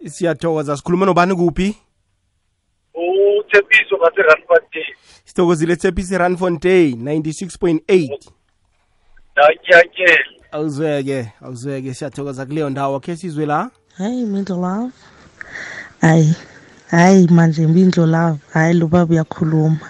siyathokoza 0.08 0.76
sikhuluma 0.76 1.06
nobani 1.06 1.34
kuphi? 1.34 1.76
Uthembiso 2.94 3.96
ngaserandfontein 3.98 4.94
sithokozile 5.24 5.76
thembisi 5.76 6.18
ranfontein 6.18 7.04
96 7.04 7.58
point 7.58 7.82
8 7.88 8.30
ndakuyakela 9.32 10.39
awuzweke 10.52 11.32
awuzweke 11.44 11.94
siyathokoza 11.94 12.46
kuleyo 12.46 12.70
ndawo. 12.70 13.00
Khe 13.00 13.16
sizwe 13.16 13.46
la? 13.46 13.70
Hayi 13.98 14.24
mindlo 14.26 14.56
love. 14.56 14.92
Hayi 16.00 16.34
hayi 16.90 17.28
manje 17.28 17.66
mindlo 17.66 18.06
love. 18.06 18.38
Hayi 18.52 18.74
lo 18.74 18.86
baba 18.86 19.12
uyakhuluma. 19.12 19.80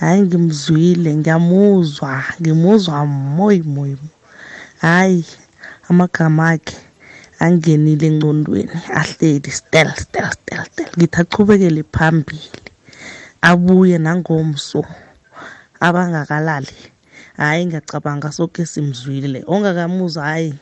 Hayi 0.00 0.22
ngimzwile 0.22 1.16
ngiyamuzwa 1.16 2.24
ngimuzwa 2.40 3.06
moyi 3.06 3.62
moyi 3.62 3.96
hayi 4.80 5.24
amagama 5.90 6.48
akhe 6.50 6.76
angenile 7.38 8.06
engcondweni 8.06 8.70
ahleli 8.94 9.50
stel 9.50 9.90
stel 9.96 10.30
stel 10.32 10.64
stel. 10.64 10.86
Ngithi 10.98 11.20
achubekele 11.20 11.82
phambili 11.92 12.50
abuye 13.42 13.98
nangomso 13.98 14.84
abangakalali. 15.80 16.76
hhayi 17.38 17.66
ngiyacabanga 17.66 18.32
soke 18.32 18.66
simzwile. 18.66 19.44
Ongakamuzwa 19.46 20.22
hhayi 20.24 20.54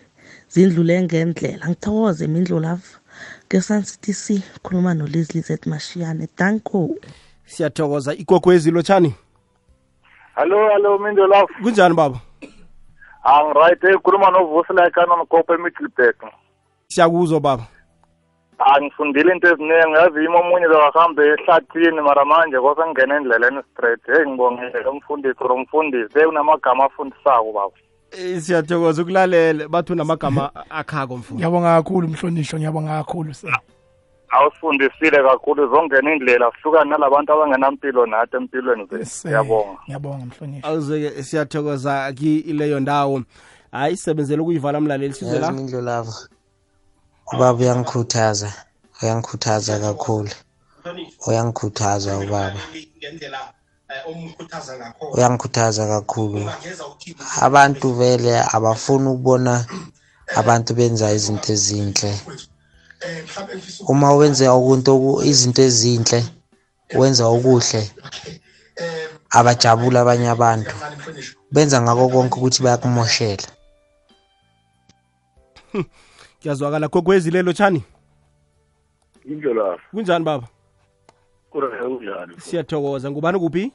zindlule 0.49 1.03
ngendlela. 1.03 1.69
Ngithokoze 1.69 2.27
mindlulavu 2.27 2.91
ke-suncity 3.49 4.13
c 4.13 4.43
khuluma 4.63 4.95
noleslie 4.95 5.43
z 5.43 5.67
mashiyane. 5.67 6.29
Danko 6.39 6.91
siyathokoza. 7.47 8.15
Igogwezi 8.15 8.71
lotshani 8.71 9.15
hallo 10.37 10.69
hallo 10.69 10.99
mindlulavu 10.99 11.49
kunjani 11.63 11.95
baba? 11.95 12.21
Angright 13.25 13.85
ekhuluma 13.85 14.27
eh, 14.27 14.33
novusilakanon 14.33 15.27
kope 15.27 15.55
emiddelburg 15.55 16.17
siyakuzwa 16.89 17.41
baba. 17.41 17.67
Angifundile 18.59 19.33
into 19.33 19.49
eziningi 19.49 19.97
yazi 19.97 20.19
yimi 20.19 20.37
omunye 20.37 20.69
bekahambe 20.69 21.23
ehlathini 21.27 22.01
mara 22.01 22.25
manje 22.25 22.61
kwase 22.61 22.91
ngena 22.91 23.17
endleleni 23.17 23.63
straight. 23.73 24.01
Hey 24.07 24.27
ngibongele 24.27 24.89
umfundisi 24.89 25.41
or 25.41 25.53
umfundisi 25.53 26.15
hey 26.15 26.25
unamagama 26.25 26.85
afundisako 26.85 27.53
baba. 27.53 27.77
Eh, 28.13 28.41
siyathokoza 28.41 29.03
ukulalela 29.03 29.69
bathi 29.69 29.93
unamagama 29.93 30.51
akhako 30.71 31.17
mfundo 31.17 31.39
ngiyabonga 31.39 31.77
kakhulu 31.77 32.09
mhlonishwa 32.09 32.59
ngiyabonga 32.59 32.99
kakhulu 32.99 33.35
sir. 33.35 33.59
Awusifundisile 34.29 35.23
kakhulu 35.23 35.69
zongena 35.69 36.13
indlela 36.13 36.53
sihlukana 36.53 36.91
nalabantu 36.91 37.33
abangenampilo 37.33 38.07
nathi 38.07 38.37
empilweni 38.37 38.87
zethu. 38.87 39.05
Siyabonga. 39.05 39.79
ngiyabonga. 39.85 40.25
Mhlonishwa. 40.27 40.71
Awuzweke 40.71 41.23
siyathokoza 41.23 42.13
kileyo 42.13 42.81
ndawo. 42.81 43.23
Hayi 43.73 43.97
sisebenzele 43.97 44.43
ukuyivala 44.43 44.81
mlaleli 44.81 45.15
sizwe 45.15 45.39
la 45.39 45.47
yazi 45.47 45.59
mindlo 45.59 45.81
lava 45.81 46.13
ubaba 47.33 47.59
uyangikhuthaza. 47.63 48.51
Uyangikhuthaza 49.03 49.75
kakhulu. 49.85 50.31
Uyangikhuthaza 51.27 52.11
ubaba. 52.19 52.61
Uyangikhuthaza 55.15 55.83
kakhulu. 55.87 56.51
Abantu 57.47 57.87
vele 57.99 58.33
abafuni 58.57 59.07
ukubona 59.09 59.55
abantu 60.41 60.71
benza 60.79 61.13
izinto 61.17 61.49
ezinhle. 61.57 62.11
Uma 63.93 64.09
wenza 64.19 64.55
ukunto 64.55 64.91
oku- 64.97 65.23
izinto 65.31 65.63
ezinhle 65.69 66.21
wenza 66.99 67.25
okuhle 67.35 67.83
abajabula 69.39 69.99
abanye 70.01 70.29
abantu. 70.37 70.75
Benza 71.55 71.77
ngako 71.83 72.05
konke 72.13 72.35
ukuthi 72.39 72.63
bayakumoshela. 72.65 73.49
kuyazwakala 76.43 76.89
gogwezi 76.89 77.31
lelo 77.31 77.53
tshani? 77.53 77.83
Indlela. 79.25 79.79
Kunjani 79.91 80.25
baba? 80.25 80.49
Kunjani? 81.51 82.35
Siyathokoza. 82.39 83.11
Ngubani 83.11 83.39
kuphi? 83.39 83.73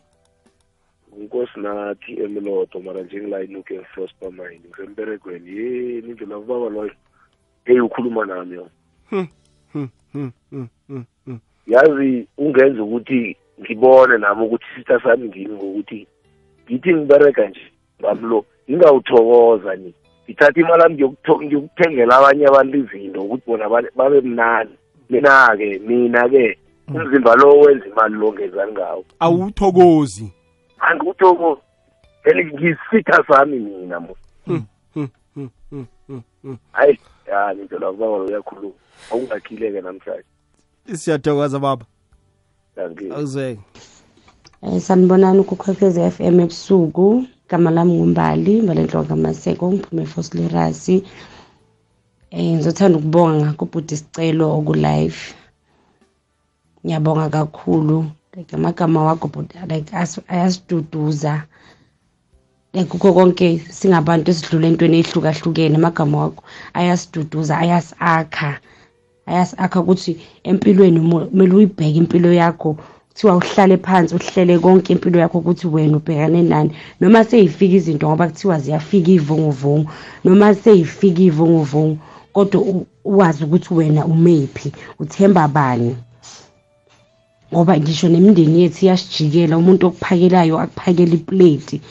Unkosi 1.11 1.59
nathi 1.59 2.13
emloto 2.21 2.79
mara 2.79 3.01
nje 3.01 3.17
inuke 3.17 3.81
first 3.95 4.15
mine 4.21 4.61
ngisemberegweni. 4.67 5.49
Ye 5.57 5.99
indlela? 5.99 6.39
Baba 6.39 6.69
loyo 6.69 6.91
hey 7.65 7.79
ukhuluma 7.79 8.25
nami 8.25 8.55
yo. 8.55 8.69
Hmm, 9.09 9.27
hmm, 9.73 9.89
hmm, 10.51 10.69
yazi 11.67 12.27
ungenza 12.37 12.83
ukuthi 12.83 13.37
ngibone 13.61 14.17
nami 14.17 14.45
ukuthi 14.45 14.65
sister 14.75 15.01
sami 15.03 15.27
ngini 15.27 15.53
ngokuthi 15.53 16.07
ngithi 16.65 16.93
ngibereka 16.93 17.47
nje. 17.47 17.71
Bablo 17.99 18.29
lo 18.29 18.45
ngingawuthokoza 18.69 19.75
ni 19.75 19.93
ngithatha 20.31 20.59
imali 20.59 20.93
ngiyokuthengela 20.93 22.17
abanye 22.17 22.45
abantu 22.47 22.77
izinto 22.77 23.21
ukuthi 23.21 23.45
bona 23.47 23.69
babe 23.95 24.21
mnani 24.21 24.71
mina-ke 25.09 25.79
mina-ke 25.79 26.57
mm. 26.87 26.95
umzimba 26.95 27.35
lo 27.35 27.59
wenza 27.59 27.85
imali 27.85 28.15
lo 28.15 28.33
ngezani 28.33 28.71
ngawo. 28.71 29.05
Awuthokozi. 29.19 30.33
Angiwuthokozi 30.79 31.61
and 32.25 32.53
ngisitha 32.53 33.23
sami 33.27 33.59
mina 33.59 33.99
mo. 33.99 34.15
Hmm, 34.45 34.65
hmm, 34.93 35.07
hmm, 35.35 36.57
hayi 36.71 36.99
yani 37.27 37.61
into 37.61 37.79
lakho 37.79 37.93
baba 37.93 38.17
uyakhuluma 38.17 38.73
awungakhile-ke 39.11 39.81
namhlanje. 39.81 40.23
Siyathokoza 40.93 41.59
baba. 41.59 41.85
Akuzeke 42.77 43.59
eh, 44.63 44.81
sanibonani 44.81 45.39
ukukhwekhwez 45.39 45.97
f 45.97 46.19
m 46.21 46.39
ebusuku. 46.39 47.25
Igama 47.51 47.71
lami 47.71 47.93
ngumbali 47.93 48.61
balenhloko 48.67 49.07
kamaseko 49.11 49.63
ngiphume 49.71 50.01
eFoslerasi 50.07 50.95
eh 52.31 52.53
ngizothanda 52.55 52.97
ukubonga 52.97 53.35
ngakho 53.43 53.63
ubhuti 53.65 53.95
sicelo 53.99 54.45
oku 54.57 54.73
live 54.73 55.19
ngiyabonga 56.85 57.29
kakhulu. 57.29 58.05
Like 58.35 58.55
amagama 58.55 59.03
wakho 59.03 59.27
bhuti 59.27 59.57
like 59.67 59.91
as- 59.91 60.23
ayasiduduza. 60.27 61.43
Like 62.73 62.87
kukho 62.89 63.13
konke 63.13 63.59
singabantu 63.69 64.31
esidlula 64.31 64.67
entweni 64.67 64.97
ey'hlukahlukene 65.03 65.75
amagama 65.75 66.17
wakho 66.23 66.43
ayasiduduza 66.73 67.57
ayasi-akha. 67.57 68.59
Ayasi-akha 69.27 69.79
ukuthi 69.83 70.11
empilweni 70.43 70.99
mu- 70.99 71.27
kumele 71.27 71.53
uyibheke 71.55 71.97
impilo 71.99 72.31
yakho 72.33 72.77
kuthiwa 73.13 73.35
uhlale 73.35 73.77
phansi 73.77 74.15
uhlele 74.15 74.59
konke 74.59 74.93
impilo 74.93 75.19
yakho 75.19 75.37
ukuthi 75.37 75.67
wena 75.67 75.97
ubhekane 75.97 76.41
nani. 76.43 76.71
Noma 76.99 77.23
seyifika 77.23 77.75
izinto 77.75 78.07
ngoba 78.07 78.27
kuthiwa 78.27 78.59
ziyafika 78.59 79.11
iy'vunguvungu 79.11 79.89
noma 80.23 80.55
seyifika 80.55 81.21
iy'vunguvungu 81.21 81.97
kodwa 82.33 82.59
uwazi 83.05 83.43
ukuthi 83.43 83.73
wena 83.73 84.05
umephi 84.05 84.71
uthemba 84.99 85.47
bani. 85.47 85.95
Ngoba 87.53 87.77
ngisho 87.79 88.07
nemindeni 88.09 88.61
yethu 88.61 88.85
iyasijikela 88.85 89.57
umuntu 89.57 89.87
okuphakelayo 89.87 90.55
akuphakela 90.59 91.13
ipleti 91.13 91.81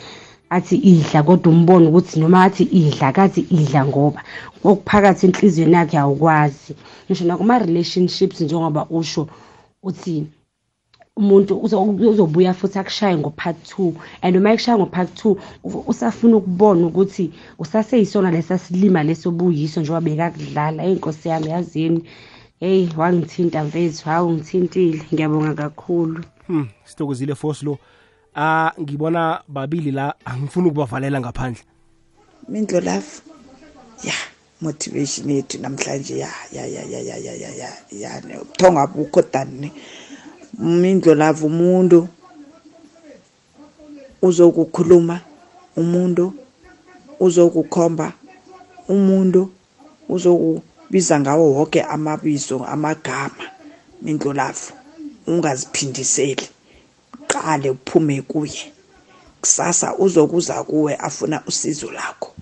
athi 0.51 0.77
idla 0.77 1.23
kodwa 1.23 1.53
umbone 1.53 1.87
ukuthi 1.89 2.21
noma 2.21 2.45
athi 2.45 2.63
idla 2.63 3.13
kathi 3.13 3.41
idla 3.51 3.85
ngoba. 3.87 4.21
Okuphakathi 4.65 5.27
enhliziyweni 5.27 5.77
yakhe 5.77 5.99
awukwazi. 5.99 6.73
Ngisho 7.05 7.25
nakuma-relationships 7.25 8.41
njengoba 8.41 8.87
usho 8.91 9.29
uthi 9.83 10.27
umuntu 11.17 11.57
uzo- 11.63 11.83
uzobuya 12.11 12.55
futhi 12.55 12.79
akushaye 12.79 13.17
ngo-part 13.17 13.57
two 13.69 13.95
and 14.23 14.37
uma 14.37 14.53
ekushaya 14.53 14.79
ngo-part 14.79 15.15
two 15.15 15.37
u- 15.65 15.85
usafuna 15.87 16.37
ukubona 16.37 16.87
ukuthi 16.87 17.31
usaseyisona 17.59 18.31
lesa 18.31 18.59
silima 18.59 19.03
leso 19.03 19.29
obuyiso 19.29 19.81
njengoba 19.81 20.01
bekakudlala 20.01 20.83
eyi 20.85 20.95
nkosi 20.95 21.29
yami 21.29 21.49
yazini 21.51 22.05
heyi 22.61 22.89
wangithinta 22.97 23.65
mfethu 23.65 24.05
hawu 24.05 24.33
ngithintile 24.33 25.03
ngiyabonga 25.15 25.55
kakhulu 25.55 26.25
hmm 26.47 26.69
sithokozile 26.85 27.35
force 27.35 27.65
lo 27.67 27.79
ah 28.37 28.73
ngibona 28.81 29.41
babili 29.49 29.91
la 29.91 30.15
angifuni 30.25 30.69
ukubavalela 30.69 31.21
ngaphandle 31.21 31.63
mindlo 32.49 32.81
love 32.81 33.11
ya 34.05 34.15
motivation 34.61 35.31
yethu 35.31 35.59
namhlanje 35.63 36.19
ya 36.19 36.29
ya 36.53 36.67
ya 36.67 36.83
ya 36.83 37.01
ya 37.01 37.17
ya 37.17 37.35
ya 37.35 37.51
ya 37.53 37.71
ya 37.93 38.41
ubuthongo 38.43 38.81
abukho 38.81 39.23
dani 39.33 39.73
mindlo 40.61 41.15
love 41.15 41.47
umuntu 41.47 42.09
uzokukhuluma 44.23 45.21
umuntu 45.77 46.35
uzokukhomba 47.21 48.13
umuntu 48.89 49.51
uzokubiza 50.09 51.21
ngawo 51.21 51.45
wonke 51.55 51.83
amabizo 51.83 52.65
amagama 52.65 53.45
mindlulavu 54.03 54.73
ungaziphindiseli 55.27 56.47
qale 57.27 57.71
uphume 57.71 58.23
kuye. 58.23 58.73
Kusasa 59.41 59.97
uzokuza 59.97 60.65
kuwe 60.65 60.97
afuna 60.97 61.43
usizo 61.47 61.91
lakho. 61.91 62.33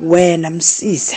Wena 0.00 0.50
msize 0.50 1.16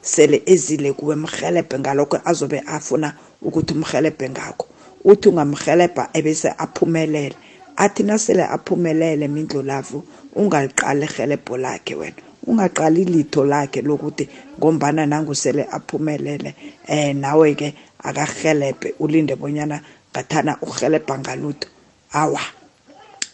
sele 0.00 0.42
ezile 0.46 0.92
kuwe 0.92 1.16
mhelebhe 1.16 1.78
ngalokho 1.78 2.20
azobe 2.24 2.60
afuna 2.60 3.14
ukuthi 3.42 3.74
umhelebhe 3.74 4.30
ngakho. 4.30 4.66
Uthi 5.10 5.28
ungamhelebha 5.28 6.04
ebese 6.18 6.48
aphumelele. 6.58 7.36
Athi 7.76 8.02
nasele 8.02 8.44
aphumelele 8.56 9.28
mindlulavu 9.28 9.98
ungaliqali 10.34 11.06
ihelebho 11.06 11.56
lakhe 11.56 11.94
wena. 11.94 12.22
Ungaqali 12.46 13.04
litho 13.04 13.44
lakhe 13.44 13.82
lokuthi 13.82 14.28
ngombana 14.58 15.06
nangusele 15.06 15.66
aphumelele 15.76 16.54
eh 16.88 17.14
nawe 17.16 17.54
ke 17.54 17.74
akahelebhe 18.08 18.94
ulinde 18.98 19.34
bonyana 19.36 19.80
ngathana 20.12 20.58
uhelebha 20.62 21.18
ngalutho. 21.18 21.68
Awa 22.12 22.40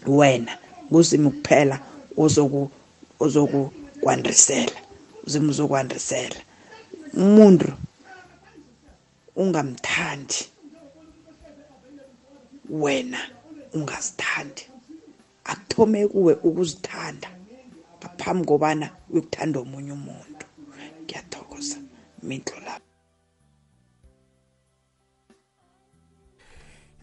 wena 0.06 0.52
kuzimu 0.90 1.30
kuphela 1.30 1.78
ozoku 2.16 2.70
ozokukwandisela 3.20 4.78
uzimu 5.26 5.50
uzokwandisela. 5.50 6.40
Umuntu 7.16 7.72
ungamthandi. 9.36 10.51
Wena 12.70 13.18
ungazithandi. 13.72 14.62
Akuthome 15.44 16.08
kuwe 16.08 16.34
ukuzithanda 16.34 17.28
ngaphambi 17.98 18.46
kobana 18.46 18.90
uyokuthanda 19.10 19.60
omunye 19.60 19.92
umuntu. 19.92 20.46
Ngiyathokoza 21.04 21.78
mindlo 22.22 22.56
lapho 22.66 22.92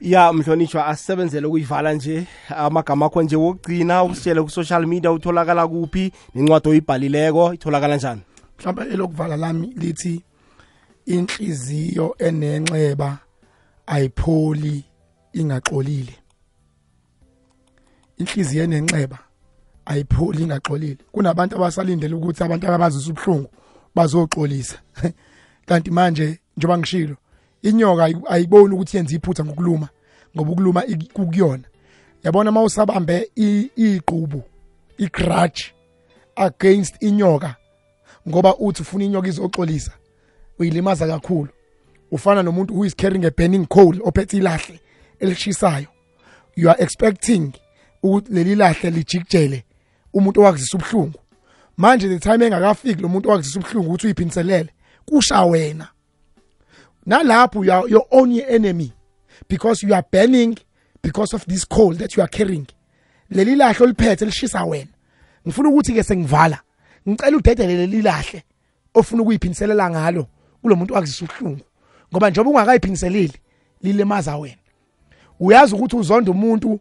ya 0.02 0.34
mhlonishwa 0.34 0.88
asisebenzele 0.88 1.48
ukuyivala 1.48 1.94
nje. 1.94 2.28
Amagama 2.50 3.06
akho 3.06 3.24
nje 3.24 3.36
wokugcina 3.36 4.04
usitshele 4.04 4.42
ku-social 4.42 4.88
media 4.88 5.12
utholakala 5.12 5.68
kuphi 5.68 6.12
nencwadi 6.36 6.70
oyibhalileko 6.70 7.54
itholakala 7.54 7.96
njani? 7.96 8.22
Mhlawumbe 8.60 8.94
elokuvala 8.94 9.38
lami 9.38 9.68
lithi 9.78 10.22
inhliziyo 11.06 12.16
enenxeba 12.20 13.18
ayipholi 13.88 14.84
ingaxolile. 15.34 16.16
Inhliziyo 18.18 18.64
enenxeba 18.64 19.20
ayipholi 19.86 20.44
ingaxolile. 20.44 20.98
Kunabantu 21.12 21.56
abasalindele 21.56 22.16
ukuthi 22.16 22.44
abantu 22.44 22.68
abazisa 22.68 23.10
ubuhlungu 23.12 23.50
bazoxolisa. 23.96 24.80
Kanti 25.66 25.92
manje 25.92 26.40
njengoba 26.58 26.78
ngishilo 26.78 27.16
inyoka 27.62 28.04
ayi- 28.04 28.24
ayiboni 28.30 28.74
ukuthi 28.74 28.98
yenza 28.98 29.16
iphutha 29.16 29.46
ngokuluma 29.46 29.90
ngoba 30.36 30.52
ukuluma 30.52 30.82
kukuyona. 31.14 31.64
Yabona 32.24 32.50
uma 32.50 32.64
usabambe 32.64 33.32
iqhubu 33.76 34.44
igrudge 34.98 35.74
against 36.36 37.04
inyoka 37.04 37.56
ngoba 38.28 38.58
uthi 38.58 38.82
ufuna 38.82 39.04
inyoka 39.04 39.28
izoxolisa 39.28 39.92
uyilimaza 40.60 41.08
kakhulu. 41.08 41.50
Ufana 42.12 42.44
nomuntu 42.44 42.74
who 42.74 42.86
is 42.86 42.96
carrying 42.96 43.26
a 43.26 43.32
burning 43.32 43.66
coal 43.68 44.00
ophethe 44.04 44.38
ilahle. 44.38 44.80
Elishisayo. 45.20 45.88
You 46.56 46.70
are 46.70 46.84
expecting 46.84 47.54
ukuthi 48.04 48.34
leli 48.34 48.56
lahle 48.56 48.90
lijikjele 48.90 49.64
umuntu 50.14 50.42
owakuzisa 50.42 50.78
ubuhlungu. 50.78 51.20
Manje 51.78 52.08
the 52.08 52.20
time 52.20 52.46
engakafiki 52.46 53.02
lo 53.02 53.10
muntu 53.10 53.30
owakuzisa 53.30 53.60
ubuhlungu 53.60 53.90
ukuthi 53.90 54.08
uyiphinselele 54.08 54.70
kusha 55.06 55.44
wena. 55.44 55.88
Nalapho 57.06 57.66
you 57.66 57.74
are 57.74 57.90
your 57.90 58.06
own 58.12 58.32
enemy 58.32 58.94
because 59.48 59.88
you 59.88 59.94
are 59.94 60.06
burning 60.12 60.58
because 61.02 61.34
of 61.36 61.46
this 61.46 61.66
coal 61.66 61.94
that 61.94 62.16
you 62.16 62.24
are 62.24 62.30
carrying. 62.30 62.68
Leli 63.32 63.56
lahle 63.56 63.84
oliphethe 63.86 64.26
lishisa 64.26 64.66
wena. 64.66 64.92
Ngifuna 65.48 65.70
ukuthi 65.70 65.94
ke 65.94 66.04
sengivala 66.04 66.60
ngicela 67.08 67.38
udedele 67.38 67.76
leli 67.76 68.02
lahle 68.02 68.44
ofuna 68.94 69.22
ukuyiphiniselela 69.22 69.90
ngalo 69.90 70.28
kulo 70.62 70.76
muntu 70.76 70.94
wakuzisa 70.94 71.26
ubuhlungu. 71.26 71.66
Ngoba 72.12 72.30
njengoba 72.30 72.50
ungakayiphiniseleli 72.50 73.34
lilemaza 73.82 74.38
wena. 74.38 74.58
Uyazi 75.40 75.76
ukuthi 75.76 75.96
uzonda 75.96 76.32
umuntu 76.32 76.80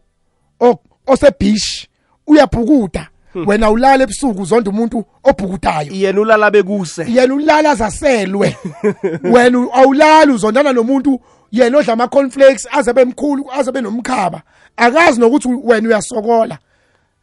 o- 0.59 0.79
osebhishi 1.07 1.87
uyabhukuda. 2.27 3.07
Wena 3.45 3.69
ulala 3.71 4.03
ebusuku 4.03 4.41
uzonda 4.41 4.69
umuntu 4.69 5.05
obhukudayo. 5.23 5.91
Yena 5.93 6.21
ulala 6.21 6.51
bekuse. 6.51 7.05
Yena 7.09 7.33
ulala 7.33 7.75
zaselwe. 7.75 8.57
Wena 9.33 9.67
awulali 9.73 10.31
uzondana 10.31 10.73
nomuntu 10.73 11.19
yena 11.51 11.77
odla 11.77 11.93
ama 11.93 12.07
cornflakes 12.07 12.67
aze 12.71 12.93
bemkhulu 12.93 13.45
aze 13.51 13.71
benomkhaba 13.71 14.41
akazi 14.77 15.19
nokuthi 15.19 15.47
wena 15.63 15.87
uyasokola. 15.87 16.57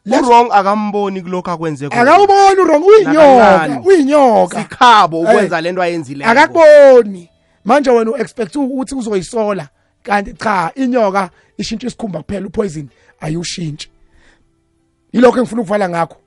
Urong 0.07 0.49
akamboni 0.51 1.21
kulokho 1.21 1.51
akwenze 1.51 1.89
khona. 1.89 2.01
akawuboni 2.01 2.61
urong 2.61 2.83
uyinyoka 2.85 3.81
uyinyoka. 3.85 4.61
Sikhabo 4.61 5.19
ukwenza 5.21 5.57
Eh, 5.57 5.63
lento 5.63 5.81
ayenzileko. 5.81 6.31
Akakuboni. 6.31 7.29
Manje 7.65 7.89
wena 7.89 8.11
uexpect 8.11 8.55
ukuthi 8.55 8.95
uzoyisola. 8.95 9.67
Kanti 10.07 10.33
cha 10.33 10.71
inyoka 10.75 11.29
ishintsha 11.57 11.87
isikhumba 11.87 12.21
kuphela 12.23 12.47
upoison 12.47 12.87
ayushintshi 13.19 13.89
yilokho 15.13 15.37
engifuna 15.37 15.61
ukuvala 15.61 15.89
ngakho. 15.89 16.17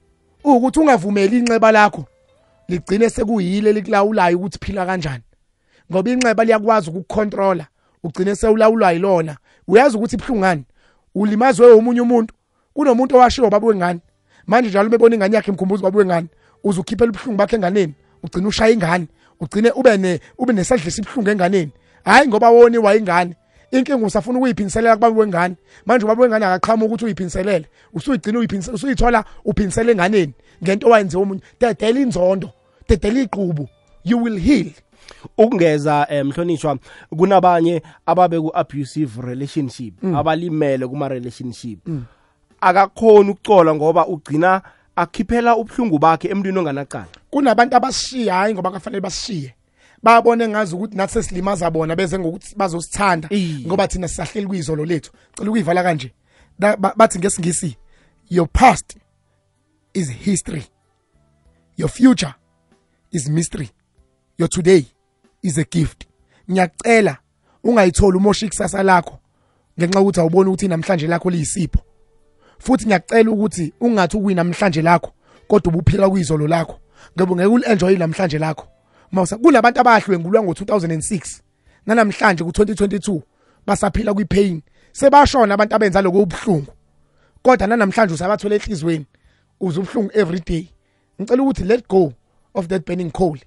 Ukuthi 0.45 0.81
ungavumeli 0.81 1.39
inxeba 1.39 1.73
lakho 1.73 2.05
ligcine 2.69 3.11
sekuyile 3.11 3.73
likulawulayo 3.73 4.39
ukuthi 4.39 4.59
phila 4.63 4.87
kanjani. 4.87 5.23
Ngoba 5.93 6.11
inxeba 6.11 6.45
liyakwazi 6.45 6.91
ukukucontrola 6.91 7.67
ugcine 8.03 8.37
sewulawulwa 8.37 8.93
yilona. 8.93 9.37
Uyazi 9.69 9.97
ukuthi 9.97 10.17
ibhlungani 10.17 10.65
ulimazwe 11.15 11.73
omunye 11.73 12.01
umuntu 12.01 12.35
kunomuntu 12.75 13.17
owashiwo 13.17 13.51
babuwe 13.51 13.77
ngani? 13.77 14.01
Manje 14.47 14.69
njalo 14.69 14.89
bebona 14.89 15.15
ingane 15.15 15.37
yakhe 15.37 15.51
imkhumbuza 15.51 15.83
babuwe 15.83 16.05
ngani? 16.05 16.29
Uzukhiphela 16.65 17.11
ubuhlungu 17.11 17.39
bakhe 17.39 17.57
enganeni? 17.57 17.95
Ugcine 18.23 18.47
ushaya 18.47 18.73
ingane? 18.73 19.07
Ugcine 19.41 19.71
ube 19.71 19.97
ne 19.97 20.21
ube 20.39 20.53
nesadla 20.53 20.87
esibuhlungu 20.87 21.31
enganeni? 21.31 21.73
Hayi 22.05 22.29
ngoba 22.29 22.51
woniwa 22.51 22.97
ingane 22.97 23.35
inkinga 23.71 24.07
usafuna 24.07 24.39
ukuyiphiniselela 24.39 24.97
kubaba 24.97 25.21
wengane. 25.21 25.57
Manje 25.87 26.05
ubaba 26.05 26.23
wengane 26.23 26.47
akaqhamuka 26.47 26.87
ukuthi 26.87 27.05
uyiphiniselele 27.05 27.67
usuyigcina 27.93 28.39
usuyithola 28.73 29.25
uphinisela 29.45 29.93
enganeni. 29.93 30.33
Ngento 30.65 30.87
owayenziwe 30.87 31.23
omunye. 31.23 31.41
Dedela 31.61 32.01
inzondo. 32.01 32.51
Dedela 32.89 33.21
iqhubu. 33.21 33.69
You 34.05 34.19
will 34.23 34.39
heal. 34.39 34.67
Ukungeza 35.39 36.07
eh, 36.11 36.25
mhlonishwa 36.25 36.79
kunabanye 37.17 37.83
ababe 38.07 38.41
ku-abusive 38.41 39.23
relationship 39.23 39.95
Mm. 40.03 40.17
abalimele 40.17 40.87
kuma-relationship 40.87 41.79
Mm. 41.87 42.05
akakhoni 42.61 43.31
ukucola 43.31 43.75
ngoba 43.75 44.07
ugcina 44.07 44.63
akhiphela 44.97 45.57
ubuhlungu 45.57 45.99
bakhe 45.99 46.29
emntwini 46.29 46.59
onganacala 46.59 47.07
kunabantu 47.31 47.77
abasishiya 47.77 48.35
hayi 48.35 48.55
ngoba 48.55 48.71
kafanele 48.71 49.01
basishiye 49.01 49.55
babone 50.03 50.49
ngazi 50.49 50.75
ukuthi 50.75 50.97
nathi 50.97 51.13
sesilimaza 51.13 51.71
bona 51.71 51.97
beze 51.97 52.19
ngokuthi 52.19 52.55
bazosithanda 52.57 53.29
ngoba 53.67 53.89
thina 53.89 54.09
sisahleli 54.09 54.47
kuyizolo 54.47 54.85
lethu. 54.85 55.13
Cela 55.37 55.51
ukuyivala 55.51 55.83
kanje. 55.83 56.13
Da- 56.59 56.77
ba- 56.77 56.95
bathi 56.97 57.19
ngesingisi 57.19 57.77
your 58.31 58.49
past 58.49 58.97
is 59.95 60.11
history. 60.11 60.63
Your 61.77 61.89
future 61.91 62.35
is 63.13 63.29
mystery. 63.29 63.71
Your 64.39 64.49
today 64.49 64.85
is 65.43 65.59
a 65.59 65.65
gift. 65.65 66.07
Ngiyacela 66.51 67.17
ungayitholi 67.65 68.17
umosha 68.17 68.47
ikusasa 68.47 68.83
lakho 68.83 69.19
ngenxa 69.79 69.99
yokuthi 69.99 70.21
awuboni 70.21 70.51
ukuthi 70.51 70.69
namhlanje 70.69 71.07
lakho 71.07 71.31
liyisipho. 71.31 71.79
Futhi 72.59 72.87
ngiyacela 72.87 73.31
ukuthi 73.31 73.73
ungathi 73.81 74.17
ukuyi 74.17 74.35
namhlanje 74.35 74.83
lakho 74.83 75.13
kodwa 75.49 75.73
ubuphila 75.73 76.11
kuyizolo 76.11 76.47
lakho. 76.49 76.81
Ngoba 77.17 77.35
ngeke 77.35 77.47
uli-enjoy 77.49 77.97
namhlanje 77.97 78.39
lakho. 78.39 78.67
Mawusa 79.13 79.39
kunabantu 79.39 79.81
abahlwengulwa 79.81 80.43
ngo-2006 80.43 81.41
nanamhlanje 81.87 82.45
ku-2022 82.45 83.21
basaphila 83.67 84.15
kwi-pain. 84.15 84.63
Sebashona 84.93 85.55
abantu 85.55 85.75
abenza 85.75 86.03
lokho 86.03 86.23
ubuhlungu 86.23 86.73
kodwa 87.43 87.67
nanamhlanje 87.67 88.15
usabathola 88.15 88.55
ehlizweni 88.55 89.07
uze 89.61 89.81
ubuhlungu 89.81 90.11
every 90.15 90.41
day. 90.41 90.69
Ngicela 91.21 91.43
ukuthi 91.43 91.65
let 91.65 91.89
go 91.89 92.13
of 92.55 92.67
that 92.69 92.87
burning 92.87 93.11
coal 93.11 93.39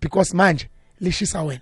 because 0.00 0.36
manje 0.36 0.68
lishisa 1.00 1.42
wena. 1.42 1.60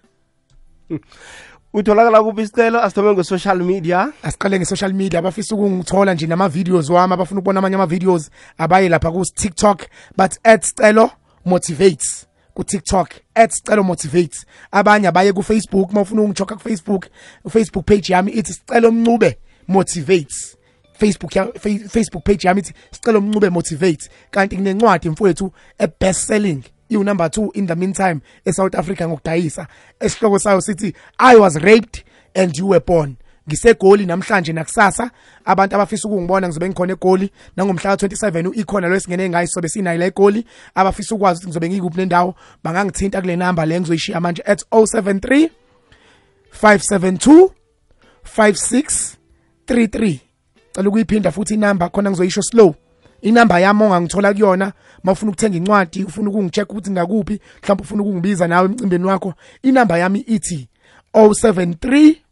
Utholakala 1.72 2.22
kuphi 2.22 2.42
isicelo 2.42 2.82
asithome 2.82 3.12
nge-social 3.12 3.58
media? 3.64 4.12
Asiqale 4.22 4.58
nge-social 4.58 4.92
media 4.92 5.18
abafisa 5.18 5.54
ukungithola 5.54 6.14
nje 6.14 6.26
nama-videos 6.26 6.90
wami 6.90 7.14
abafuna 7.14 7.40
ukubona 7.40 7.58
amanye 7.58 7.74
ama-videos 7.74 8.30
abaye 8.58 8.88
lapha 8.88 9.10
ku-tiktok 9.10 9.86
but 10.16 10.32
at 10.44 10.64
sicelo 10.64 11.10
motivates. 11.44 12.27
Ku-tiktok 12.62 13.08
at 13.34 13.50
sicelo 13.52 13.82
motivates. 13.82 14.44
Abanye 14.72 15.08
abaye 15.08 15.32
ku-facebook 15.32 15.90
uma 15.90 16.00
ufuna 16.00 16.22
ukungichoka 16.22 16.54
ku-facebook 16.56 17.06
u-facebook 17.44 17.84
page 17.86 18.12
yami 18.12 18.32
ithi 18.32 18.52
sicelo 18.52 18.90
mncube 18.92 19.38
motivates. 19.68 20.56
Facebook 20.98 21.36
ya 21.36 21.44
Fa- 21.46 21.88
Facebook 21.88 22.24
page 22.24 22.48
yami 22.48 22.60
ithi 22.60 22.72
sicela 22.90 23.18
umncube 23.18 23.50
motivate 23.50 24.10
kanti 24.30 24.56
kunencwadi 24.56 25.08
mfowethu 25.10 25.52
e 25.78 25.86
best 26.00 26.20
selling 26.26 26.62
iwu 26.88 27.04
number 27.04 27.26
2 27.26 27.50
in 27.54 27.66
the 27.66 27.74
meantime 27.74 28.20
eSouth 28.44 28.74
Africa 28.74 29.00
ngokudayisa. 29.08 29.66
Esihloko 30.00 30.38
sayo 30.38 30.60
sithi 30.60 30.94
I 31.18 31.36
was 31.36 31.56
raped 31.56 32.04
and 32.34 32.56
you 32.58 32.68
were 32.68 32.80
born. 32.86 33.16
Ngisegoli 33.48 34.06
namhlanje 34.06 34.52
nakusasa. 34.52 35.10
Abantu 35.44 35.74
abafisa 35.74 36.08
ukungibona 36.08 36.46
ngizobe 36.46 36.68
ngikhona 36.68 36.92
egoli. 36.92 37.30
Nangomhla 37.56 37.94
ka27 37.94 38.48
uikhona 38.48 38.88
lo 38.88 38.96
esingene 38.96 39.28
ngayo 39.28 39.46
sobe 39.46 39.68
sinayo 39.68 39.98
la 39.98 40.06
egoli. 40.06 40.46
Abafisa 40.74 41.14
ukwazi 41.14 41.38
ukuthi 41.38 41.46
ngizobe 41.48 41.68
ngikuphi 41.68 41.98
nendawo 41.98 42.34
bangangithinta 42.64 43.20
kule 43.20 43.36
number 43.36 43.66
le 43.66 43.80
ngizoyishiya 43.80 44.20
manje 44.20 44.42
at 44.46 44.62
073 44.70 45.50
572 46.62 47.50
5633 48.36 50.18
cela 50.72 50.88
ukuyiphinda 50.88 51.30
futhi 51.30 51.54
inamba 51.54 51.88
khona 51.88 52.10
ngizoyisho 52.10 52.42
slow. 52.42 52.74
Inamba 53.22 53.60
yami 53.60 53.82
ongangithola 53.82 54.32
kuyona 54.32 54.72
mawufuna 55.02 55.30
ukuthenga 55.30 55.56
incwadi 55.56 56.04
ufuna 56.04 56.30
ukungicheck 56.30 56.70
ukuthi 56.70 56.90
ngakuphi 56.90 57.40
mhlawumbe 57.62 57.82
ufuna 57.82 58.02
ukungibiza 58.02 58.48
nawe 58.48 58.68
emcimbeni 58.68 59.04
wakho 59.04 59.34
inamba 59.62 59.98
yami 59.98 60.20
ithi 60.20 60.68
073 61.14 62.27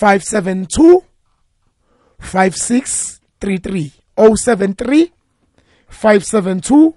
572 0.00 1.02
5633 2.20 3.90
073 4.16 5.10
572 6.02 6.92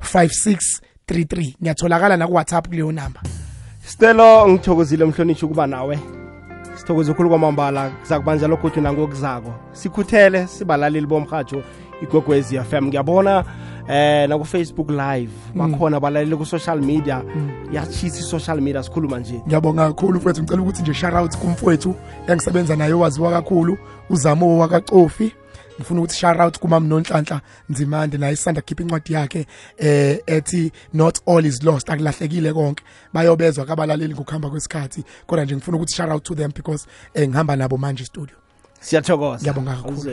5633 0.00 1.54
ngiyatholakala 1.62 2.16
na 2.16 2.26
ku 2.26 2.34
WhatsApp 2.34 2.68
kuleyo 2.68 2.92
number 2.92 3.22
Stelo 3.86 4.48
ngithokozile 4.48 5.04
mhlonishwa 5.04 5.46
ukuba 5.46 5.66
nawe. 5.66 5.98
Sithokoze 6.76 7.10
ukukhulu 7.10 7.28
kwamambala 7.28 7.90
kuzakubanjalo 7.90 8.56
lokho 8.56 8.80
nangokuzako. 8.80 9.54
Sikhuthele 9.72 10.46
sibalaleli 10.46 11.06
bomhajo 11.06 11.62
igogwezi 12.02 12.58
FM. 12.60 12.84
Ngiyabona 12.86 13.44
eh 13.88 14.28
na 14.28 14.38
ku 14.38 14.44
Facebook 14.44 14.90
live 14.90 15.32
bakhona 15.54 16.00
balaleli 16.00 16.36
ku 16.36 16.44
social 16.46 16.80
media. 16.80 17.22
Yachisa 17.72 18.22
social 18.22 18.60
media 18.60 18.82
sikhuluma 18.82 19.18
nje. 19.18 19.40
ngiyabonga 19.46 19.86
kakhulu 19.88 20.18
mfowethu 20.18 20.42
ngicela 20.42 20.62
ukuthi 20.62 20.82
nje 20.82 20.94
shout 20.94 21.14
out 21.14 21.36
kumfowethu 21.36 21.94
engisebenza 22.28 22.76
naye 22.76 22.92
owaziwa 22.92 23.30
kakhulu 23.30 23.78
uzamo 24.10 24.58
wakacofi 24.58 25.32
ngifuna 25.78 26.00
ukuthi 26.00 26.16
shout 26.16 26.40
out 26.40 26.58
kumam 26.58 26.86
nonhlanhla 26.86 27.40
nzimande 27.68 28.18
naye 28.18 28.32
isanda 28.34 28.60
khipha 28.60 28.82
incwadi 28.82 29.12
yakhe 29.12 29.46
eh 29.78 30.18
ethi 30.26 30.72
not 30.92 31.18
all 31.26 31.44
is 31.46 31.62
lost 31.62 31.90
akulahlekile 31.90 32.52
konke. 32.52 32.84
Bayobezwa 33.12 33.64
kabalaleli 33.66 34.14
ngokuhamba 34.14 34.50
kwesikhathi 34.50 35.04
kodwa 35.26 35.44
nje 35.44 35.56
ngifuna 35.56 35.76
ukuthi 35.76 35.94
shout 35.94 36.10
out 36.10 36.22
to 36.24 36.34
them 36.34 36.50
because 36.54 36.86
eh, 37.14 37.28
ngihamba 37.28 37.56
nabo 37.56 37.76
manje 37.76 38.04
studio 38.04 38.36
Siyathokoza. 38.80 39.40
ngiyabonga 39.40 39.74
kakhulu 39.74 40.10